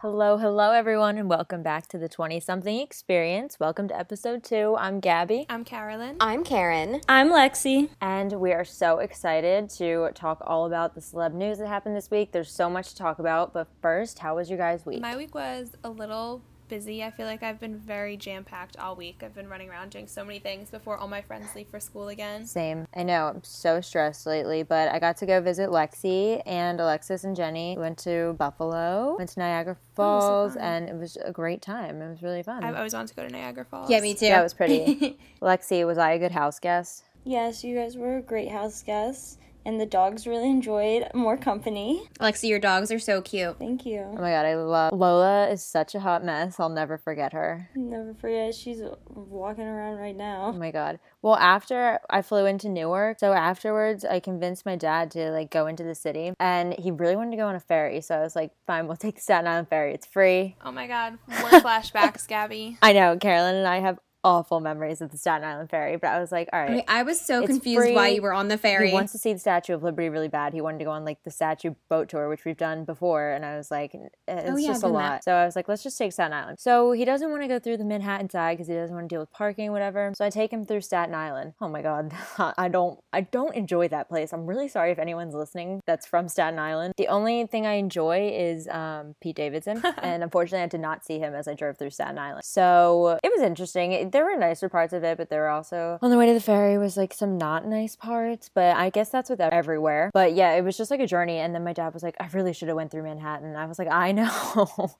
Hello, 0.00 0.36
hello, 0.36 0.72
everyone, 0.72 1.16
and 1.16 1.28
welcome 1.28 1.62
back 1.62 1.86
to 1.88 1.98
the 1.98 2.08
20 2.08 2.40
something 2.40 2.80
experience. 2.80 3.60
Welcome 3.60 3.86
to 3.86 3.96
episode 3.96 4.42
two. 4.42 4.74
I'm 4.78 4.98
Gabby, 4.98 5.46
I'm 5.48 5.64
Carolyn. 5.64 6.16
I'm 6.18 6.42
Karen. 6.42 7.00
I'm 7.08 7.30
Lexi. 7.30 7.90
and 8.00 8.32
we 8.32 8.52
are 8.52 8.64
so 8.64 8.98
excited 8.98 9.70
to 9.70 10.10
talk 10.14 10.42
all 10.44 10.66
about 10.66 10.96
the 10.96 11.00
celeb 11.00 11.32
news 11.32 11.58
that 11.58 11.68
happened 11.68 11.94
this 11.94 12.10
week. 12.10 12.32
There's 12.32 12.50
so 12.50 12.68
much 12.68 12.88
to 12.90 12.96
talk 12.96 13.20
about, 13.20 13.52
but 13.52 13.68
first, 13.80 14.18
how 14.18 14.34
was 14.34 14.50
your 14.50 14.58
guys' 14.58 14.84
week? 14.84 15.00
My 15.00 15.16
week 15.16 15.36
was 15.36 15.70
a 15.84 15.90
little 15.90 16.42
busy. 16.68 17.02
I 17.02 17.10
feel 17.10 17.26
like 17.26 17.42
I've 17.42 17.60
been 17.60 17.78
very 17.78 18.16
jam 18.16 18.44
packed 18.44 18.76
all 18.78 18.96
week. 18.96 19.22
I've 19.22 19.34
been 19.34 19.48
running 19.48 19.70
around 19.70 19.90
doing 19.90 20.06
so 20.06 20.24
many 20.24 20.38
things 20.38 20.70
before 20.70 20.96
all 20.96 21.08
my 21.08 21.22
friends 21.22 21.54
leave 21.54 21.68
for 21.68 21.80
school 21.80 22.08
again. 22.08 22.46
Same. 22.46 22.86
I 22.94 23.02
know, 23.02 23.28
I'm 23.28 23.44
so 23.44 23.80
stressed 23.80 24.26
lately, 24.26 24.62
but 24.62 24.90
I 24.90 24.98
got 24.98 25.16
to 25.18 25.26
go 25.26 25.40
visit 25.40 25.70
Lexi 25.70 26.42
and 26.46 26.80
Alexis 26.80 27.24
and 27.24 27.36
Jenny. 27.36 27.76
Went 27.78 27.98
to 27.98 28.34
Buffalo, 28.38 29.16
went 29.18 29.30
to 29.30 29.40
Niagara 29.40 29.76
oh, 29.78 29.94
Falls, 29.94 30.54
fun. 30.54 30.62
and 30.62 30.88
it 30.88 30.96
was 30.96 31.16
a 31.24 31.32
great 31.32 31.62
time. 31.62 32.02
It 32.02 32.10
was 32.10 32.22
really 32.22 32.42
fun. 32.42 32.64
I've 32.64 32.76
always 32.76 32.94
wanted 32.94 33.08
to 33.08 33.14
go 33.14 33.26
to 33.26 33.32
Niagara 33.32 33.64
Falls. 33.64 33.90
Yeah, 33.90 34.00
me 34.00 34.14
too. 34.14 34.26
yeah, 34.26 34.40
it 34.40 34.42
was 34.42 34.54
pretty. 34.54 35.18
Lexi, 35.42 35.86
was 35.86 35.98
I 35.98 36.12
a 36.12 36.18
good 36.18 36.32
house 36.32 36.58
guest? 36.58 37.04
Yes, 37.24 37.64
you 37.64 37.76
guys 37.76 37.96
were 37.96 38.20
great 38.20 38.50
house 38.50 38.82
guests, 38.84 39.38
and 39.66 39.80
the 39.80 39.84
dogs 39.86 40.26
really 40.26 40.48
enjoyed 40.48 41.08
more 41.12 41.36
company. 41.36 42.08
Lexi, 42.20 42.48
your 42.48 42.60
dogs 42.60 42.90
are 42.92 42.98
so 42.98 43.20
cute. 43.20 43.58
Thank 43.58 43.84
you. 43.84 44.00
Oh 44.00 44.22
my 44.22 44.30
god, 44.30 44.46
I 44.46 44.54
love 44.54 44.92
Lola 44.92 45.48
is 45.48 45.62
such 45.62 45.94
a 45.94 46.00
hot 46.00 46.24
mess. 46.24 46.58
I'll 46.60 46.68
never 46.68 46.96
forget 46.96 47.32
her. 47.32 47.68
Never 47.74 48.14
forget, 48.14 48.54
she's 48.54 48.80
walking 49.08 49.64
around 49.64 49.96
right 49.98 50.16
now. 50.16 50.52
Oh 50.54 50.58
my 50.58 50.70
god. 50.70 51.00
Well, 51.20 51.34
after 51.36 51.98
I 52.08 52.22
flew 52.22 52.46
into 52.46 52.68
Newark, 52.68 53.18
so 53.18 53.32
afterwards 53.32 54.04
I 54.04 54.20
convinced 54.20 54.64
my 54.64 54.76
dad 54.76 55.10
to 55.12 55.30
like 55.32 55.50
go 55.50 55.66
into 55.66 55.82
the 55.82 55.94
city 55.94 56.32
and 56.38 56.74
he 56.78 56.92
really 56.92 57.16
wanted 57.16 57.32
to 57.32 57.36
go 57.36 57.46
on 57.48 57.56
a 57.56 57.60
ferry. 57.60 58.00
So 58.00 58.14
I 58.14 58.20
was 58.20 58.36
like, 58.36 58.52
fine, 58.66 58.86
we'll 58.86 58.96
take 58.96 59.16
the 59.16 59.20
Staten 59.20 59.48
Island 59.48 59.68
ferry. 59.68 59.92
It's 59.92 60.06
free. 60.06 60.56
Oh 60.64 60.70
my 60.70 60.86
god. 60.86 61.18
More 61.40 61.50
flashbacks, 61.60 62.28
Gabby. 62.28 62.78
I 62.80 62.92
know, 62.92 63.16
Carolyn 63.18 63.56
and 63.56 63.66
I 63.66 63.80
have 63.80 63.98
awful 64.26 64.58
memories 64.58 65.00
of 65.00 65.12
the 65.12 65.16
Staten 65.16 65.46
Island 65.46 65.70
ferry, 65.70 65.96
but 65.96 66.08
I 66.08 66.18
was 66.18 66.32
like, 66.32 66.48
all 66.52 66.58
right. 66.60 66.70
I, 66.70 66.74
mean, 66.74 66.84
I 66.88 67.02
was 67.04 67.20
so 67.20 67.46
confused 67.46 67.94
why 67.94 68.08
you 68.08 68.20
were 68.22 68.32
on 68.32 68.48
the 68.48 68.58
ferry. 68.58 68.88
He 68.88 68.92
wants 68.94 69.12
to 69.12 69.18
see 69.18 69.32
the 69.32 69.38
Statue 69.38 69.72
of 69.72 69.84
Liberty 69.84 70.08
really 70.08 70.26
bad. 70.26 70.52
He 70.52 70.60
wanted 70.60 70.78
to 70.80 70.84
go 70.84 70.90
on 70.90 71.04
like 71.04 71.22
the 71.22 71.30
statue 71.30 71.74
boat 71.88 72.08
tour, 72.08 72.28
which 72.28 72.44
we've 72.44 72.56
done 72.56 72.84
before, 72.84 73.30
and 73.30 73.44
I 73.46 73.56
was 73.56 73.70
like, 73.70 73.94
it's 73.94 74.50
Oh, 74.50 74.56
yeah, 74.56 74.68
just 74.68 74.82
a 74.82 74.88
lot. 74.88 75.00
that. 75.10 75.24
So 75.24 75.32
I 75.32 75.44
was 75.44 75.54
like, 75.54 75.68
let's 75.68 75.84
just 75.84 75.96
take 75.96 76.12
Staten 76.12 76.32
Island. 76.32 76.58
So 76.58 76.90
he 76.90 77.04
doesn't 77.04 77.30
want 77.30 77.42
to 77.42 77.48
go 77.48 77.60
through 77.60 77.76
the 77.76 77.84
Manhattan 77.84 78.28
side 78.28 78.54
because 78.56 78.66
he 78.66 78.74
doesn't 78.74 78.94
want 78.94 79.08
to 79.08 79.14
deal 79.14 79.20
with 79.20 79.30
parking, 79.30 79.70
whatever. 79.70 80.12
So 80.16 80.24
I 80.24 80.30
take 80.30 80.52
him 80.52 80.66
through 80.66 80.80
Staten 80.80 81.14
Island. 81.14 81.52
Oh 81.60 81.68
my 81.68 81.82
god, 81.82 82.12
I 82.58 82.66
don't, 82.68 82.98
I 83.12 83.20
don't 83.20 83.54
enjoy 83.54 83.86
that 83.88 84.08
place. 84.08 84.32
I'm 84.32 84.44
really 84.46 84.66
sorry 84.66 84.90
if 84.90 84.98
anyone's 84.98 85.34
listening 85.34 85.80
that's 85.86 86.04
from 86.04 86.28
Staten 86.28 86.58
Island. 86.58 86.94
The 86.96 87.06
only 87.06 87.46
thing 87.46 87.64
I 87.64 87.74
enjoy 87.74 88.32
is 88.34 88.66
um, 88.68 89.14
Pete 89.20 89.36
Davidson, 89.36 89.80
and 90.02 90.24
unfortunately, 90.24 90.64
I 90.64 90.66
did 90.66 90.80
not 90.80 91.04
see 91.04 91.20
him 91.20 91.32
as 91.34 91.46
I 91.46 91.54
drove 91.54 91.78
through 91.78 91.90
Staten 91.90 92.18
Island. 92.18 92.42
So 92.44 93.20
it 93.22 93.30
was 93.32 93.40
interesting. 93.42 93.92
It- 93.92 94.15
There 94.16 94.24
were 94.24 94.34
nicer 94.38 94.70
parts 94.70 94.94
of 94.94 95.04
it, 95.04 95.18
but 95.18 95.28
there 95.28 95.42
were 95.42 95.50
also 95.50 95.98
on 96.00 96.08
the 96.08 96.16
way 96.16 96.24
to 96.24 96.32
the 96.32 96.40
ferry 96.40 96.78
was 96.78 96.96
like 96.96 97.12
some 97.12 97.36
not 97.36 97.66
nice 97.66 97.96
parts. 97.96 98.48
But 98.48 98.74
I 98.74 98.88
guess 98.88 99.10
that's 99.10 99.28
with 99.28 99.42
everywhere. 99.42 100.10
But 100.14 100.32
yeah, 100.32 100.52
it 100.52 100.64
was 100.64 100.74
just 100.78 100.90
like 100.90 101.00
a 101.00 101.06
journey. 101.06 101.36
And 101.36 101.54
then 101.54 101.62
my 101.64 101.74
dad 101.74 101.92
was 101.92 102.02
like, 102.02 102.16
"I 102.18 102.26
really 102.32 102.54
should 102.54 102.68
have 102.68 102.78
went 102.78 102.90
through 102.90 103.02
Manhattan." 103.02 103.54
I 103.56 103.66
was 103.66 103.78
like, 103.78 103.92
"I 103.92 104.12
know." 104.12 104.96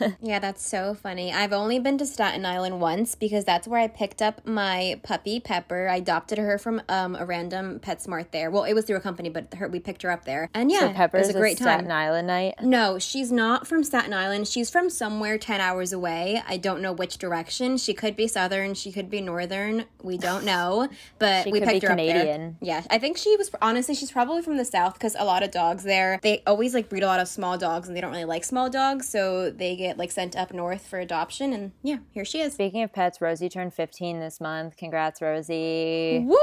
yeah, 0.20 0.40
that's 0.40 0.66
so 0.66 0.94
funny. 0.94 1.32
I've 1.32 1.52
only 1.52 1.78
been 1.78 1.96
to 1.98 2.06
Staten 2.06 2.44
Island 2.44 2.80
once 2.80 3.14
because 3.14 3.44
that's 3.44 3.68
where 3.68 3.80
I 3.80 3.86
picked 3.86 4.20
up 4.20 4.44
my 4.44 5.00
puppy 5.04 5.38
Pepper. 5.38 5.86
I 5.86 5.98
adopted 5.98 6.38
her 6.38 6.58
from 6.58 6.82
um, 6.88 7.14
a 7.14 7.24
random 7.24 7.78
PetSmart 7.78 8.32
there. 8.32 8.50
Well, 8.50 8.64
it 8.64 8.72
was 8.72 8.84
through 8.84 8.96
a 8.96 9.00
company, 9.00 9.28
but 9.28 9.54
her, 9.54 9.68
we 9.68 9.78
picked 9.78 10.02
her 10.02 10.10
up 10.10 10.24
there. 10.24 10.50
And 10.54 10.72
yeah, 10.72 10.80
so 10.80 10.92
Pepper's 10.92 11.26
it 11.26 11.28
was 11.28 11.36
a 11.36 11.38
great 11.38 11.58
Staten 11.58 11.86
time. 11.86 11.96
Island 11.96 12.26
night. 12.26 12.54
No, 12.62 12.98
she's 12.98 13.30
not 13.30 13.68
from 13.68 13.84
Staten 13.84 14.12
Island. 14.12 14.48
She's 14.48 14.70
from 14.70 14.90
somewhere 14.90 15.38
10 15.38 15.60
hours 15.60 15.92
away. 15.92 16.42
I 16.48 16.56
don't 16.56 16.82
know 16.82 16.92
which 16.92 17.18
direction. 17.18 17.76
She 17.76 17.94
could 17.94 18.07
be 18.16 18.28
southern, 18.28 18.74
she 18.74 18.92
could 18.92 19.10
be 19.10 19.20
northern. 19.20 19.84
We 20.02 20.18
don't 20.18 20.44
know, 20.44 20.88
but 21.18 21.46
we 21.46 21.52
could 21.60 21.68
picked 21.68 21.84
her 21.84 21.92
up 21.92 21.96
there. 21.96 22.54
Yeah, 22.60 22.82
I 22.90 22.98
think 22.98 23.16
she 23.16 23.36
was 23.36 23.50
honestly 23.60 23.94
she's 23.94 24.10
probably 24.10 24.42
from 24.42 24.56
the 24.56 24.64
south 24.64 24.98
cuz 24.98 25.16
a 25.18 25.24
lot 25.24 25.42
of 25.42 25.50
dogs 25.50 25.84
there, 25.84 26.18
they 26.22 26.42
always 26.46 26.74
like 26.74 26.88
breed 26.88 27.02
a 27.02 27.06
lot 27.06 27.20
of 27.20 27.28
small 27.28 27.58
dogs 27.58 27.88
and 27.88 27.96
they 27.96 28.00
don't 28.00 28.10
really 28.10 28.24
like 28.24 28.44
small 28.44 28.70
dogs, 28.70 29.08
so 29.08 29.50
they 29.50 29.76
get 29.76 29.98
like 29.98 30.10
sent 30.10 30.36
up 30.36 30.52
north 30.52 30.86
for 30.86 30.98
adoption 30.98 31.52
and 31.52 31.72
yeah, 31.82 31.98
here 32.12 32.24
she 32.24 32.40
is. 32.40 32.54
Speaking 32.54 32.82
of 32.82 32.92
pets, 32.92 33.20
Rosie 33.20 33.48
turned 33.48 33.74
15 33.74 34.20
this 34.20 34.40
month. 34.40 34.76
Congrats, 34.76 35.20
Rosie. 35.20 36.24
Woo! 36.26 36.36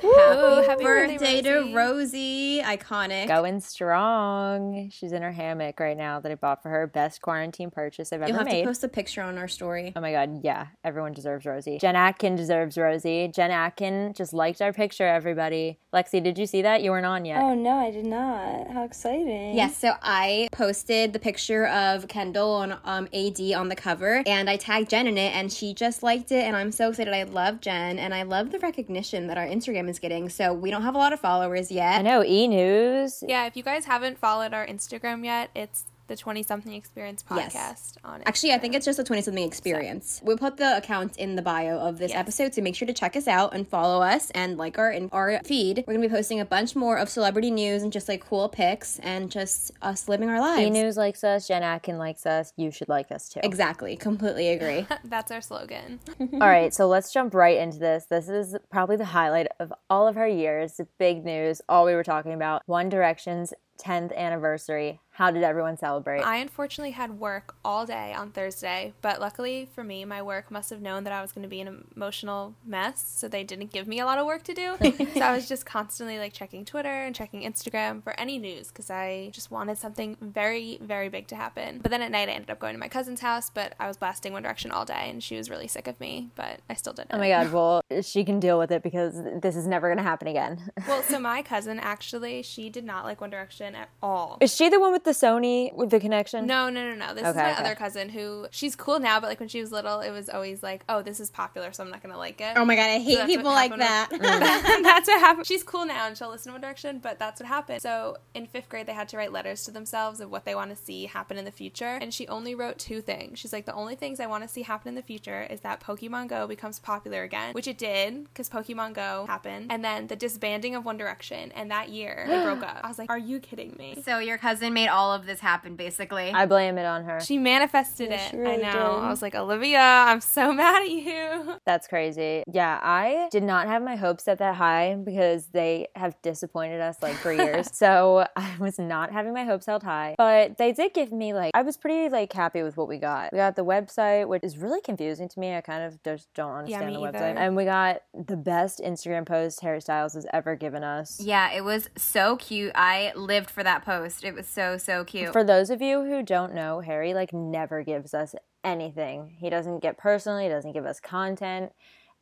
Happy 0.00 0.66
Happy 0.66 0.84
birthday, 0.84 1.16
birthday 1.18 1.42
to 1.42 1.54
Rosie. 1.74 1.74
Rosie. 1.74 2.62
Iconic. 2.62 3.28
Going 3.28 3.60
strong. 3.60 4.88
She's 4.90 5.12
in 5.12 5.22
her 5.22 5.30
hammock 5.32 5.78
right 5.78 5.96
now 5.96 6.18
that 6.20 6.32
I 6.32 6.34
bought 6.34 6.62
for 6.62 6.70
her. 6.70 6.86
Best 6.86 7.20
quarantine 7.22 7.70
purchase 7.70 8.12
I've 8.12 8.20
You'll 8.20 8.30
ever 8.30 8.38
have 8.38 8.46
made. 8.46 8.62
to 8.62 8.66
post 8.68 8.82
a 8.84 8.88
picture 8.88 9.22
on 9.22 9.38
our 9.38 9.48
story. 9.48 9.92
Oh 9.94 10.00
my 10.00 10.12
god, 10.12 10.40
yeah. 10.42 10.68
Everyone 10.82 11.12
deserves 11.12 11.46
Rosie. 11.46 11.78
Jen 11.78 11.94
Atkin 11.94 12.34
deserves 12.36 12.76
Rosie. 12.78 13.28
Jen 13.28 13.50
Atkin 13.50 14.12
just 14.16 14.32
liked 14.32 14.60
our 14.62 14.72
picture, 14.72 15.06
everybody. 15.06 15.78
Lexi, 15.92 16.22
did 16.22 16.38
you 16.38 16.46
see 16.46 16.62
that? 16.62 16.82
You 16.82 16.90
weren't 16.90 17.06
on 17.06 17.24
yet. 17.24 17.40
Oh 17.42 17.54
no, 17.54 17.76
I 17.76 17.90
did 17.90 18.06
not. 18.06 18.70
How 18.70 18.84
exciting. 18.84 19.54
Yes, 19.54 19.76
so 19.76 19.92
I 20.02 20.48
posted 20.52 21.12
the 21.12 21.18
picture 21.18 21.66
of 21.68 22.08
Kendall 22.08 22.50
on 22.52 22.72
um, 22.84 23.08
AD 23.12 23.40
on 23.54 23.68
the 23.68 23.76
cover, 23.76 24.22
and 24.26 24.48
I 24.48 24.56
tagged 24.56 24.90
Jen 24.90 25.06
in 25.06 25.18
it, 25.18 25.34
and 25.34 25.52
she 25.52 25.74
just 25.74 26.02
liked 26.02 26.32
it, 26.32 26.44
and 26.44 26.56
I'm 26.56 26.72
so 26.72 26.88
excited. 26.88 27.12
I 27.12 27.22
love 27.24 27.60
Jen, 27.60 27.98
and 27.98 28.14
I 28.14 28.22
love 28.22 28.50
the 28.52 28.58
recognition 28.58 29.26
that 29.26 29.36
our 29.38 29.46
Instagram 29.46 29.81
is 29.88 29.98
getting. 29.98 30.28
So 30.28 30.52
we 30.52 30.70
don't 30.70 30.82
have 30.82 30.94
a 30.94 30.98
lot 30.98 31.12
of 31.12 31.20
followers 31.20 31.70
yet. 31.70 31.98
I 31.98 32.02
know, 32.02 32.24
E 32.24 32.48
News. 32.48 33.22
Yeah, 33.26 33.46
if 33.46 33.56
you 33.56 33.62
guys 33.62 33.84
haven't 33.84 34.18
followed 34.18 34.52
our 34.52 34.66
Instagram 34.66 35.24
yet, 35.24 35.50
it's 35.54 35.84
the 36.12 36.16
20 36.16 36.42
something 36.42 36.74
experience 36.74 37.22
podcast 37.22 37.54
Yes. 37.54 37.94
on 38.04 38.20
it. 38.20 38.26
Actually, 38.26 38.52
I 38.52 38.58
think 38.58 38.74
it's 38.74 38.84
just 38.84 38.98
a 38.98 39.04
20 39.04 39.22
something 39.22 39.44
experience. 39.46 40.20
We'll 40.22 40.36
put 40.36 40.58
the 40.58 40.76
account 40.76 41.16
in 41.16 41.36
the 41.36 41.42
bio 41.42 41.78
of 41.78 41.98
this 41.98 42.10
Yes. 42.10 42.18
episode, 42.20 42.54
so 42.54 42.60
make 42.60 42.74
sure 42.76 42.86
to 42.86 42.92
check 42.92 43.16
us 43.16 43.26
out 43.26 43.54
and 43.54 43.66
follow 43.66 44.02
us 44.02 44.30
and 44.32 44.58
like 44.58 44.78
our 44.78 44.90
in 44.90 45.08
our 45.10 45.40
feed. 45.44 45.84
We're 45.86 45.94
gonna 45.94 46.06
be 46.06 46.14
posting 46.14 46.38
a 46.38 46.44
bunch 46.44 46.76
more 46.76 46.98
of 46.98 47.08
celebrity 47.08 47.50
news 47.50 47.82
and 47.82 47.90
just 47.90 48.08
like 48.10 48.20
cool 48.26 48.48
pics 48.50 48.98
and 48.98 49.30
just 49.30 49.70
us 49.80 50.06
living 50.06 50.28
our 50.28 50.38
lives. 50.40 50.66
E 50.66 50.70
News 50.70 50.98
likes 50.98 51.24
us. 51.24 51.48
Jen 51.48 51.62
Atkin 51.62 51.96
likes 51.96 52.26
us. 52.26 52.52
You 52.56 52.70
should 52.70 52.90
like 52.90 53.10
us 53.10 53.30
too. 53.30 53.40
Exactly, 53.42 53.96
completely 53.96 54.48
agree. 54.50 54.86
That's 55.04 55.30
our 55.30 55.40
slogan. 55.40 55.98
All 56.34 56.40
right, 56.40 56.74
so 56.74 56.86
let's 56.88 57.10
jump 57.12 57.32
right 57.32 57.56
into 57.56 57.78
this. 57.78 58.04
This 58.06 58.28
is 58.28 58.54
probably 58.70 58.96
the 58.96 59.06
highlight 59.06 59.46
of 59.58 59.72
all 59.88 60.06
of 60.06 60.16
our 60.18 60.28
years. 60.28 60.78
Big 60.98 61.24
news, 61.24 61.62
all 61.68 61.86
we 61.86 61.94
were 61.94 62.04
talking 62.04 62.32
about. 62.34 62.62
One 62.66 62.88
Direction's 62.90 63.54
10th 63.84 64.16
anniversary. 64.16 65.00
How 65.16 65.30
did 65.30 65.42
everyone 65.42 65.76
celebrate? 65.76 66.22
I 66.22 66.36
unfortunately 66.36 66.92
had 66.92 67.18
work 67.18 67.54
all 67.62 67.84
day 67.84 68.14
on 68.14 68.30
Thursday, 68.30 68.94
but 69.02 69.20
luckily 69.20 69.68
for 69.74 69.84
me, 69.84 70.06
my 70.06 70.22
work 70.22 70.50
must 70.50 70.70
have 70.70 70.80
known 70.80 71.04
that 71.04 71.12
I 71.12 71.20
was 71.20 71.32
going 71.32 71.42
to 71.42 71.48
be 71.48 71.60
an 71.60 71.84
emotional 71.94 72.54
mess, 72.64 73.04
so 73.14 73.28
they 73.28 73.44
didn't 73.44 73.72
give 73.72 73.86
me 73.86 74.00
a 74.00 74.06
lot 74.06 74.16
of 74.16 74.24
work 74.24 74.42
to 74.44 74.54
do. 74.54 74.76
so 75.14 75.20
I 75.20 75.34
was 75.34 75.48
just 75.48 75.66
constantly 75.66 76.18
like 76.18 76.32
checking 76.32 76.64
Twitter 76.64 76.88
and 76.88 77.14
checking 77.14 77.42
Instagram 77.42 78.02
for 78.02 78.18
any 78.18 78.38
news 78.38 78.68
because 78.68 78.90
I 78.90 79.28
just 79.32 79.50
wanted 79.50 79.76
something 79.76 80.16
very, 80.22 80.78
very 80.80 81.10
big 81.10 81.26
to 81.26 81.36
happen. 81.36 81.80
But 81.82 81.90
then 81.90 82.00
at 82.00 82.10
night, 82.10 82.30
I 82.30 82.32
ended 82.32 82.50
up 82.50 82.58
going 82.58 82.72
to 82.72 82.80
my 82.80 82.88
cousin's 82.88 83.20
house, 83.20 83.50
but 83.50 83.74
I 83.78 83.88
was 83.88 83.98
blasting 83.98 84.32
One 84.32 84.42
Direction 84.42 84.70
all 84.70 84.86
day, 84.86 85.10
and 85.10 85.22
she 85.22 85.36
was 85.36 85.50
really 85.50 85.68
sick 85.68 85.86
of 85.86 86.00
me, 86.00 86.30
but 86.36 86.60
I 86.70 86.74
still 86.74 86.94
did 86.94 87.08
oh 87.10 87.16
it. 87.16 87.18
oh 87.18 87.20
my 87.20 87.28
god, 87.28 87.52
well, 87.52 87.82
she 88.00 88.24
can 88.24 88.40
deal 88.40 88.58
with 88.58 88.72
it 88.72 88.82
because 88.82 89.14
this 89.42 89.56
is 89.56 89.66
never 89.66 89.88
going 89.88 89.98
to 89.98 90.02
happen 90.02 90.26
again. 90.26 90.70
Well, 90.88 91.02
so 91.02 91.18
my 91.20 91.42
cousin 91.42 91.78
actually, 91.78 92.42
she 92.42 92.70
did 92.70 92.84
not 92.84 93.04
like 93.04 93.20
One 93.20 93.28
Direction 93.28 93.71
at 93.74 93.88
all. 94.02 94.38
Is 94.40 94.54
she 94.54 94.68
the 94.68 94.80
one 94.80 94.92
with 94.92 95.04
the 95.04 95.12
Sony 95.12 95.74
with 95.74 95.90
the 95.90 96.00
connection? 96.00 96.46
No, 96.46 96.70
no, 96.70 96.88
no, 96.90 96.94
no. 96.94 97.14
This 97.14 97.26
is 97.26 97.34
my 97.34 97.52
okay. 97.52 97.60
other 97.60 97.74
cousin 97.74 98.08
who 98.08 98.46
she's 98.50 98.76
cool 98.76 98.98
now, 98.98 99.20
but 99.20 99.28
like 99.28 99.40
when 99.40 99.48
she 99.48 99.60
was 99.60 99.72
little, 99.72 100.00
it 100.00 100.10
was 100.10 100.28
always 100.28 100.62
like, 100.62 100.84
oh, 100.88 101.02
this 101.02 101.20
is 101.20 101.30
popular, 101.30 101.72
so 101.72 101.82
I'm 101.82 101.90
not 101.90 102.02
gonna 102.02 102.18
like 102.18 102.40
it. 102.40 102.54
Oh 102.56 102.64
my 102.64 102.76
god, 102.76 102.90
I 102.90 102.98
hate 102.98 103.18
that's 103.18 103.26
people 103.26 103.50
like 103.50 103.76
that. 103.76 104.10
with- 104.10 104.20
mm. 104.20 104.82
that's 104.82 105.08
what 105.08 105.20
happened. 105.20 105.46
She's 105.46 105.62
cool 105.62 105.84
now 105.84 106.06
and 106.06 106.16
she'll 106.16 106.30
listen 106.30 106.50
to 106.50 106.54
One 106.54 106.60
Direction, 106.60 106.98
but 106.98 107.18
that's 107.18 107.40
what 107.40 107.48
happened. 107.48 107.82
So 107.82 108.16
in 108.34 108.46
fifth 108.46 108.68
grade, 108.68 108.86
they 108.86 108.92
had 108.92 109.08
to 109.10 109.16
write 109.16 109.32
letters 109.32 109.64
to 109.64 109.70
themselves 109.70 110.20
of 110.20 110.30
what 110.30 110.44
they 110.44 110.54
want 110.54 110.70
to 110.70 110.76
see 110.76 111.06
happen 111.06 111.36
in 111.38 111.44
the 111.44 111.52
future, 111.52 111.98
and 112.00 112.12
she 112.12 112.28
only 112.28 112.54
wrote 112.54 112.78
two 112.78 113.00
things. 113.00 113.38
She's 113.38 113.52
like, 113.52 113.66
the 113.66 113.74
only 113.74 113.94
things 113.94 114.20
I 114.20 114.26
want 114.26 114.42
to 114.42 114.48
see 114.48 114.62
happen 114.62 114.88
in 114.88 114.94
the 114.94 115.02
future 115.02 115.46
is 115.50 115.60
that 115.60 115.80
Pokemon 115.80 116.28
Go 116.28 116.46
becomes 116.46 116.78
popular 116.78 117.22
again, 117.22 117.52
which 117.54 117.66
it 117.66 117.78
did 117.78 118.24
because 118.24 118.48
Pokemon 118.48 118.94
Go 118.94 119.26
happened, 119.26 119.70
and 119.70 119.84
then 119.84 120.06
the 120.06 120.16
disbanding 120.16 120.74
of 120.74 120.84
One 120.84 120.96
Direction, 120.96 121.52
and 121.52 121.70
that 121.70 121.88
year 121.88 122.24
they 122.28 122.42
broke 122.42 122.62
up. 122.62 122.80
I 122.82 122.88
was 122.88 122.98
like, 122.98 123.10
are 123.10 123.18
you 123.18 123.40
kidding 123.40 123.61
kidding 123.70 123.76
me? 123.96 124.02
So 124.02 124.18
your 124.18 124.38
cousin 124.38 124.72
made 124.72 124.88
all 124.88 125.12
of 125.12 125.26
this 125.26 125.40
happen, 125.40 125.76
basically. 125.76 126.32
I 126.32 126.46
blame 126.46 126.78
it 126.78 126.84
on 126.84 127.04
her. 127.04 127.20
She 127.20 127.38
manifested 127.38 128.10
Yeah, 128.10 128.16
it. 128.26 128.30
she 128.30 128.36
really 128.36 128.64
I 128.64 128.72
know. 128.72 128.72
did. 128.72 128.80
I 129.04 129.08
was 129.08 129.22
like, 129.22 129.34
Olivia, 129.34 129.78
I'm 129.80 130.20
so 130.20 130.52
mad 130.52 130.82
at 130.82 130.90
you. 130.90 131.54
That's 131.64 131.86
crazy. 131.88 132.42
Yeah, 132.52 132.78
I 132.82 133.28
did 133.30 133.42
not 133.42 133.66
have 133.66 133.82
my 133.82 133.96
hopes 133.96 134.24
set 134.24 134.38
that 134.38 134.56
high 134.56 134.94
because 134.94 135.46
they 135.46 135.88
have 135.96 136.14
disappointed 136.22 136.80
us 136.80 136.96
like 137.02 137.14
for 137.14 137.32
years. 137.32 137.70
so 137.76 138.26
I 138.36 138.50
was 138.58 138.78
not 138.78 139.12
having 139.12 139.32
my 139.34 139.44
hopes 139.44 139.66
held 139.66 139.82
high. 139.82 140.14
But 140.18 140.58
they 140.58 140.72
did 140.72 140.94
give 140.94 141.12
me 141.12 141.34
like 141.34 141.52
I 141.54 141.62
was 141.62 141.76
pretty 141.76 142.08
like 142.08 142.32
happy 142.32 142.62
with 142.62 142.76
what 142.76 142.88
we 142.88 142.98
got. 142.98 143.32
We 143.32 143.36
got 143.38 143.56
the 143.56 143.64
website, 143.64 144.28
which 144.28 144.42
is 144.44 144.58
really 144.58 144.80
confusing 144.80 145.28
to 145.28 145.40
me. 145.40 145.54
I 145.54 145.60
kind 145.60 145.84
of 145.84 146.02
just 146.02 146.32
don't 146.34 146.52
understand 146.52 146.86
me 146.86 146.94
the 146.94 147.00
website. 147.00 147.14
either. 147.16 147.38
And 147.38 147.56
we 147.56 147.64
got 147.64 148.02
the 148.14 148.36
best 148.36 148.80
Instagram 148.80 149.26
post 149.26 149.60
Harry 149.60 149.80
Styles 149.80 150.14
has 150.14 150.26
ever 150.32 150.56
given 150.56 150.82
us. 150.84 151.20
yeah, 151.20 151.52
it 151.52 151.62
was 151.64 151.88
so 151.96 152.36
cute. 152.36 152.72
I 152.74 153.12
lived 153.14 153.41
for 153.50 153.62
that 153.62 153.84
post. 153.84 154.24
It 154.24 154.34
was 154.34 154.46
so 154.46 154.76
so 154.76 155.04
cute. 155.04 155.32
For 155.32 155.44
those 155.44 155.70
of 155.70 155.82
you 155.82 156.02
who 156.02 156.22
don't 156.22 156.54
know, 156.54 156.80
Harry 156.80 157.14
like 157.14 157.32
never 157.32 157.82
gives 157.82 158.14
us 158.14 158.34
anything. 158.64 159.36
He 159.38 159.50
doesn't 159.50 159.80
get 159.80 159.98
personal, 159.98 160.38
he 160.38 160.48
doesn't 160.48 160.72
give 160.72 160.86
us 160.86 161.00
content, 161.00 161.72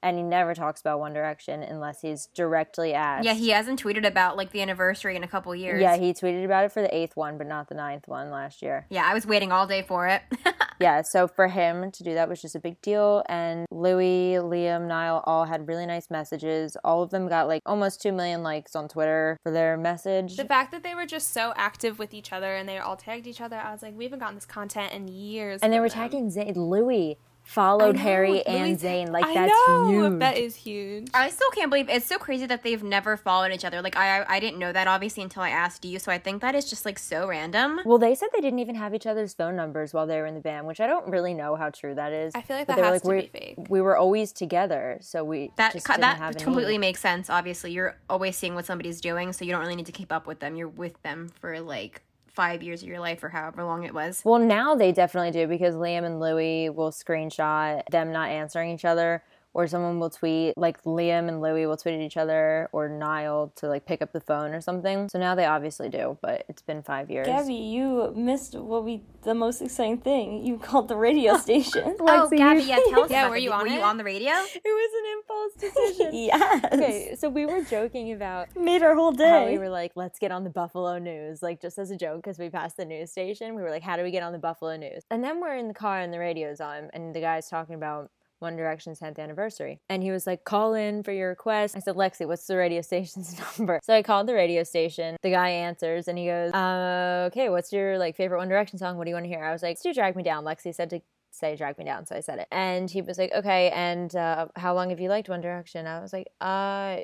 and 0.03 0.17
he 0.17 0.23
never 0.23 0.55
talks 0.55 0.81
about 0.81 1.01
One 1.01 1.13
Direction 1.13 1.63
unless 1.63 2.01
he's 2.01 2.27
directly 2.35 2.95
asked. 2.95 3.25
yeah, 3.25 3.35
he 3.35 3.51
hasn't 3.51 3.83
tweeted 3.83 4.07
about 4.07 4.37
like 4.37 4.51
the 4.51 4.63
anniversary 4.63 5.17
in 5.17 5.25
a 5.25 5.29
couple 5.29 5.55
years. 5.55 5.81
Yeah, 5.81 5.97
he 5.97 6.13
tweeted 6.13 6.45
about 6.45 6.65
it 6.65 6.73
for 6.73 6.83
the 6.83 6.95
eighth 6.95 7.17
one, 7.17 7.39
but 7.39 7.47
not 7.47 7.69
the 7.69 7.75
ninth 7.75 8.09
one 8.09 8.31
last 8.31 8.63
year. 8.63 8.87
yeah, 8.91 9.05
I 9.07 9.15
was 9.15 9.27
waiting 9.27 9.53
all 9.53 9.67
day 9.67 9.83
for 9.83 10.07
it. 10.09 10.23
Yeah, 10.81 11.03
so 11.03 11.29
for 11.29 11.47
him 11.47 11.91
to 11.93 12.03
do 12.03 12.15
that 12.15 12.27
was 12.29 12.41
just 12.41 12.55
a 12.57 12.59
big 12.59 12.81
deal. 12.81 13.23
And 13.29 13.67
Louis, 13.71 14.37
Liam, 14.41 14.87
Niall 14.89 15.23
all 15.27 15.45
had 15.45 15.69
really 15.69 15.85
nice 15.85 16.09
messages. 16.11 16.75
All 16.83 17.03
of 17.03 17.11
them 17.11 17.29
got 17.29 17.49
like 17.49 17.61
almost 17.67 18.01
2 18.01 18.13
million 18.13 18.43
likes 18.43 18.75
on 18.75 18.89
Twitter 18.89 19.37
for 19.43 19.53
their 19.53 19.77
message. 19.77 20.39
The 20.39 20.47
fact 20.47 20.73
that 20.73 20.83
they 20.83 20.95
were 20.95 21.05
just 21.05 21.35
so 21.35 21.53
active 21.55 21.99
with 21.99 22.15
each 22.15 22.33
other 22.33 22.57
and 22.57 22.67
they 22.67 22.79
all 22.79 22.97
tagged 22.97 23.27
each 23.27 23.43
other, 23.43 23.57
I 23.57 23.73
was 23.73 23.83
like, 23.83 23.95
we 23.95 24.05
haven't 24.05 24.21
gotten 24.21 24.37
this 24.37 24.47
content 24.47 24.95
in 24.95 25.07
years. 25.07 25.61
And 25.61 25.71
they 25.71 25.81
were 25.81 25.91
them. 25.91 25.99
tagging 25.99 26.31
Zayn. 26.31 26.57
Louis 26.57 27.19
followed 27.51 27.97
know, 27.97 28.03
Harry 28.03 28.47
and 28.47 28.79
Zayn. 28.79 29.11
Like, 29.11 29.25
I 29.25 29.35
that's 29.35 29.53
know, 29.69 29.89
huge. 29.89 30.19
That 30.21 30.37
is 30.39 30.55
huge. 30.55 31.09
I 31.13 31.31
still 31.31 31.51
can't 31.51 31.69
believe 31.71 31.89
it's 31.89 32.07
so 32.07 32.17
crazy 32.17 32.47
that 32.47 32.63
they've 32.63 32.83
never 32.83 33.17
followed 33.17 33.53
each 33.53 33.65
other. 33.65 33.83
Like 33.83 33.97
I 33.97 34.25
I 34.29 34.39
didn't 34.41 34.59
know 34.59 34.73
that 34.73 34.87
obviously 34.87 35.23
until 35.23 35.43
I 35.43 35.51
asked 35.51 35.85
you. 35.85 35.99
So 35.99 36.13
I 36.13 36.19
think 36.19 36.43
that 36.43 36.55
is 36.55 36.71
just 36.71 36.85
like 36.85 36.99
so 36.99 37.27
random. 37.27 37.81
Well, 37.85 37.99
they 37.99 38.15
said 38.15 38.29
they 38.33 38.41
didn't 38.41 38.61
even 38.61 38.77
have 38.77 38.95
each 38.95 39.07
other's 39.07 39.35
phone 39.35 39.57
numbers 39.57 39.93
while 39.93 40.07
they 40.07 40.17
were 40.19 40.27
in 40.27 40.35
the 40.35 40.41
band, 40.41 40.67
which 40.67 40.81
I 40.81 40.87
don't 40.87 41.09
really 41.09 41.35
know 41.35 41.57
how 41.57 41.71
true 41.71 41.95
that 41.97 42.13
is. 42.13 42.35
I 42.35 42.43
feel 42.43 42.57
like 42.57 42.67
But 42.69 42.77
that 42.77 42.83
they 42.83 42.87
were 42.89 42.93
has 42.93 43.03
to 43.03 43.09
we 43.09 43.21
be 43.23 43.27
fake. 43.27 43.57
We 43.69 43.81
were 43.81 43.97
always 43.97 44.33
together, 44.33 44.99
so 45.01 45.25
we 45.25 45.51
That 45.57 45.73
just 45.73 45.87
co- 45.87 45.95
didn't 45.95 46.19
that 46.21 46.37
a 46.37 46.45
completely 46.45 46.75
need. 46.75 46.79
makes 46.87 47.01
sense. 47.01 47.29
Obviously, 47.29 47.73
you're 47.73 47.97
always 48.09 48.37
seeing 48.37 48.55
what 48.55 48.65
somebody's 48.67 49.01
doing, 49.01 49.33
so 49.33 49.45
you 49.45 49.51
don't 49.53 49.61
really 49.61 49.77
need 49.77 49.87
to 49.87 49.93
keep 49.93 50.13
up 50.13 50.27
with 50.27 50.39
them. 50.41 50.55
You're 50.57 50.69
with 50.69 51.01
them 51.03 51.31
for 51.41 51.61
like 51.61 52.03
five 52.35 52.63
years 52.63 52.83
of 52.83 52.89
your 52.89 53.01
life 53.01 53.23
or 53.23 53.29
however 53.29 53.65
long 53.65 53.85
it 53.85 53.95
was. 53.95 54.23
Well, 54.25 54.39
now 54.39 54.75
they 54.75 54.93
definitely 54.93 55.31
do 55.31 55.47
because 55.47 55.75
Liam 55.75 56.05
and 56.05 56.21
Louis 56.21 56.71
will 56.71 56.91
screenshot 56.91 57.83
them 57.91 58.13
not 58.13 58.31
answering 58.31 58.71
each 58.71 58.85
other, 58.85 59.23
or 59.53 59.67
someone 59.67 59.99
will 59.99 60.11
tweet 60.11 60.57
like 60.57 60.83
Liam 60.85 61.29
and 61.29 61.41
Louis 61.41 61.67
will 61.67 61.77
tweet 61.77 61.95
at 61.97 62.01
each 62.01 62.17
other, 62.17 62.69
or 62.73 62.89
Niall 62.89 63.53
to 63.57 63.69
like 63.69 63.85
pick 63.87 64.01
up 64.03 64.13
the 64.13 64.21
phone 64.21 64.53
or 64.55 64.61
something. 64.61 65.09
So 65.09 65.19
now 65.19 65.35
they 65.35 65.45
obviously 65.47 65.89
do, 65.89 66.19
but 66.23 66.45
it's 66.49 66.63
been 66.63 66.83
five 66.83 67.11
years. 67.11 67.27
Gabby, 67.27 67.55
you 67.55 68.13
missed 68.17 68.55
what 68.55 68.85
we 68.85 69.03
the 69.23 69.35
most 69.35 69.61
exciting 69.61 69.99
thing. 69.99 70.45
You 70.45 70.57
called 70.59 70.89
the 70.89 70.97
radio 70.97 71.37
station. 71.47 71.97
Oh, 72.01 72.29
Gabby, 72.31 72.63
you- 72.63 72.69
yeah, 72.69 72.79
tell 72.91 73.03
us. 73.05 73.11
Yeah, 73.11 73.21
about 73.23 73.31
were 73.31 73.37
the- 73.37 73.43
you 73.43 73.53
on 73.53 73.63
Were 73.63 73.69
you 73.75 73.81
on 73.83 73.97
the 73.97 74.05
radio? 74.05 74.33
it 74.55 74.63
was 74.65 74.91
an 75.01 75.13
impulse 75.19 75.75
decision. 75.75 76.15
yes. 76.15 76.65
okay, 76.73 77.15
so 77.19 77.29
we 77.29 77.45
were 77.47 77.63
joking 77.63 78.13
about 78.13 78.55
Made 78.57 78.83
our 78.83 78.95
whole 78.95 79.17
how 79.17 79.47
we 79.47 79.59
were 79.59 79.69
like, 79.69 79.93
let's 79.97 80.19
get 80.19 80.31
on 80.33 80.45
the 80.45 80.51
Buffalo 80.51 80.99
News, 80.99 81.43
like 81.43 81.61
just 81.61 81.79
as 81.79 81.91
a 81.91 81.97
joke, 81.97 82.23
because 82.23 82.39
we 82.39 82.49
passed 82.49 82.77
the 82.77 82.85
news 82.85 83.11
station. 83.11 83.55
We 83.55 83.63
were 83.63 83.71
like, 83.71 83.83
how 83.83 83.97
do 83.97 84.03
we 84.03 84.11
get 84.11 84.23
on 84.23 84.33
the 84.33 84.39
Buffalo 84.39 84.77
News? 84.77 85.03
And 85.11 85.23
then 85.25 85.41
we're 85.41 85.57
in 85.57 85.69
the 85.69 85.75
car 85.75 86.01
and 86.01 86.13
the 86.13 86.19
radio's 86.19 86.61
on, 86.61 86.89
and 86.95 87.15
the 87.15 87.21
guy's 87.21 87.49
talking 87.49 87.75
about 87.75 88.11
One 88.41 88.57
Direction's 88.57 89.01
10th 89.01 89.19
anniversary. 89.19 89.81
And 89.89 90.03
he 90.03 90.11
was 90.11 90.27
like, 90.27 90.45
call 90.45 90.75
in 90.75 91.03
for 91.03 91.13
your 91.13 91.29
request. 91.29 91.77
I 91.77 91.81
said, 91.81 91.95
Lexi, 91.95 92.27
what's 92.27 92.47
the 92.47 92.57
radio 92.57 92.83
station's 92.91 93.41
number? 93.59 93.81
So 93.83 93.95
I 93.95 94.03
called 94.03 94.27
the 94.27 94.35
radio 94.35 94.65
station. 94.65 95.17
The 95.23 95.31
guy 95.31 95.51
answers 95.51 96.09
and 96.09 96.19
he 96.19 96.27
goes, 96.27 96.53
uh, 96.53 97.29
okay, 97.31 97.49
what's 97.49 97.73
your 97.73 97.99
like 97.99 98.17
favorite 98.17 98.39
One 98.39 98.49
Direction 98.49 98.79
song? 98.79 98.97
What 98.97 99.05
do 99.05 99.11
you 99.11 99.15
want 99.15 99.25
to 99.25 99.31
hear? 99.31 99.45
I 99.45 99.53
was 99.53 99.63
like, 99.63 99.81
do 99.81 99.95
Drag 99.95 100.17
Me 100.17 100.23
Down. 100.23 100.45
Lexi 100.45 100.75
said 100.75 100.91
to 100.91 101.01
say 101.33 101.55
drag 101.55 101.79
me 101.79 101.85
down 101.85 102.05
so 102.05 102.17
i 102.17 102.19
said 102.19 102.41
it 102.41 102.49
and 102.51 102.91
he 102.91 103.01
was 103.03 103.17
like 103.17 103.31
okay 103.33 103.71
and 103.71 104.17
uh, 104.17 104.49
how 104.57 104.75
long 104.75 104.91
have 104.91 104.99
you 104.99 105.09
liked 105.09 105.29
one 105.29 105.41
direction 105.41 105.87
i 105.87 106.01
was 106.01 106.13
like 106.13 106.27
uh 106.41 106.97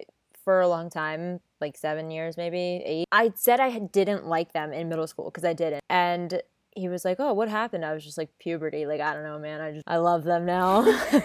for 0.47 0.61
a 0.61 0.69
long 0.69 0.89
time, 0.89 1.41
like 1.61 1.77
seven 1.77 2.11
years, 2.11 2.37
maybe 2.37 2.81
eight. 2.87 3.07
I 3.11 3.33
said 3.35 3.59
I 3.59 3.81
didn't 3.81 4.27
like 4.27 4.53
them 4.53 4.73
in 4.73 4.89
middle 4.89 5.09
school 5.09 5.27
because 5.27 5.45
I 5.45 5.53
didn't. 5.53 5.83
And 5.91 6.41
he 6.77 6.89
was 6.89 7.05
like, 7.05 7.17
"Oh, 7.19 7.33
what 7.33 7.49
happened?" 7.49 7.85
I 7.85 7.93
was 7.95 8.05
just 8.05 8.19
like 8.19 8.31
puberty. 8.39 8.87
Like 8.87 9.01
I 9.01 9.15
don't 9.15 9.25
know, 9.25 9.39
man. 9.39 9.61
I 9.61 9.73
just 9.73 9.85
I 9.87 9.97
love 9.97 10.25
them 10.25 10.45
now. 10.47 10.85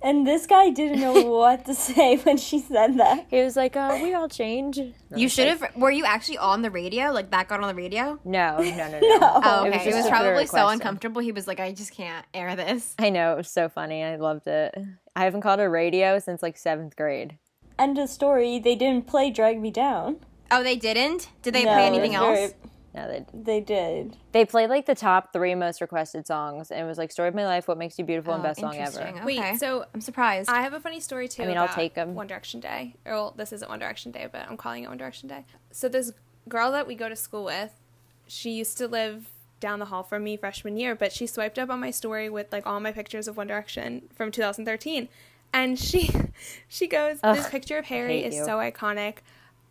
And 0.00 0.24
this 0.24 0.46
guy 0.46 0.70
didn't 0.70 1.00
know 1.00 1.12
what 1.38 1.64
to 1.64 1.74
say 1.74 2.18
when 2.18 2.36
she 2.36 2.60
said 2.60 2.98
that. 3.00 3.26
he 3.30 3.42
was 3.42 3.56
like, 3.56 3.74
"Uh, 3.74 3.98
we 4.00 4.14
all 4.14 4.28
change." 4.28 4.78
You 5.14 5.28
should 5.28 5.48
have. 5.48 5.74
Were 5.74 5.90
you 5.90 6.04
actually 6.04 6.38
on 6.38 6.62
the 6.62 6.70
radio? 6.70 7.10
Like 7.10 7.32
that 7.32 7.48
got 7.48 7.60
on 7.60 7.66
the 7.68 7.74
radio? 7.74 8.16
No, 8.24 8.58
no, 8.58 8.76
no, 8.76 9.00
no. 9.00 9.00
No. 9.18 9.18
Oh, 9.44 9.64
It 9.64 9.70
was 9.70 9.80
okay. 9.80 9.90
It 9.90 9.94
was, 9.96 10.08
probably 10.08 10.46
so 10.46 10.68
uncomfortable. 10.68 11.20
He 11.20 11.32
was 11.32 11.48
like, 11.48 11.58
I 11.58 11.72
just 11.72 11.92
can't 11.92 12.24
air 12.32 12.54
this. 12.54 12.94
I 13.00 13.10
know 13.10 13.32
it 13.32 13.38
was 13.38 13.50
so 13.50 13.68
funny. 13.68 14.04
I 14.04 14.14
loved 14.14 14.46
it. 14.46 14.72
I 15.16 15.24
haven't 15.24 15.40
called 15.40 15.58
a 15.58 15.68
radio 15.68 16.20
since 16.20 16.44
like 16.44 16.56
seventh 16.56 16.94
grade. 16.94 17.36
End 17.76 17.98
of 17.98 18.08
story. 18.08 18.60
They 18.60 18.76
didn't 18.76 19.08
play 19.08 19.30
"Drag 19.30 19.60
Me 19.60 19.72
Down." 19.72 20.18
Oh, 20.52 20.62
they 20.62 20.76
didn't. 20.76 21.28
Did 21.42 21.54
they 21.54 21.64
No, 21.64 21.72
play 21.74 21.86
anything 21.86 22.14
else? 22.14 22.38
very- 22.38 22.52
No, 22.94 23.06
they 23.06 23.24
They 23.34 23.60
did. 23.60 24.16
they 24.32 24.44
played 24.44 24.70
like 24.70 24.86
the 24.86 24.94
top 24.94 25.32
three 25.32 25.54
most 25.54 25.80
requested 25.80 26.26
songs, 26.26 26.70
and 26.70 26.80
it 26.80 26.84
was 26.84 26.96
like 26.98 27.10
"Story 27.12 27.28
of 27.28 27.34
My 27.34 27.44
Life," 27.44 27.68
"What 27.68 27.76
Makes 27.78 27.98
You 27.98 28.04
Beautiful," 28.04 28.32
and 28.34 28.40
Oh, 28.40 28.48
"Best 28.48 28.60
Song 28.60 28.74
Ever." 28.76 29.00
interesting. 29.00 29.24
Wait, 29.24 29.58
so 29.58 29.84
I'm 29.94 30.00
surprised. 30.00 30.48
I 30.50 30.62
have 30.62 30.72
a 30.72 30.80
funny 30.80 30.98
story 31.00 31.28
too. 31.28 31.42
I 31.42 31.46
mean, 31.46 31.58
I'll 31.58 31.64
about 31.64 31.74
take 31.76 31.96
'em. 31.98 32.14
One 32.14 32.26
Direction 32.26 32.60
Day. 32.60 32.94
Or 33.04 33.12
well, 33.12 33.34
this 33.36 33.52
isn't 33.52 33.68
One 33.68 33.78
Direction 33.78 34.10
Day, 34.10 34.26
but 34.30 34.48
I'm 34.48 34.56
calling 34.56 34.84
it 34.84 34.88
One 34.88 34.96
Direction 34.98 35.28
Day. 35.28 35.44
So 35.70 35.88
this 35.88 36.12
girl 36.48 36.72
that 36.72 36.86
we 36.86 36.94
go 36.94 37.08
to 37.10 37.16
school 37.16 37.44
with, 37.44 37.72
she 38.26 38.50
used 38.52 38.78
to 38.78 38.88
live 38.88 39.28
down 39.60 39.80
the 39.80 39.86
hall 39.86 40.02
from 40.02 40.24
me 40.24 40.36
freshman 40.36 40.76
year, 40.76 40.94
but 40.94 41.12
she 41.12 41.26
swiped 41.26 41.58
up 41.58 41.68
on 41.68 41.80
my 41.80 41.90
story 41.90 42.30
with 42.30 42.50
like 42.52 42.66
all 42.66 42.80
my 42.80 42.92
pictures 42.92 43.28
of 43.28 43.36
One 43.36 43.48
Direction 43.48 44.08
from 44.14 44.30
2013, 44.32 45.08
and 45.52 45.78
she 45.78 46.10
she 46.68 46.86
goes, 46.86 47.20
"This 47.20 47.44
Ugh, 47.44 47.50
picture 47.50 47.76
of 47.76 47.84
Harry 47.86 48.22
hate 48.22 48.26
is 48.28 48.34
you. 48.36 48.44
so 48.44 48.56
iconic." 48.58 49.16